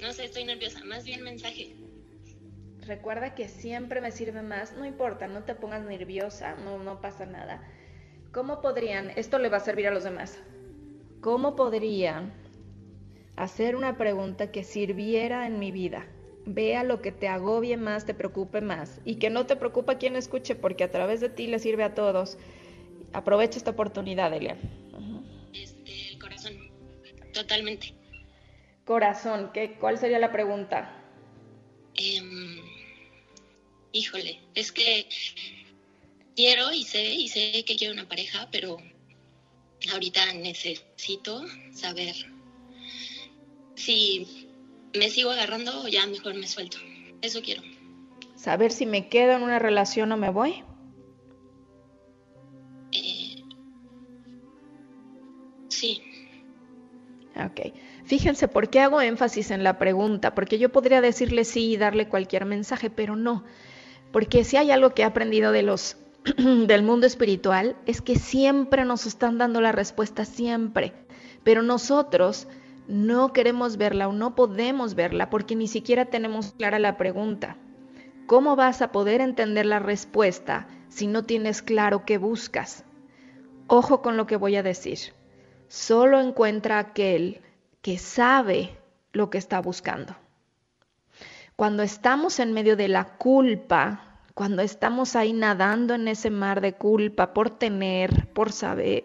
no 0.00 0.12
sé, 0.12 0.26
estoy 0.26 0.44
nerviosa, 0.44 0.84
más 0.84 1.02
bien 1.02 1.24
mensaje. 1.24 1.74
Recuerda 2.82 3.34
que 3.34 3.48
siempre 3.48 4.00
me 4.00 4.12
sirve 4.12 4.42
más, 4.42 4.74
no 4.74 4.86
importa, 4.86 5.26
no 5.26 5.42
te 5.42 5.56
pongas 5.56 5.82
nerviosa, 5.82 6.54
no, 6.54 6.78
no 6.78 7.00
pasa 7.00 7.26
nada. 7.26 7.60
¿Cómo 8.30 8.60
podrían, 8.60 9.10
esto 9.16 9.40
le 9.40 9.48
va 9.48 9.56
a 9.56 9.60
servir 9.60 9.88
a 9.88 9.90
los 9.90 10.04
demás, 10.04 10.38
cómo 11.20 11.56
podrían 11.56 12.32
hacer 13.34 13.74
una 13.74 13.98
pregunta 13.98 14.52
que 14.52 14.62
sirviera 14.62 15.48
en 15.48 15.58
mi 15.58 15.72
vida? 15.72 16.06
Vea 16.52 16.82
lo 16.82 17.00
que 17.00 17.12
te 17.12 17.28
agobie 17.28 17.76
más, 17.76 18.06
te 18.06 18.12
preocupe 18.12 18.60
más 18.60 19.00
y 19.04 19.16
que 19.16 19.30
no 19.30 19.46
te 19.46 19.54
preocupe 19.54 19.98
quien 19.98 20.16
escuche 20.16 20.56
porque 20.56 20.82
a 20.82 20.90
través 20.90 21.20
de 21.20 21.28
ti 21.28 21.46
le 21.46 21.60
sirve 21.60 21.84
a 21.84 21.94
todos. 21.94 22.38
Aprovecha 23.12 23.56
esta 23.56 23.70
oportunidad, 23.70 24.34
Elian. 24.34 24.58
Este, 25.54 26.08
el 26.08 26.18
corazón, 26.18 26.54
totalmente. 27.32 27.94
Corazón, 28.84 29.50
¿qué, 29.54 29.76
¿cuál 29.78 29.98
sería 29.98 30.18
la 30.18 30.32
pregunta? 30.32 30.92
Em, 31.94 32.58
híjole, 33.92 34.40
es 34.56 34.72
que 34.72 35.06
quiero 36.34 36.72
y 36.72 36.82
sé, 36.82 37.14
y 37.14 37.28
sé 37.28 37.62
que 37.64 37.76
quiero 37.76 37.94
una 37.94 38.08
pareja, 38.08 38.48
pero 38.50 38.76
ahorita 39.92 40.32
necesito 40.32 41.44
saber 41.72 42.16
si 43.76 44.39
me 44.94 45.08
sigo 45.10 45.30
agarrando 45.30 45.82
o 45.82 45.88
ya 45.88 46.06
mejor 46.06 46.34
me 46.34 46.46
suelto. 46.46 46.78
Eso 47.22 47.40
quiero. 47.42 47.62
Saber 48.34 48.72
si 48.72 48.86
me 48.86 49.08
quedo 49.08 49.32
en 49.32 49.42
una 49.42 49.58
relación 49.58 50.12
o 50.12 50.16
me 50.16 50.30
voy. 50.30 50.64
Eh, 52.92 53.42
sí, 55.68 56.02
Ok. 57.36 57.72
Fíjense 58.04 58.48
por 58.48 58.70
qué 58.70 58.80
hago 58.80 59.00
énfasis 59.00 59.50
en 59.50 59.62
la 59.62 59.78
pregunta, 59.78 60.34
porque 60.34 60.58
yo 60.58 60.70
podría 60.70 61.00
decirle 61.00 61.44
sí 61.44 61.72
y 61.72 61.76
darle 61.76 62.08
cualquier 62.08 62.44
mensaje, 62.44 62.90
pero 62.90 63.16
no. 63.16 63.44
Porque 64.12 64.44
si 64.44 64.56
hay 64.56 64.70
algo 64.70 64.90
que 64.90 65.02
he 65.02 65.04
aprendido 65.04 65.52
de 65.52 65.62
los 65.62 65.96
del 66.36 66.82
mundo 66.82 67.06
espiritual 67.06 67.76
es 67.86 68.02
que 68.02 68.16
siempre 68.16 68.84
nos 68.84 69.06
están 69.06 69.38
dando 69.38 69.60
la 69.60 69.72
respuesta 69.72 70.24
siempre, 70.24 70.92
pero 71.44 71.62
nosotros 71.62 72.48
no 72.90 73.32
queremos 73.32 73.76
verla 73.76 74.08
o 74.08 74.12
no 74.12 74.34
podemos 74.34 74.94
verla 74.94 75.30
porque 75.30 75.56
ni 75.56 75.68
siquiera 75.68 76.06
tenemos 76.06 76.52
clara 76.52 76.78
la 76.78 76.96
pregunta. 76.96 77.56
¿Cómo 78.26 78.56
vas 78.56 78.82
a 78.82 78.92
poder 78.92 79.20
entender 79.20 79.64
la 79.64 79.78
respuesta 79.78 80.66
si 80.90 81.06
no 81.06 81.24
tienes 81.24 81.62
claro 81.62 82.04
qué 82.04 82.18
buscas. 82.18 82.84
Ojo 83.66 84.02
con 84.02 84.16
lo 84.16 84.26
que 84.26 84.36
voy 84.36 84.56
a 84.56 84.62
decir. 84.62 84.98
Solo 85.68 86.20
encuentra 86.20 86.78
aquel 86.78 87.40
que 87.80 87.96
sabe 87.96 88.76
lo 89.12 89.30
que 89.30 89.38
está 89.38 89.60
buscando. 89.60 90.16
Cuando 91.56 91.82
estamos 91.82 92.40
en 92.40 92.52
medio 92.52 92.76
de 92.76 92.88
la 92.88 93.16
culpa, 93.16 94.18
cuando 94.34 94.62
estamos 94.62 95.14
ahí 95.14 95.32
nadando 95.32 95.94
en 95.94 96.08
ese 96.08 96.30
mar 96.30 96.60
de 96.60 96.74
culpa 96.74 97.32
por 97.32 97.50
tener, 97.50 98.28
por 98.32 98.50
saber, 98.50 99.04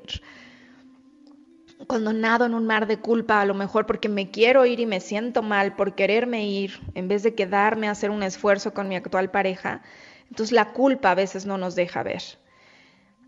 cuando 1.88 2.14
nado 2.14 2.46
en 2.46 2.54
un 2.54 2.66
mar 2.66 2.88
de 2.88 3.00
culpa, 3.00 3.42
a 3.42 3.46
lo 3.46 3.54
mejor 3.54 3.86
porque 3.86 4.10
me 4.10 4.32
quiero 4.32 4.66
ir 4.66 4.80
y 4.80 4.86
me 4.86 5.00
siento 5.00 5.42
mal 5.42 5.76
por 5.76 5.96
quererme 5.96 6.48
ir, 6.48 6.80
en 6.94 7.08
vez 7.08 7.24
de 7.24 7.36
quedarme 7.36 7.88
a 7.88 7.92
hacer 7.92 8.10
un 8.10 8.24
esfuerzo 8.24 8.74
con 8.74 8.88
mi 8.88 8.96
actual 8.96 9.32
pareja, 9.32 9.82
entonces 10.30 10.52
la 10.52 10.74
culpa 10.74 11.12
a 11.12 11.16
veces 11.16 11.46
no 11.46 11.58
nos 11.58 11.76
deja 11.76 12.04
ver. 12.04 12.22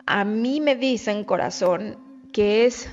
A 0.05 0.24
mí 0.24 0.62
me 0.62 0.76
dicen, 0.76 1.24
corazón, 1.24 1.97
que 2.32 2.66
es 2.66 2.89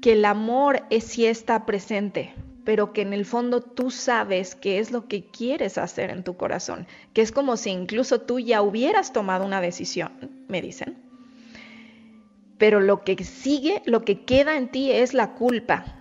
que 0.00 0.12
el 0.12 0.24
amor 0.24 0.82
es 0.90 1.04
si 1.04 1.26
está 1.26 1.66
presente, 1.66 2.34
pero 2.64 2.92
que 2.92 3.02
en 3.02 3.12
el 3.12 3.24
fondo 3.24 3.60
tú 3.60 3.90
sabes 3.90 4.54
qué 4.54 4.78
es 4.78 4.90
lo 4.90 5.08
que 5.08 5.24
quieres 5.24 5.78
hacer 5.78 6.10
en 6.10 6.24
tu 6.24 6.36
corazón, 6.36 6.86
que 7.12 7.22
es 7.22 7.32
como 7.32 7.56
si 7.56 7.70
incluso 7.70 8.20
tú 8.20 8.38
ya 8.38 8.62
hubieras 8.62 9.12
tomado 9.12 9.44
una 9.44 9.60
decisión, 9.60 10.12
me 10.48 10.62
dicen. 10.62 11.09
Pero 12.60 12.78
lo 12.78 13.04
que 13.04 13.24
sigue, 13.24 13.82
lo 13.86 14.04
que 14.04 14.26
queda 14.26 14.58
en 14.58 14.70
ti 14.70 14.92
es 14.92 15.14
la 15.14 15.32
culpa. 15.32 15.96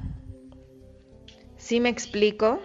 ¿Sí 1.56 1.80
me 1.80 1.88
explico? 1.88 2.60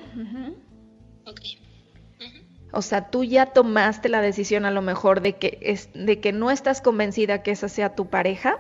O 2.73 2.83
sea, 2.83 3.09
tú 3.09 3.23
ya 3.23 3.47
tomaste 3.47 4.09
la 4.09 4.21
decisión 4.21 4.65
a 4.65 4.73
lo 4.73 4.83
mejor 4.83 5.21
de 5.21 5.37
que, 5.37 5.59
es, 5.63 5.91
de 5.95 6.19
que 6.19 6.33
no 6.33 6.51
estás 6.51 6.81
convencida 6.81 7.45
que 7.45 7.53
esa 7.53 7.69
sea 7.69 7.95
tu 7.95 8.11
pareja, 8.11 8.59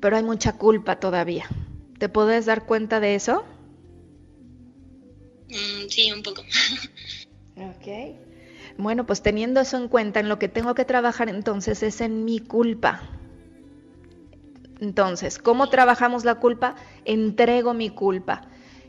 pero 0.00 0.16
hay 0.16 0.22
mucha 0.22 0.56
culpa 0.56 0.98
todavía. 0.98 1.44
¿Te 1.98 2.08
puedes 2.08 2.46
dar 2.46 2.64
cuenta 2.64 3.00
de 3.00 3.16
eso? 3.16 3.44
Mm, 5.50 5.88
sí, 5.90 6.10
un 6.10 6.22
poco. 6.22 6.40
ok. 7.58 8.16
Bueno, 8.78 9.04
pues 9.04 9.20
teniendo 9.20 9.60
eso 9.60 9.76
en 9.76 9.88
cuenta, 9.88 10.20
en 10.20 10.30
lo 10.30 10.38
que 10.38 10.48
tengo 10.48 10.74
que 10.74 10.86
trabajar 10.86 11.28
entonces 11.28 11.82
es 11.82 12.00
en 12.00 12.24
mi 12.24 12.40
culpa. 12.40 13.02
Entonces, 14.80 15.38
¿cómo 15.38 15.68
trabajamos 15.68 16.24
la 16.24 16.36
culpa? 16.36 16.74
Entrego 17.04 17.74
mi 17.74 17.90
culpa. 17.90 18.42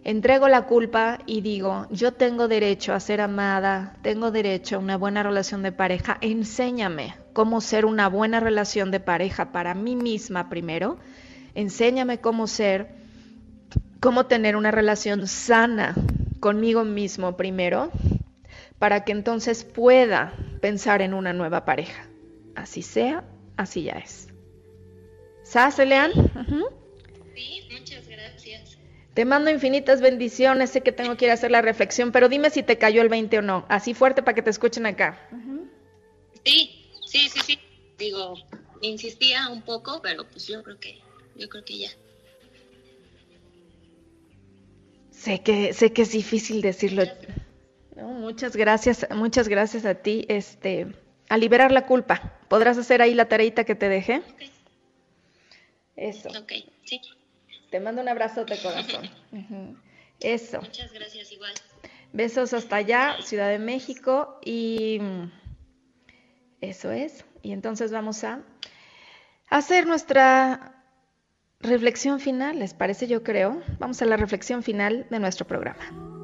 Entrego 0.03 0.47
la 0.47 0.67
culpa 0.67 1.17
y 1.25 1.41
digo, 1.41 1.87
yo 1.89 2.13
tengo 2.13 2.47
derecho 2.47 2.93
a 2.93 2.99
ser 2.99 3.21
amada, 3.21 3.97
tengo 4.03 4.29
derecho 4.29 4.75
a 4.75 4.79
una 4.79 4.97
buena 4.97 5.23
relación 5.23 5.63
de 5.63 5.71
pareja. 5.71 6.19
Enséñame 6.21 7.15
cómo 7.33 7.59
ser 7.59 7.87
una 7.87 8.07
buena 8.07 8.39
relación 8.39 8.91
de 8.91 8.99
pareja 8.99 9.51
para 9.51 9.73
mí 9.73 9.95
misma 9.95 10.47
primero. 10.47 10.97
Enséñame 11.55 12.19
cómo 12.19 12.45
ser, 12.45 12.89
cómo 13.99 14.27
tener 14.27 14.55
una 14.55 14.69
relación 14.69 15.25
sana 15.27 15.95
conmigo 16.39 16.83
mismo 16.83 17.35
primero, 17.35 17.89
para 18.77 19.05
que 19.05 19.11
entonces 19.11 19.63
pueda 19.63 20.33
pensar 20.61 21.01
en 21.01 21.15
una 21.15 21.33
nueva 21.33 21.65
pareja. 21.65 22.05
Así 22.53 22.83
sea, 22.83 23.23
así 23.57 23.83
ya 23.83 23.93
es. 23.93 24.34
¿Sabes, 25.45 25.77
Lean? 25.77 26.11
Sí, 27.35 27.67
muchas 27.71 28.07
gracias. 28.07 28.77
Te 29.13 29.23
mando 29.23 29.49
infinitas 29.49 30.01
bendiciones, 30.01 30.71
sé 30.71 30.81
que 30.81 30.91
tengo 30.91 31.15
que 31.15 31.25
ir 31.25 31.31
a 31.31 31.35
hacer 31.35 31.51
la 31.51 31.61
reflexión, 31.61 32.11
pero 32.11 32.27
dime 32.27 32.49
si 32.49 32.63
te 32.63 32.77
cayó 32.77 33.01
el 33.01 33.09
20 33.09 33.37
o 33.37 33.41
no, 33.41 33.65
así 33.69 33.93
fuerte 33.93 34.23
para 34.23 34.35
que 34.35 34.41
te 34.41 34.49
escuchen 34.49 34.85
acá. 34.85 35.29
Sí, 36.43 36.89
sí, 37.05 37.29
sí, 37.29 37.39
sí. 37.45 37.59
Digo, 37.97 38.35
insistía 38.81 39.47
un 39.49 39.61
poco, 39.61 40.01
pero 40.01 40.25
pues 40.25 40.47
yo 40.47 40.61
creo 40.63 40.79
que, 40.79 40.99
yo 41.35 41.47
creo 41.47 41.63
que 41.63 41.77
ya. 41.77 41.89
Sé 45.11 45.41
que, 45.41 45.73
sé 45.73 45.93
que 45.93 46.01
es 46.01 46.11
difícil 46.11 46.61
decirlo. 46.61 47.03
muchas 47.95 48.55
gracias, 48.55 49.07
muchas 49.11 49.47
gracias 49.47 49.85
a 49.85 49.95
ti. 49.95 50.25
Este, 50.27 50.87
a 51.29 51.37
liberar 51.37 51.71
la 51.71 51.85
culpa. 51.85 52.33
¿Podrás 52.49 52.77
hacer 52.77 53.01
ahí 53.01 53.13
la 53.13 53.29
tareita 53.29 53.63
que 53.63 53.75
te 53.75 53.87
dejé? 53.89 54.21
Eso. 55.95 56.29
Ok, 56.29 56.51
sí. 56.83 57.01
Te 57.71 57.79
mando 57.79 58.01
un 58.01 58.09
abrazo 58.09 58.45
de 58.45 58.57
corazón. 58.57 59.09
Eso. 60.19 60.61
Muchas 60.61 60.93
gracias, 60.93 61.31
igual. 61.31 61.53
Besos 62.13 62.53
hasta 62.53 62.77
allá, 62.77 63.17
Ciudad 63.21 63.49
de 63.49 63.59
México. 63.59 64.39
Y 64.43 64.99
eso 66.61 66.91
es. 66.91 67.25
Y 67.41 67.51
entonces 67.51 67.91
vamos 67.91 68.23
a 68.23 68.41
hacer 69.49 69.85
nuestra 69.85 70.83
reflexión 71.59 72.19
final, 72.19 72.59
¿les 72.59 72.73
parece? 72.73 73.07
Yo 73.07 73.23
creo. 73.23 73.61
Vamos 73.79 74.01
a 74.01 74.05
la 74.05 74.17
reflexión 74.17 74.63
final 74.63 75.07
de 75.09 75.19
nuestro 75.19 75.45
programa. 75.45 76.14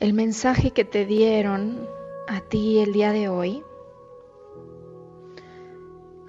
El 0.00 0.12
mensaje 0.12 0.72
que 0.72 0.84
te 0.84 1.06
dieron 1.06 1.88
a 2.28 2.40
ti 2.40 2.80
el 2.80 2.92
día 2.92 3.12
de 3.12 3.28
hoy 3.28 3.62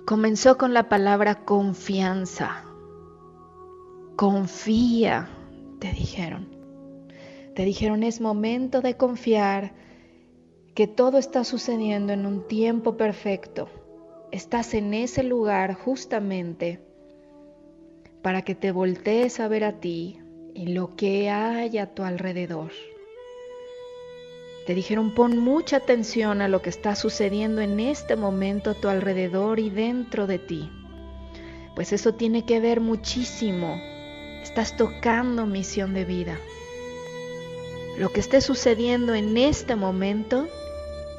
comenzó 0.06 0.58
con 0.58 0.74
la 0.74 0.90
palabra 0.90 1.44
confianza. 1.44 2.64
Confía, 4.16 5.30
te 5.80 5.92
dijeron. 5.92 6.48
Te 7.56 7.66
dijeron 7.66 8.04
es 8.04 8.22
momento 8.22 8.82
de 8.82 8.96
confiar 8.96 9.74
que 10.74 10.88
todo 10.88 11.18
está 11.18 11.44
sucediendo 11.44 12.14
en 12.14 12.26
un 12.26 12.48
tiempo 12.48 12.96
perfecto. 12.96 13.70
Estás 14.32 14.74
en 14.74 14.94
ese 14.94 15.24
lugar 15.24 15.74
justamente 15.74 16.93
para 18.24 18.42
que 18.42 18.56
te 18.56 18.72
voltees 18.72 19.40
a 19.40 19.48
ver 19.48 19.64
a 19.64 19.74
ti 19.74 20.18
y 20.56 20.68
lo 20.68 20.96
que 20.96 21.30
hay 21.30 21.78
a 21.78 21.94
tu 21.94 22.04
alrededor. 22.04 22.72
Te 24.66 24.74
dijeron 24.74 25.14
pon 25.14 25.38
mucha 25.38 25.78
atención 25.78 26.42
a 26.42 26.48
lo 26.48 26.62
que 26.62 26.70
está 26.70 26.96
sucediendo 26.96 27.60
en 27.62 27.82
este 27.82 28.16
momento 28.16 28.72
a 28.72 28.74
tu 28.76 28.88
alrededor 28.88 29.60
y 29.60 29.70
dentro 29.70 30.26
de 30.26 30.40
ti, 30.40 30.72
pues 31.76 31.92
eso 31.92 32.14
tiene 32.14 32.46
que 32.46 32.62
ver 32.62 32.80
muchísimo. 32.80 33.76
Estás 34.42 34.78
tocando 34.78 35.46
misión 35.46 35.94
de 35.94 36.06
vida. 36.06 36.38
Lo 37.98 38.12
que 38.12 38.22
esté 38.22 38.40
sucediendo 38.40 39.14
en 39.14 39.36
este 39.38 39.76
momento 39.76 40.48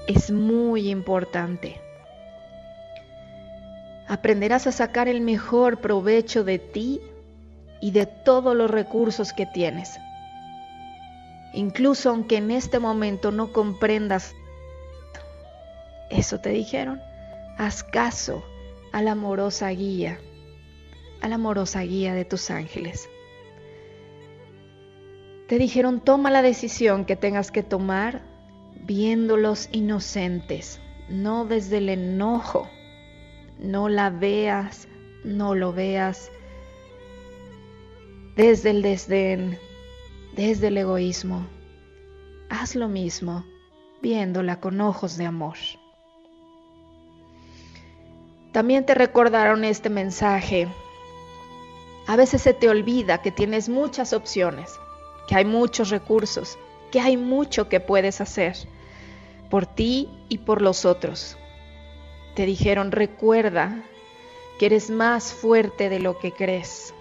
es 0.09 0.31
muy 0.31 0.89
importante. 0.89 1.84
Aprenderás 4.15 4.69
a 4.69 4.73
sacar 4.73 5.09
el 5.09 5.21
mejor 5.21 5.81
provecho 5.81 6.45
de 6.45 6.61
ti 6.61 7.01
y 7.81 7.91
de 7.91 8.07
todos 8.07 8.55
los 8.55 8.71
recursos 8.71 9.33
que 9.33 9.45
tienes. 9.45 9.99
Incluso 11.53 12.11
aunque 12.11 12.37
en 12.37 12.53
este 12.53 12.79
momento 12.79 13.33
no 13.33 13.53
comprendas 13.53 14.35
eso 16.11 16.39
te 16.39 16.51
dijeron, 16.51 17.01
haz 17.59 17.83
caso 17.83 18.45
a 18.93 19.03
la 19.03 19.13
amorosa 19.13 19.69
guía, 19.71 20.21
a 21.21 21.29
la 21.29 21.35
amorosa 21.35 21.81
guía 21.81 22.15
de 22.15 22.25
tus 22.25 22.51
ángeles. 22.51 23.09
Te 25.49 25.59
dijeron, 25.59 26.01
toma 26.01 26.31
la 26.31 26.43
decisión 26.43 27.05
que 27.05 27.17
tengas 27.17 27.51
que 27.51 27.65
tomar 27.65 28.23
viéndolos 28.87 29.69
inocentes, 29.73 30.81
no 31.09 31.47
desde 31.47 31.79
el 31.79 31.89
enojo, 31.89 32.69
no 33.59 33.89
la 33.89 34.11
veas, 34.11 34.89
no 35.25 35.55
lo 35.55 35.73
veas 35.73 36.31
desde 38.37 38.71
el 38.71 38.83
desdén, 38.83 39.59
desde 40.37 40.69
el 40.69 40.79
egoísmo. 40.79 41.47
Haz 42.51 42.75
lo 42.75 42.89
mismo 42.89 43.45
viéndola 44.03 44.61
con 44.61 44.81
ojos 44.81 45.17
de 45.17 45.27
amor. 45.27 45.57
También 48.53 48.87
te 48.87 48.95
recordaron 48.95 49.65
este 49.65 49.91
mensaje. 49.91 50.69
A 52.07 52.17
veces 52.17 52.43
se 52.43 52.53
te 52.55 52.69
olvida 52.69 53.23
que 53.23 53.33
tienes 53.33 53.69
muchas 53.69 54.13
opciones, 54.13 54.71
que 55.27 55.37
hay 55.37 55.45
muchos 55.45 55.91
recursos, 55.91 56.59
que 56.93 57.01
hay 57.01 57.17
mucho 57.17 57.69
que 57.69 57.81
puedes 57.81 58.21
hacer 58.21 58.57
por 59.51 59.67
ti 59.67 60.09
y 60.29 60.39
por 60.39 60.63
los 60.63 60.85
otros. 60.85 61.37
Te 62.35 62.47
dijeron, 62.47 62.91
recuerda 62.93 63.83
que 64.59 64.67
eres 64.67 64.91
más 64.91 65.33
fuerte 65.33 65.89
de 65.89 66.01
lo 66.01 66.19
que 66.19 66.33
crees. 66.33 66.93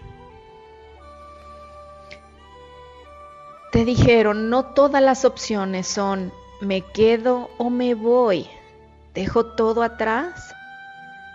Te 3.72 3.86
dijeron, 3.86 4.50
no 4.52 4.66
todas 4.66 5.02
las 5.02 5.26
opciones 5.26 5.88
son 5.88 6.32
me 6.62 6.82
quedo 6.82 7.50
o 7.58 7.70
me 7.70 7.96
voy, 7.96 8.48
dejo 9.14 9.46
todo 9.56 9.84
atrás. 9.84 10.54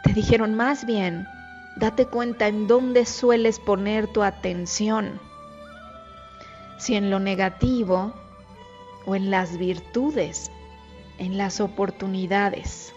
Te 0.05 0.12
dijeron 0.12 0.55
más 0.55 0.86
bien, 0.86 1.26
date 1.76 2.07
cuenta 2.07 2.46
en 2.46 2.66
dónde 2.66 3.05
sueles 3.05 3.59
poner 3.59 4.07
tu 4.07 4.22
atención, 4.22 5.20
si 6.78 6.94
en 6.94 7.11
lo 7.11 7.18
negativo 7.18 8.14
o 9.05 9.16
en 9.16 9.30
las 9.30 9.59
virtudes, 9.59 10.51
en 11.18 11.36
las 11.36 11.61
oportunidades. 11.61 12.94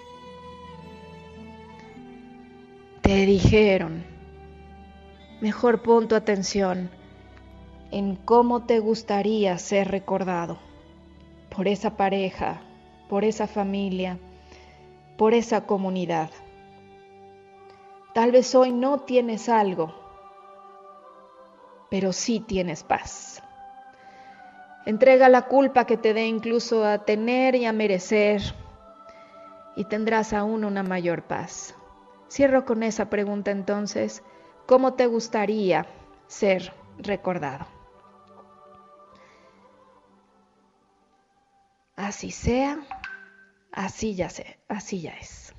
Te 3.12 3.26
dijeron, 3.26 4.06
mejor 5.42 5.82
pon 5.82 6.08
tu 6.08 6.16
atención 6.16 6.90
en 7.92 8.16
cómo 8.16 8.64
te 8.66 8.80
gustaría 8.80 9.58
ser 9.58 9.92
recordado 9.92 10.60
por 11.54 11.68
esa 11.68 11.98
pareja, 11.98 12.62
por 13.10 13.26
esa 13.26 13.48
familia, 13.48 14.18
por 15.18 15.34
esa 15.34 15.66
comunidad. 15.66 16.30
Tal 18.14 18.32
vez 18.32 18.56
hoy 18.56 18.72
no 18.72 19.00
tienes 19.00 19.50
algo, 19.50 19.94
pero 21.90 22.14
sí 22.14 22.40
tienes 22.40 22.82
paz. 22.82 23.44
Entrega 24.86 25.28
la 25.28 25.48
culpa 25.48 25.84
que 25.84 25.98
te 25.98 26.14
dé 26.14 26.28
incluso 26.28 26.86
a 26.86 27.04
tener 27.04 27.56
y 27.56 27.66
a 27.66 27.74
merecer 27.74 28.42
y 29.76 29.84
tendrás 29.84 30.32
aún 30.32 30.64
una 30.64 30.82
mayor 30.82 31.24
paz. 31.24 31.76
Cierro 32.32 32.64
con 32.64 32.82
esa 32.82 33.10
pregunta 33.10 33.52
entonces, 33.52 34.24
¿cómo 34.66 34.94
te 34.94 35.06
gustaría 35.06 35.86
ser 36.28 36.72
recordado? 36.98 37.68
Así 41.98 42.32
sea, 42.32 42.80
así 43.74 44.16
ya 44.16 44.30
sé, 44.30 44.60
así 44.70 45.02
ya 45.02 45.12
es. 45.12 45.54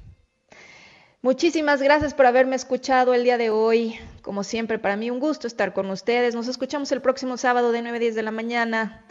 Muchísimas 1.21 1.83
gracias 1.83 2.15
por 2.15 2.25
haberme 2.25 2.57
escuchado 2.57 3.13
el 3.13 3.25
día 3.25 3.37
de 3.37 3.51
hoy. 3.51 3.99
Como 4.23 4.43
siempre, 4.43 4.79
para 4.79 4.97
mí 4.97 5.11
un 5.11 5.21
gusto 5.21 5.47
estar 5.47 5.75
con 5.75 5.91
ustedes. 5.91 6.35
Nos 6.35 6.49
escuchamos 6.49 6.91
el 6.91 7.03
próximo 7.03 7.37
sábado 7.37 7.71
de 7.73 7.83
9 7.83 7.99
a 7.99 8.01
10 8.01 8.15
de 8.15 8.23
la 8.23 8.31
mañana. 8.31 9.05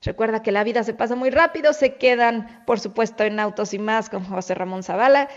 Recuerda 0.00 0.42
que 0.42 0.50
la 0.50 0.64
vida 0.64 0.82
se 0.82 0.94
pasa 0.94 1.14
muy 1.14 1.28
rápido, 1.28 1.74
se 1.74 1.96
quedan, 1.96 2.64
por 2.64 2.80
supuesto, 2.80 3.22
en 3.22 3.38
Autos 3.38 3.74
y 3.74 3.78
más 3.78 4.08
con 4.08 4.24
José 4.24 4.54
Ramón 4.54 4.82
Zavala. 4.82 5.28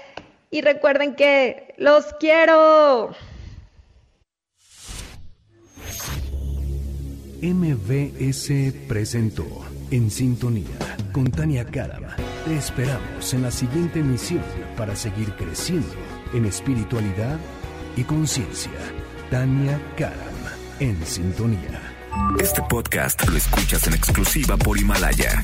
Y 0.52 0.62
recuerden 0.62 1.16
que 1.16 1.76
los 1.78 2.06
quiero. 2.20 3.16
MBS 7.42 8.74
presentó 8.88 9.46
En 9.92 10.12
Sintonía 10.12 10.78
con 11.14 11.32
Tania 11.32 11.66
Karam. 11.66 12.04
Te 12.46 12.58
esperamos 12.58 13.34
en 13.34 13.44
la 13.44 13.52
siguiente 13.52 14.00
emisión 14.00 14.44
para 14.76 14.96
seguir 14.96 15.34
creciendo 15.36 15.96
en 16.34 16.46
espiritualidad 16.46 17.38
y 17.96 18.04
conciencia. 18.04 18.72
Tania 19.32 19.80
Karam 19.98 20.18
en 20.80 21.06
Sintonía. 21.06 21.82
Este 22.40 22.62
podcast 22.70 23.28
lo 23.28 23.38
escuchas 23.38 23.88
en 23.88 23.94
exclusiva 23.94 24.58
por 24.58 24.78
Himalaya. 24.78 25.44